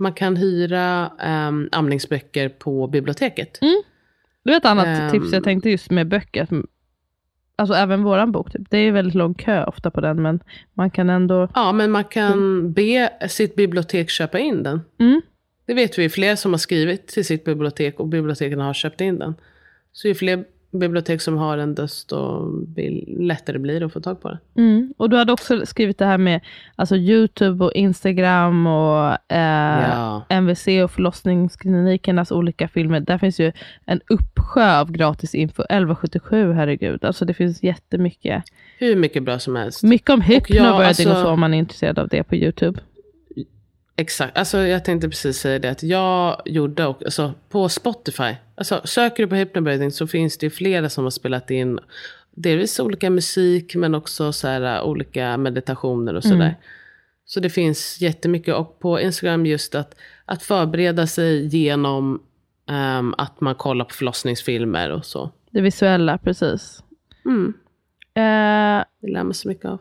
Man 0.00 0.12
kan 0.12 0.36
hyra 0.36 1.10
um, 1.48 1.68
amningsböcker 1.72 2.48
på 2.48 2.86
biblioteket. 2.86 3.58
Det 4.44 4.52
är 4.52 4.56
ett 4.56 4.64
annat 4.64 4.86
Ehm. 4.86 5.10
tips 5.10 5.32
jag 5.32 5.44
tänkte 5.44 5.70
just 5.70 5.90
med 5.90 6.08
böcker. 6.08 6.48
Alltså 7.56 7.74
även 7.74 8.02
våran 8.02 8.32
bok, 8.32 8.52
typ. 8.52 8.70
det 8.70 8.78
är 8.78 8.92
väldigt 8.92 9.14
lång 9.14 9.34
kö 9.34 9.64
ofta 9.64 9.90
på 9.90 10.00
den, 10.00 10.22
men 10.22 10.40
man 10.74 10.90
kan 10.90 11.10
ändå... 11.10 11.48
Ja, 11.54 11.72
men 11.72 11.90
man 11.90 12.04
kan 12.04 12.72
be 12.72 13.10
sitt 13.28 13.54
bibliotek 13.54 14.10
köpa 14.10 14.38
in 14.38 14.62
den. 14.62 14.80
Mm. 15.00 15.20
Det 15.66 15.74
vet 15.74 15.98
vi, 15.98 16.08
fler 16.08 16.36
som 16.36 16.52
har 16.52 16.58
skrivit 16.58 17.06
till 17.06 17.24
sitt 17.24 17.44
bibliotek 17.44 18.00
och 18.00 18.08
biblioteken 18.08 18.60
har 18.60 18.74
köpt 18.74 19.00
in 19.00 19.18
den. 19.18 19.34
Så 19.92 20.08
ju 20.08 20.14
fler 20.14 20.44
bibliotek 20.70 21.20
som 21.20 21.38
har 21.38 21.56
den, 21.56 21.74
desto 21.74 22.46
lättare 23.18 23.58
blir 23.58 23.80
det 23.80 23.86
att 23.86 23.92
få 23.92 24.00
tag 24.00 24.20
på 24.22 24.28
den. 24.28 24.38
Mm. 24.56 24.94
Och 24.96 25.10
du 25.10 25.16
hade 25.16 25.32
också 25.32 25.66
skrivit 25.66 25.98
det 25.98 26.04
här 26.04 26.18
med 26.18 26.40
alltså, 26.76 26.96
YouTube 26.96 27.64
och 27.64 27.72
Instagram 27.72 28.66
och 28.66 29.32
eh, 29.32 29.90
Ja. 29.90 30.22
MVC 30.28 30.66
och 30.84 30.90
förlossningsklinikernas 30.90 32.32
olika 32.32 32.68
filmer. 32.68 33.00
Där 33.00 33.18
finns 33.18 33.40
ju 33.40 33.52
en 33.86 34.00
uppsjö 34.08 34.80
av 34.80 34.92
gratis 34.92 35.34
info. 35.34 35.62
1177, 35.62 36.52
herregud. 36.52 37.04
Alltså 37.04 37.24
det 37.24 37.34
finns 37.34 37.62
jättemycket. 37.62 38.44
Hur 38.78 38.96
mycket 38.96 39.22
bra 39.22 39.38
som 39.38 39.56
helst. 39.56 39.82
Mycket 39.82 40.10
om 40.10 40.20
hypno 40.20 40.56
ja, 40.56 40.62
började 40.62 40.86
alltså- 40.86 41.10
och 41.10 41.16
så 41.16 41.28
om 41.28 41.40
man 41.40 41.54
är 41.54 41.58
intresserad 41.58 41.98
av 41.98 42.08
det 42.08 42.22
på 42.22 42.36
YouTube. 42.36 42.80
Exakt, 44.00 44.38
alltså 44.38 44.58
jag 44.58 44.84
tänkte 44.84 45.08
precis 45.08 45.38
säga 45.38 45.58
det 45.58 45.70
att 45.70 45.82
jag 45.82 46.42
gjorde 46.44 46.86
också, 46.86 47.04
alltså 47.04 47.34
på 47.48 47.68
Spotify, 47.68 48.34
alltså 48.54 48.80
söker 48.84 49.22
du 49.22 49.28
på 49.28 49.34
hypnobirthing 49.34 49.90
så 49.90 50.06
finns 50.06 50.38
det 50.38 50.50
flera 50.50 50.88
som 50.88 51.04
har 51.04 51.10
spelat 51.10 51.50
in 51.50 51.80
delvis 52.30 52.80
olika 52.80 53.10
musik 53.10 53.74
men 53.74 53.94
också 53.94 54.32
så 54.32 54.48
här, 54.48 54.76
äh, 54.76 54.84
olika 54.84 55.36
meditationer 55.36 56.14
och 56.14 56.24
sådär. 56.24 56.56
Så 57.24 57.40
det 57.40 57.50
finns 57.50 58.00
jättemycket 58.00 58.54
och 58.54 58.78
på 58.78 59.00
Instagram 59.00 59.46
just 59.46 59.74
att, 59.74 59.94
att 60.24 60.42
förbereda 60.42 61.06
sig 61.06 61.46
genom 61.46 62.22
ehm, 62.70 63.14
att 63.18 63.40
man 63.40 63.54
kollar 63.54 63.84
på 63.84 63.94
förlossningsfilmer 63.94 64.90
och 64.90 65.04
så. 65.04 65.30
Det 65.50 65.60
visuella, 65.60 66.18
precis. 66.18 66.82
Mm, 67.24 67.54
Eh, 68.14 68.84
det 69.00 69.08
lär 69.12 69.24
man 69.24 69.34
så 69.34 69.48
mycket 69.48 69.64
av. 69.64 69.78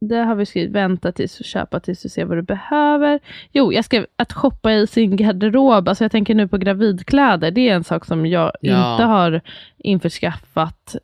det 0.00 0.16
har 0.16 0.34
vi 0.34 0.46
skrivit, 0.46 0.70
vänta 0.72 1.12
tills 1.12 1.40
och 1.40 1.46
köpa 1.46 1.80
tills 1.80 2.02
du 2.02 2.08
ser 2.08 2.24
vad 2.24 2.38
du 2.38 2.42
behöver. 2.42 3.20
Jo, 3.52 3.72
jag 3.72 3.84
skrev 3.84 4.06
att 4.16 4.32
shoppa 4.32 4.72
i 4.72 4.86
sin 4.86 5.16
garderob. 5.16 5.88
Alltså 5.88 6.04
jag 6.04 6.12
tänker 6.12 6.34
nu 6.34 6.48
på 6.48 6.56
gravidkläder. 6.58 7.50
Det 7.50 7.68
är 7.68 7.74
en 7.74 7.84
sak 7.84 8.04
som 8.04 8.26
jag 8.26 8.52
Ja. 8.60 8.92
inte 8.92 9.04
har 9.04 9.40
införskaffat. 9.78 10.96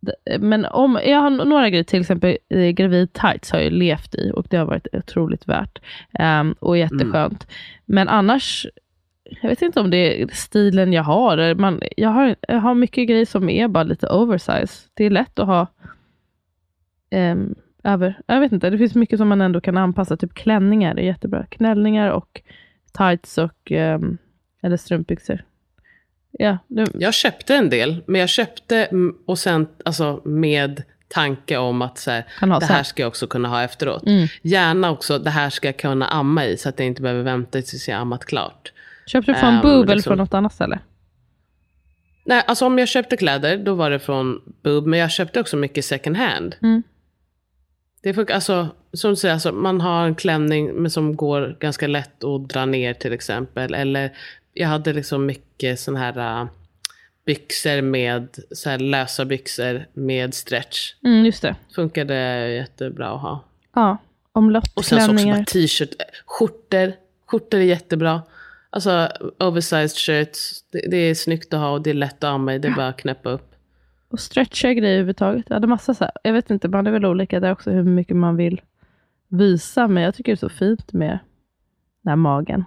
D- 0.00 0.38
men 0.40 0.64
om, 0.64 0.98
jag 1.04 1.18
har 1.18 1.30
några 1.30 1.70
grejer, 1.70 1.84
till 1.84 2.00
exempel 2.00 2.36
eh, 2.48 2.68
gravid 2.70 3.12
tights 3.12 3.52
har 3.52 3.58
jag 3.58 3.72
levt 3.72 4.14
i 4.14 4.30
och 4.34 4.46
det 4.50 4.56
har 4.56 4.64
varit 4.64 4.86
otroligt 4.92 5.48
värt 5.48 5.78
ehm, 6.12 6.54
och 6.58 6.78
jätteskönt. 6.78 7.46
Men 7.86 8.08
annars, 8.08 8.66
jag 9.42 9.48
vet 9.48 9.62
inte 9.62 9.80
om 9.80 9.90
det 9.90 10.22
är 10.22 10.28
stilen 10.32 10.92
jag 10.92 11.02
har. 11.02 11.54
Man, 11.54 11.80
jag 11.96 12.10
har. 12.10 12.36
Jag 12.48 12.58
har 12.60 12.74
mycket 12.74 13.08
grejer 13.08 13.26
som 13.26 13.48
är 13.48 13.68
bara 13.68 13.84
lite 13.84 14.08
oversize. 14.08 14.88
Det 14.94 15.04
är 15.04 15.10
lätt 15.10 15.38
att 15.38 15.46
ha 15.46 15.66
ehm, 17.14 17.54
över, 17.84 18.20
jag 18.26 18.40
vet 18.40 18.52
inte, 18.52 18.70
det 18.70 18.78
finns 18.78 18.94
mycket 18.94 19.18
som 19.18 19.28
man 19.28 19.40
ändå 19.40 19.60
kan 19.60 19.76
anpassa. 19.76 20.16
Typ 20.16 20.34
klänningar 20.34 20.96
är 20.98 21.02
jättebra. 21.02 21.46
Knällningar 21.50 22.10
och 22.10 22.42
tights 22.92 23.38
och 23.38 23.72
ehm, 23.72 24.18
eller 24.62 24.76
strumpbyxor. 24.76 25.44
Ja, 26.38 26.58
det, 26.68 26.86
Jag 26.94 27.14
köpte 27.14 27.54
en 27.54 27.70
del, 27.70 28.02
men 28.06 28.20
jag 28.20 28.28
köpte 28.28 28.88
och 29.26 29.38
sen 29.38 29.66
alltså 29.84 30.22
med 30.24 30.82
tanke 31.08 31.56
om 31.56 31.82
att 31.82 31.98
så 31.98 32.10
här, 32.10 32.24
ha 32.40 32.58
det 32.58 32.66
här 32.66 32.82
ska 32.82 33.02
jag 33.02 33.08
också 33.08 33.26
kunna 33.26 33.48
ha 33.48 33.62
efteråt. 33.62 34.06
Mm. 34.06 34.28
Gärna 34.42 34.90
också, 34.90 35.18
det 35.18 35.30
här 35.30 35.50
ska 35.50 35.68
jag 35.68 35.76
kunna 35.76 36.06
amma 36.06 36.44
i 36.46 36.56
så 36.56 36.68
att 36.68 36.78
jag 36.78 36.86
inte 36.86 37.02
behöver 37.02 37.22
vänta 37.22 37.62
tills 37.62 37.88
jag 37.88 37.98
ammat 37.98 38.24
klart. 38.24 38.72
köpte 39.06 39.32
du 39.32 39.38
från 39.38 39.54
Ehm, 39.54 39.60
Boob 39.62 39.84
eller 39.84 39.94
liksom- 39.94 40.10
från 40.10 40.18
något 40.18 40.34
annat 40.34 40.52
ställe? 40.54 40.78
Nej, 42.26 42.42
alltså 42.46 42.66
om 42.66 42.78
jag 42.78 42.88
köpte 42.88 43.16
kläder, 43.16 43.56
då 43.58 43.74
var 43.74 43.90
det 43.90 43.98
från 43.98 44.40
Boob, 44.62 44.86
men 44.86 44.98
jag 44.98 45.10
köpte 45.10 45.40
också 45.40 45.56
mycket 45.56 45.84
second 45.84 46.16
hand. 46.16 46.56
Mm. 46.62 46.82
Det 48.04 48.10
är, 48.10 48.32
alltså, 48.32 48.68
som 48.92 49.10
du 49.10 49.16
säger, 49.16 49.34
alltså, 49.34 49.52
man 49.52 49.80
har 49.80 50.06
en 50.06 50.14
klänning 50.14 50.72
men 50.72 50.90
som 50.90 51.16
går 51.16 51.56
ganska 51.60 51.86
lätt 51.86 52.24
att 52.24 52.48
dra 52.48 52.66
ner 52.66 52.94
till 52.94 53.12
exempel. 53.12 53.74
Eller 53.74 54.16
jag 54.52 54.68
hade 54.68 54.92
liksom 54.92 55.26
mycket 55.26 55.80
sån 55.80 55.96
här 55.96 56.42
uh, 56.42 56.48
byxor 57.26 57.82
med, 57.82 58.28
så 58.50 58.70
här 58.70 58.78
lösa 58.78 59.24
byxor 59.24 59.86
med 59.92 60.34
stretch. 60.34 60.94
Mm, 61.04 61.26
just 61.26 61.42
det. 61.42 61.56
Funkade 61.74 62.14
jättebra 62.52 63.10
att 63.10 63.20
ha. 63.20 63.44
Ja. 63.74 63.98
Och 64.74 64.84
sen 64.84 65.00
så 65.00 65.12
också 65.12 65.26
bara 65.26 65.44
t-shirt, 65.44 65.94
skjortor. 66.26 66.92
Skjortor 67.26 67.58
är 67.60 67.64
jättebra. 67.64 68.22
Alltså 68.70 69.08
oversized 69.38 69.96
shirts, 69.96 70.64
det, 70.72 70.90
det 70.90 70.96
är 70.96 71.14
snyggt 71.14 71.54
att 71.54 71.60
ha 71.60 71.70
och 71.70 71.82
det 71.82 71.90
är 71.90 71.94
lätt 71.94 72.24
att 72.24 72.30
ha 72.30 72.38
med. 72.38 72.60
Det 72.60 72.68
är 72.68 72.72
bara 72.74 72.88
att 72.88 72.96
knäppa 72.96 73.30
upp. 73.30 73.53
Och 74.14 74.20
stretchiga 74.20 74.74
grejer 74.74 74.94
överhuvudtaget. 74.94 75.44
Jag 75.48 75.56
hade 75.56 75.66
massa 75.66 75.94
så 75.94 76.04
här, 76.04 76.12
jag 76.22 76.32
vet 76.32 76.50
inte, 76.50 76.68
man 76.68 76.86
är 76.86 76.90
väl 76.90 77.04
olika 77.04 77.40
där 77.40 77.52
också 77.52 77.70
hur 77.70 77.82
mycket 77.82 78.16
man 78.16 78.36
vill 78.36 78.60
visa. 79.28 79.88
Men 79.88 80.02
jag 80.02 80.14
tycker 80.14 80.32
det 80.32 80.34
är 80.34 80.36
så 80.36 80.48
fint 80.48 80.92
med 80.92 81.18
den 82.02 82.10
här 82.10 82.16
magen. 82.16 82.64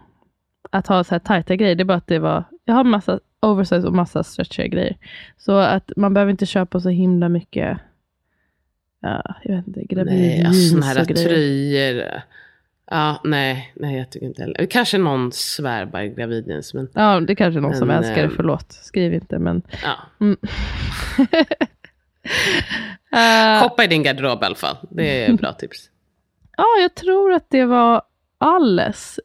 Att 0.71 0.87
ha 0.87 1.03
så 1.03 1.15
här 1.15 1.19
tajta 1.19 1.55
grejer, 1.55 1.75
det 1.75 1.83
är 1.83 1.85
bara 1.85 1.97
att 1.97 2.07
det 2.07 2.19
var, 2.19 2.43
jag 2.65 2.73
har 2.73 2.83
massa 2.83 3.19
oversize 3.39 3.87
och 3.87 3.93
massa 3.93 4.23
stretchiga 4.23 4.67
grejer. 4.67 4.97
Så 5.37 5.57
att 5.57 5.91
man 5.97 6.13
behöver 6.13 6.31
inte 6.31 6.45
köpa 6.45 6.79
så 6.79 6.89
himla 6.89 7.29
mycket, 7.29 7.77
ja, 9.01 9.35
jag 9.43 9.55
vet 9.55 9.67
inte, 9.67 9.83
gravid 9.83 10.13
Nej, 10.13 10.45
alltså 10.45 10.61
jeans 10.61 10.71
såna 10.71 10.85
här 10.85 11.05
tröjor. 11.05 12.21
Ja, 12.91 13.21
nej, 13.23 13.73
nej, 13.75 13.97
jag 13.97 14.09
tycker 14.09 14.25
inte 14.25 14.41
heller. 14.41 14.65
Kanske 14.65 14.97
någon 14.97 15.31
svär 15.31 16.01
i 16.01 16.09
gravidjeans, 16.09 16.73
men 16.73 16.89
Ja, 16.93 17.19
det 17.19 17.33
är 17.33 17.35
kanske 17.35 17.59
någon 17.59 17.75
som 17.75 17.87
Men, 17.87 17.97
älskar 17.97 18.15
det, 18.15 18.21
ehm, 18.23 18.33
förlåt. 18.35 18.71
Skriv 18.71 19.13
inte, 19.13 19.39
men... 19.39 19.61
ja. 19.83 19.95
Mm. 20.19 20.37
Eh, 23.11 23.63
Shoppa 23.63 23.83
i 23.83 23.87
din 23.87 24.03
garderob 24.03 24.43
i 24.43 24.45
alla 24.45 24.55
fall. 24.55 24.75
Det 24.89 25.23
är 25.23 25.33
ett 25.33 25.39
bra 25.41 25.53
tips. 25.53 25.89
Ja, 26.57 26.65
jag 26.81 26.95
tror 26.95 27.33
att 27.33 27.45
det 27.49 27.65
var 27.65 28.01
alles. 28.37 29.19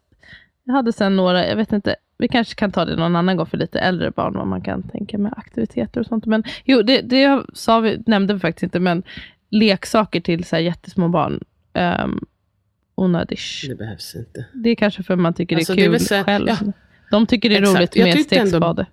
Jag 0.65 0.75
hade 0.75 0.93
sen 0.93 1.17
några, 1.17 1.47
jag 1.47 1.57
vet 1.57 1.73
inte, 1.73 1.97
vi 2.19 2.29
kanske 2.29 2.55
kan 2.55 2.73
ta 2.73 2.85
det 2.85 2.97
någon 2.97 3.17
annan 3.17 3.37
gång 3.37 3.47
för 3.47 3.59
lite 3.59 3.81
äldre 3.81 4.11
barn, 4.11 4.35
vad 4.35 4.47
man 4.47 4.61
kan 4.63 4.83
tänka 4.83 5.19
med 5.19 5.35
aktiviteter 5.37 6.01
och 6.01 6.07
sånt. 6.07 6.27
Men 6.27 6.45
jo, 6.65 6.83
det, 6.83 7.01
det 7.01 7.21
jag 7.21 7.47
sa 7.55 7.81
vi, 7.81 8.03
nämnde 8.07 8.35
vi 8.35 8.41
faktiskt 8.41 8.63
inte, 8.63 8.81
men 8.81 9.03
leksaker 9.51 10.21
till 10.21 10.45
så 10.45 10.57
här 10.57 10.63
jättesmå 10.63 11.09
barn. 11.09 11.45
Um, 11.75 12.27
onödish. 12.95 13.64
Det 13.68 13.74
behövs 13.74 14.14
inte. 14.14 14.45
Det 14.55 14.70
är 14.70 14.74
kanske 14.74 15.03
för 15.03 15.16
man 15.16 15.34
tycker 15.34 15.57
Alltså, 15.57 15.72
det 15.72 15.76
det 15.76 15.82
är 15.82 15.84
kul 15.84 15.93
väl 15.93 16.01
så- 16.01 16.24
själv. 16.24 16.49
ja. 16.49 16.59
De 17.11 17.26
tycker 17.26 17.49
det 17.49 17.57
är 17.57 17.61
Exakt. 17.62 17.78
roligt 17.97 17.97
med 18.16 18.24
stegspade. 18.24 18.86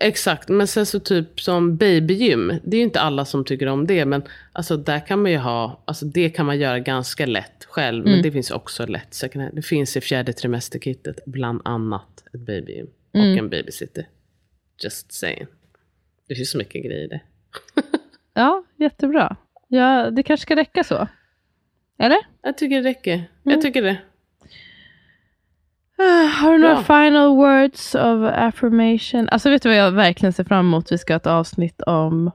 Exakt, 0.00 0.48
men 0.48 0.66
sen 0.66 0.86
så 0.86 1.00
typ 1.00 1.40
som 1.40 1.76
babygym. 1.76 2.52
Det 2.64 2.76
är 2.76 2.78
ju 2.78 2.84
inte 2.84 3.00
alla 3.00 3.24
som 3.24 3.44
tycker 3.44 3.66
om 3.66 3.86
det. 3.86 4.04
Men 4.04 4.22
alltså 4.52 4.76
där 4.76 5.06
kan 5.06 5.22
man 5.22 5.30
ju 5.30 5.36
ha, 5.38 5.82
alltså 5.84 6.04
det 6.06 6.30
kan 6.30 6.46
man 6.46 6.58
göra 6.58 6.78
ganska 6.78 7.26
lätt 7.26 7.64
själv. 7.68 8.00
Mm. 8.06 8.12
Men 8.12 8.22
det 8.22 8.32
finns 8.32 8.50
också 8.50 8.86
lätt 8.86 9.14
second 9.14 9.42
hand. 9.44 9.56
Det 9.56 9.62
finns 9.62 9.96
i 9.96 10.00
fjärde 10.00 10.32
trimesterkittet 10.32 11.20
bland 11.26 11.60
annat 11.64 12.24
ett 12.34 12.40
babygym. 12.40 12.86
Mm. 13.12 13.32
Och 13.32 13.38
en 13.38 13.50
babysitter. 13.50 14.06
Just 14.84 15.12
saying. 15.12 15.46
Det 16.28 16.34
finns 16.34 16.50
så 16.50 16.58
mycket 16.58 16.84
grejer 16.84 17.04
i 17.04 17.06
det. 17.06 17.20
Ja, 18.34 18.64
jättebra. 18.76 19.36
Ja, 19.68 20.10
det 20.10 20.22
kanske 20.22 20.42
ska 20.42 20.56
räcka 20.56 20.84
så. 20.84 21.08
Eller? 21.98 22.18
Jag 22.42 22.58
tycker 22.58 22.82
det 22.82 22.88
räcker. 22.88 23.14
Mm. 23.14 23.28
Jag 23.42 23.60
tycker 23.60 23.82
det. 23.82 23.96
Ah, 25.98 26.26
Har 26.26 26.52
du 26.52 26.58
några 26.58 26.82
final 26.82 27.36
words 27.36 27.94
of 27.94 28.32
affirmation? 28.32 29.28
Alltså 29.28 29.50
vet 29.50 29.62
du 29.62 29.68
vad 29.68 29.78
jag 29.78 29.90
verkligen 29.92 30.32
ser 30.32 30.44
fram 30.44 30.66
emot? 30.66 30.92
Vi 30.92 30.98
ska 30.98 31.12
ha 31.12 31.16
ett 31.16 31.26
avsnitt 31.26 31.82
om 31.82 32.30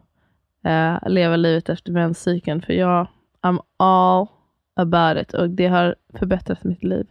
eh, 0.65 1.09
leva 1.09 1.35
livet 1.35 1.69
efter 1.69 1.91
menscykeln. 1.91 2.61
För 2.61 2.73
jag, 2.73 3.07
I'm 3.41 3.59
all 3.77 4.27
about 4.75 5.21
it. 5.21 5.33
Och 5.33 5.49
det 5.49 5.67
har 5.67 5.95
förbättrat 6.19 6.63
mitt 6.63 6.83
liv 6.83 7.07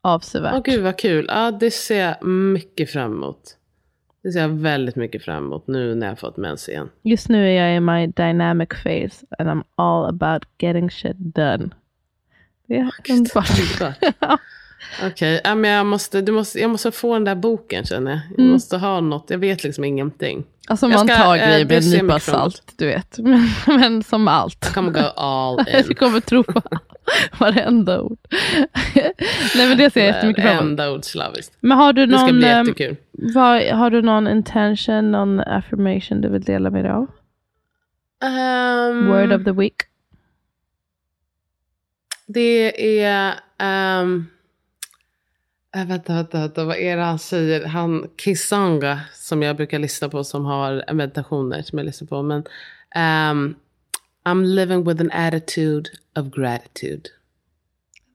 avsevärt. 0.00 0.54
Åh 0.54 0.62
gud 0.64 0.82
vad 0.82 0.98
kul. 0.98 1.26
Ja, 1.28 1.50
det 1.50 1.70
ser 1.70 2.00
jag 2.06 2.26
mycket 2.26 2.90
fram 2.90 3.12
emot. 3.12 3.56
Det 4.26 4.32
ser 4.32 4.40
jag 4.40 4.48
väldigt 4.48 4.96
mycket 4.96 5.22
fram 5.22 5.44
emot 5.44 5.66
nu 5.66 5.94
när 5.94 6.06
jag 6.06 6.18
fått 6.18 6.36
mens 6.36 6.68
igen. 6.68 6.90
Just 7.02 7.28
nu 7.28 7.48
är 7.48 7.66
jag 7.66 7.76
i 7.76 7.80
my 7.80 8.06
dynamic 8.06 8.68
phase 8.68 9.26
and 9.38 9.48
I'm 9.48 9.62
all 9.74 10.04
about 10.04 10.44
getting 10.58 10.90
shit 10.90 11.16
done. 11.18 11.70
Det 12.66 12.76
är 12.76 12.90
underbart. 13.10 13.98
Okej, 15.06 15.40
ja, 15.44 15.54
men 15.54 15.70
jag, 15.70 15.86
måste, 15.86 16.20
du 16.20 16.32
måste, 16.32 16.60
jag 16.60 16.70
måste 16.70 16.90
få 16.90 17.14
den 17.14 17.24
där 17.24 17.34
boken 17.34 17.84
känner 17.84 18.10
jag. 18.10 18.20
Jag 18.30 18.38
Mm. 18.38 18.52
måste 18.52 18.76
ha 18.78 19.00
något, 19.00 19.24
jag 19.30 19.38
vet 19.38 19.64
liksom 19.64 19.84
ingenting. 19.84 20.44
Alltså 20.68 20.86
Jag 20.86 20.92
man 20.98 21.06
ska, 21.08 21.16
tar 21.16 21.36
eh, 21.36 21.46
grejer 21.48 21.64
med 21.66 21.82
en 21.84 21.90
nypa 21.90 22.18
salt, 22.20 22.72
du 22.76 22.86
vet. 22.86 23.18
Men, 23.22 23.48
men 23.66 24.02
som 24.02 24.28
allt. 24.28 24.58
Jag 24.60 24.74
kommer 24.74 24.90
go 24.90 25.00
all 25.16 25.64
Jag 25.72 25.86
in. 25.86 25.94
kommer 25.94 26.20
tro 26.20 26.42
på 26.44 26.62
varenda 27.38 28.00
ord. 28.02 28.18
Nej 29.56 29.68
men 29.68 29.78
det 29.78 29.90
ser 29.92 30.00
jag 30.00 30.14
jättemycket 30.14 30.42
fram 30.44 30.50
emot. 30.52 30.62
Varenda 30.62 30.90
ord 30.92 31.04
slaviskt. 31.04 31.56
Men 31.60 31.78
har 31.78 31.92
du 31.92 32.06
Det 32.06 32.18
ska 32.18 32.26
någon, 32.26 32.36
bli 32.38 32.48
ehm, 32.48 32.66
jättekul. 32.66 32.96
vad, 33.12 33.62
har 33.62 33.90
du 33.90 34.02
någon 34.02 34.28
intention, 34.28 35.10
någon 35.10 35.40
affirmation 35.40 36.20
du 36.20 36.28
vill 36.28 36.42
dela 36.42 36.70
med 36.70 36.84
dig 36.84 36.92
av? 36.92 37.06
Ehm, 38.24 39.06
Word 39.08 39.32
of 39.32 39.44
the 39.44 39.52
week? 39.52 39.74
Det 42.26 43.00
är... 43.04 43.34
Um, 44.02 44.26
äh, 45.74 45.86
vänta, 45.86 46.14
vänta, 46.14 46.40
vänta, 46.40 46.64
vad 46.64 46.76
är 46.76 46.96
det 46.96 47.02
han 47.02 47.18
säger? 47.18 47.66
Han 47.66 48.10
Kisanga 48.16 49.00
som 49.12 49.42
jag 49.42 49.56
brukar 49.56 49.78
lyssna 49.78 50.08
på 50.08 50.24
som 50.24 50.44
har 50.44 50.92
meditationer 50.92 51.62
som 51.62 51.78
jag 51.78 51.86
lyssnar 51.86 52.08
på. 52.08 52.22
Men 52.22 52.44
ehm, 52.94 53.54
I'm 54.24 54.44
living 54.44 54.84
with 54.84 55.00
an 55.00 55.10
attitude 55.12 55.90
of 56.18 56.26
gratitude. 56.34 57.10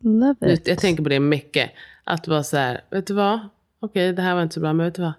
Love 0.04 0.54
it. 0.54 0.68
Jag 0.68 0.80
tänker 0.80 1.04
på 1.04 1.10
det 1.10 1.20
mycket. 1.20 1.72
Att 2.04 2.28
vara 2.28 2.44
så 2.44 2.58
här, 2.58 2.82
vet 2.90 3.08
du 3.08 3.14
vad? 3.14 3.40
Okej, 3.80 4.14
det 4.14 4.22
här 4.22 4.36
var 4.36 4.44
inte 4.44 4.54
så 4.54 4.60
bra, 4.60 4.74
men 4.74 4.86
vet 4.86 4.96
du 4.96 5.02
vad? 5.02 5.14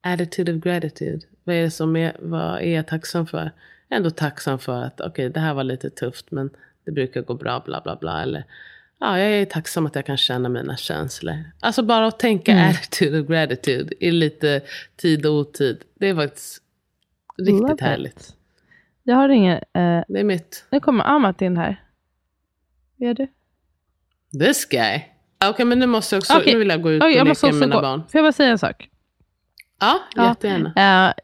Attitude 0.00 0.54
of 0.54 0.62
gratitude. 0.62 1.20
Vad 1.44 1.56
är 1.56 1.62
det 1.62 1.70
som 1.70 1.96
är, 1.96 2.16
vad 2.20 2.60
är 2.60 2.74
jag 2.76 2.86
tacksam 2.86 3.26
för? 3.26 3.52
Jag 3.88 3.96
är 3.96 3.96
ändå 3.96 4.10
tacksam 4.10 4.58
för 4.58 4.82
att, 4.82 5.00
okej, 5.00 5.30
det 5.30 5.40
här 5.40 5.54
var 5.54 5.64
lite 5.64 5.90
tufft, 5.90 6.30
men 6.30 6.50
det 6.84 6.92
brukar 6.92 7.22
gå 7.22 7.34
bra, 7.34 7.62
bla 7.66 7.80
bla 7.80 7.96
bla. 7.96 8.22
Eller, 8.22 8.44
ja, 9.00 9.18
jag 9.18 9.30
är 9.30 9.44
tacksam 9.44 9.86
att 9.86 9.94
jag 9.94 10.06
kan 10.06 10.16
känna 10.16 10.48
mina 10.48 10.76
känslor. 10.76 11.34
Alltså 11.60 11.82
bara 11.82 12.06
att 12.06 12.18
tänka 12.18 12.52
Mm. 12.52 12.70
attitude 12.70 13.20
of 13.20 13.26
gratitude 13.28 13.94
i 14.04 14.10
lite 14.10 14.60
tid 14.96 15.26
och 15.26 15.32
otid. 15.34 15.78
Det 15.94 16.06
är 16.08 16.14
faktiskt 16.14 16.62
riktigt 17.38 17.60
Love 17.60 17.74
it. 17.74 17.80
härligt. 17.80 18.32
Jag 19.02 19.16
har 19.16 19.28
ingen, 19.28 19.54
eh, 19.56 20.02
Det 20.08 20.20
är 20.20 20.24
mitt, 20.24 20.64
nu 20.70 20.80
kommer 20.80 21.04
Amat 21.04 21.42
in 21.42 21.56
här. 21.56 21.82
Gör 22.96 23.14
du? 23.14 23.26
this 24.40 24.64
guy. 24.64 25.00
Okej, 25.44 25.64
men 25.66 25.78
nu 25.78 25.86
måste 25.86 26.14
jag 26.14 26.20
också, 26.20 26.38
Okej. 26.38 26.52
nu 26.52 26.58
vill 26.58 26.68
jag 26.68 26.82
gå 26.82 26.90
ut 26.92 27.02
Oj, 27.02 27.20
och 27.20 27.26
leka 27.26 27.46
med 27.46 27.54
mina 27.54 27.76
gå. 27.76 27.82
barn. 27.82 28.00
Får 28.00 28.18
jag 28.18 28.24
bara 28.24 28.32
säga 28.32 28.50
en 28.50 28.58
sak? 28.58 28.88
Ja, 29.80 29.98
Ja. 30.14 30.28
jättegärna. 30.28 30.72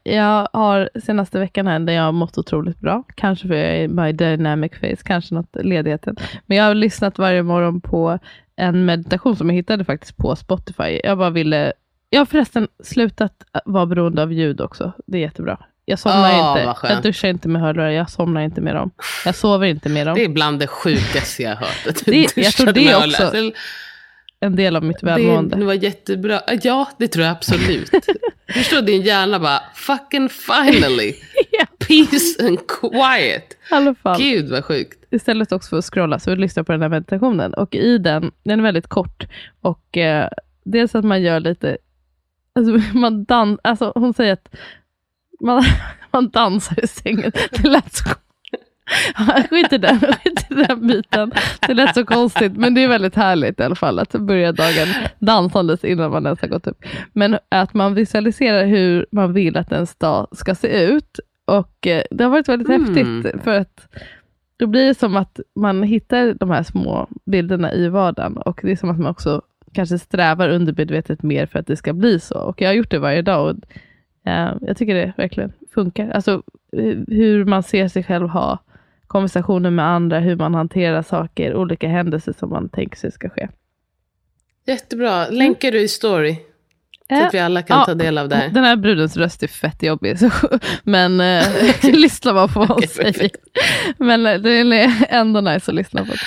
Eh, 0.03 0.13
jag 0.13 0.47
har 0.53 0.89
senaste 1.05 1.39
veckan 1.39 1.67
här 1.67 1.79
där 1.79 1.93
jag 1.93 2.03
har 2.03 2.11
mått 2.11 2.37
otroligt 2.37 2.79
bra. 2.79 3.03
Kanske 3.15 3.47
för 3.47 3.55
jag 3.55 3.65
är 3.69 3.75
i 3.83 3.87
my 3.87 4.11
dynamic 4.11 4.71
phase, 4.71 4.97
kanske 5.03 5.35
något 5.35 5.55
ledigheten. 5.63 6.15
Men 6.45 6.57
jag 6.57 6.65
har 6.65 6.73
lyssnat 6.75 7.17
varje 7.17 7.43
morgon 7.43 7.81
på 7.81 8.19
en 8.55 8.85
meditation 8.85 9.35
som 9.35 9.49
jag 9.49 9.55
hittade 9.55 9.85
faktiskt 9.85 10.17
på 10.17 10.35
Spotify. 10.35 10.99
Jag 11.03 11.17
bara 11.17 11.29
ville, 11.29 11.73
jag 12.09 12.19
har 12.19 12.25
förresten 12.25 12.67
slutat 12.83 13.33
vara 13.65 13.85
beroende 13.85 14.21
av 14.21 14.33
ljud 14.33 14.61
också. 14.61 14.91
Det 15.05 15.17
är 15.17 15.21
jättebra. 15.21 15.57
Jag 15.87 15.99
somnar 15.99 16.31
Åh, 16.39 16.59
inte, 16.59 16.87
jag 16.93 17.03
duschar 17.03 17.27
inte 17.27 17.47
med 17.47 17.61
hörlurar, 17.61 17.89
jag 17.89 18.09
somnar 18.09 18.41
inte 18.41 18.61
med 18.61 18.75
dem. 18.75 18.91
Jag 19.25 19.35
sover 19.35 19.67
inte 19.67 19.89
med 19.89 20.07
dem. 20.07 20.15
Det 20.15 20.23
är 20.23 20.29
bland 20.29 20.59
det 20.59 20.67
sjukaste 20.67 21.43
jag 21.43 21.49
har 21.49 21.55
hört. 21.55 21.87
Att 21.89 22.05
du 22.05 22.11
Det- 22.11 22.37
jag 22.37 22.53
tror 22.53 22.71
det 22.71 22.95
också. 22.95 23.31
En 24.45 24.55
del 24.55 24.75
av 24.75 24.83
mitt 24.83 25.03
välmående. 25.03 25.55
det 25.55 25.65
var 25.65 25.73
jättebra. 25.73 26.41
Ja, 26.61 26.89
det 26.97 27.07
tror 27.07 27.25
jag 27.25 27.31
absolut. 27.31 27.89
Förstår, 28.53 28.81
din 28.81 29.01
hjärna 29.01 29.39
bara, 29.39 29.59
fucking 29.73 30.29
finally. 30.29 31.13
Ja. 31.51 31.65
Peace 31.87 32.47
and 32.47 32.59
quiet. 32.67 33.57
Fall. 34.01 34.17
Gud 34.17 34.49
vad 34.49 34.65
sjukt. 34.65 35.05
istället 35.11 35.51
också 35.51 35.69
för 35.69 35.77
att 35.77 35.85
scrolla 35.85 36.19
så 36.19 36.35
lyssnar 36.35 36.61
jag 36.61 36.65
på 36.65 36.71
den 36.71 36.81
här 36.81 36.89
meditationen. 36.89 37.53
Och 37.53 37.75
i 37.75 37.97
den, 37.97 38.31
den 38.43 38.59
är 38.59 38.63
väldigt 38.63 38.87
kort. 38.87 39.27
Och 39.61 39.97
eh, 39.97 40.29
dels 40.63 40.95
att 40.95 41.05
man 41.05 41.21
gör 41.21 41.39
lite, 41.39 41.77
alltså, 42.55 42.97
man 42.97 43.23
dan, 43.23 43.59
alltså 43.61 43.91
hon 43.95 44.13
säger 44.13 44.33
att 44.33 44.55
man, 45.39 45.63
man 46.11 46.29
dansar 46.29 46.83
i 46.83 46.87
sängen. 46.87 47.31
Det 47.51 47.69
lät 47.69 47.95
så 47.95 48.09
Skit 49.49 49.73
i 49.73 49.77
den, 49.77 49.99
skit 50.23 50.45
i 50.49 50.53
den 50.53 50.87
biten. 50.87 51.31
Det 51.67 51.73
lät 51.73 51.93
så 51.95 52.05
konstigt, 52.05 52.57
men 52.57 52.73
det 52.73 52.83
är 52.83 52.87
väldigt 52.87 53.15
härligt 53.15 53.59
i 53.59 53.63
alla 53.63 53.75
fall 53.75 53.99
att 53.99 54.11
börja 54.11 54.51
dagen 54.51 54.87
dansandes 55.19 55.83
innan 55.83 56.11
man 56.11 56.25
ens 56.25 56.41
har 56.41 56.47
gått 56.47 56.67
upp. 56.67 56.85
Men 57.13 57.37
att 57.49 57.73
man 57.73 57.93
visualiserar 57.93 58.65
hur 58.65 59.05
man 59.11 59.33
vill 59.33 59.57
att 59.57 59.71
ens 59.71 59.95
dag 59.95 60.27
ska 60.31 60.55
se 60.55 60.83
ut. 60.85 61.19
Och 61.45 61.87
eh, 61.87 62.03
det 62.11 62.23
har 62.23 62.31
varit 62.31 62.49
väldigt 62.49 62.69
Mm. 62.69 62.95
häftigt 63.23 63.43
för 63.43 63.59
att 63.59 63.87
då 64.57 64.67
blir 64.67 64.85
det 64.87 64.95
som 64.95 65.15
att 65.15 65.39
man 65.55 65.83
hittar 65.83 66.33
de 66.33 66.49
här 66.49 66.63
små 66.63 67.07
bilderna 67.25 67.73
i 67.73 67.87
vardagen 67.89 68.37
och 68.37 68.59
det 68.63 68.71
är 68.71 68.75
som 68.75 68.89
att 68.89 68.99
man 68.99 69.11
också 69.11 69.41
kanske 69.73 69.99
strävar 69.99 70.49
undermedvetet 70.49 71.23
mer 71.23 71.45
för 71.45 71.59
att 71.59 71.67
det 71.67 71.75
ska 71.75 71.93
bli 71.93 72.19
så. 72.19 72.39
Och 72.39 72.61
jag 72.61 72.69
har 72.69 72.73
gjort 72.73 72.91
det 72.91 72.99
varje 72.99 73.21
dag 73.21 73.49
och 73.49 73.55
eh, 74.31 74.53
jag 74.61 74.77
tycker 74.77 74.95
det 74.95 75.13
verkligen 75.17 75.53
funkar. 75.73 76.09
Alltså 76.09 76.31
eh, 76.77 76.97
hur 77.07 77.45
man 77.45 77.63
ser 77.63 77.87
sig 77.87 78.03
själv 78.03 78.27
ha 78.27 78.59
konversationer 79.15 79.69
med 79.69 79.85
andra, 79.85 80.19
hur 80.19 80.35
man 80.35 80.55
hanterar 80.55 81.01
saker, 81.01 81.55
olika 81.55 81.87
händelser 81.87 82.33
som 82.39 82.49
man 82.49 82.69
tänker 82.69 82.97
sig 82.97 83.11
ska 83.11 83.29
ske. 83.29 83.47
Jättebra. 84.67 85.27
Länkar 85.27 85.71
du 85.71 85.81
i 85.81 85.87
story? 85.87 86.35
Så 87.09 87.23
att 87.23 87.33
vi 87.33 87.39
alla 87.39 87.61
kan 87.61 87.79
Ja, 87.79 87.85
ta 87.85 87.93
del 87.93 88.17
av 88.17 88.29
det 88.29 88.35
här. 88.35 88.49
Den 88.49 88.63
här 88.63 88.75
brudens 88.75 89.17
röst 89.17 89.43
är 89.43 89.47
fett 89.47 89.83
jobbig, 89.83 90.19
så, 90.19 90.29
men 90.83 91.21
eh, 91.21 91.43
lyssna 91.83 92.33
bara 92.33 92.47
på 92.47 92.59
vad 92.59 92.69
hon 92.69 92.81
säger. 92.87 93.29
Men 93.97 94.25
eh, 94.25 94.39
det 94.39 94.49
är 94.51 95.05
ändå 95.09 95.41
nice 95.41 95.71
att 95.71 95.75
lyssna 95.75 96.05
på. 96.05 96.11
Det. 96.11 96.17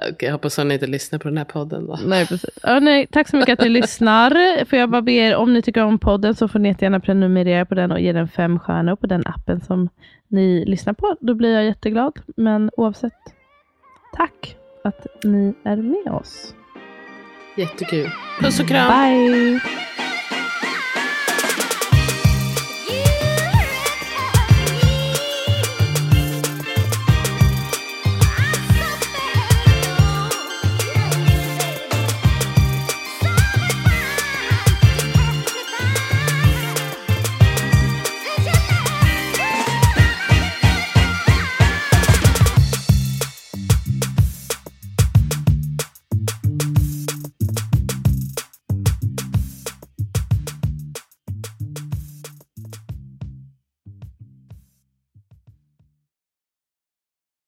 Okej, 0.00 0.26
jag 0.26 0.32
hoppas 0.32 0.58
att 0.58 0.66
ni 0.66 0.74
inte 0.74 0.86
lyssnar 0.86 1.18
på 1.18 1.28
den 1.28 1.38
här 1.38 1.44
podden 1.44 1.86
då. 1.86 1.98
Nej, 2.06 2.26
precis. 2.26 2.58
Ja, 2.62 2.80
nej, 2.80 3.06
tack 3.06 3.28
så 3.28 3.36
mycket 3.36 3.52
att 3.58 3.64
ni 3.64 3.68
lyssnar. 3.80 4.64
Får 4.64 4.78
jag 4.78 4.90
bara 4.90 5.02
be 5.02 5.12
er, 5.12 5.36
om 5.36 5.52
ni 5.52 5.62
tycker 5.62 5.84
om 5.84 5.98
podden 5.98 6.34
så 6.34 6.48
får 6.48 6.58
ni 6.58 6.68
jättegärna 6.68 7.00
prenumerera 7.00 7.66
på 7.66 7.74
den 7.74 7.92
och 7.92 8.00
ge 8.00 8.12
den 8.12 8.28
fem 8.28 8.58
stjärnor 8.58 8.96
på 8.96 9.06
den 9.06 9.22
appen 9.26 9.60
som 9.60 9.88
ni 10.28 10.64
lyssnar 10.64 10.92
på. 10.92 11.16
Då 11.20 11.34
blir 11.34 11.54
jag 11.54 11.64
jätteglad. 11.64 12.18
Men 12.36 12.70
oavsett, 12.76 13.12
tack 14.16 14.56
att 14.84 15.06
ni 15.24 15.54
är 15.64 15.76
med 15.76 16.12
oss. 16.12 16.54
Jättekul. 17.56 18.10
Puss 18.40 18.60
och 18.60 18.68
kram. 18.68 18.88
Bye! 18.88 19.60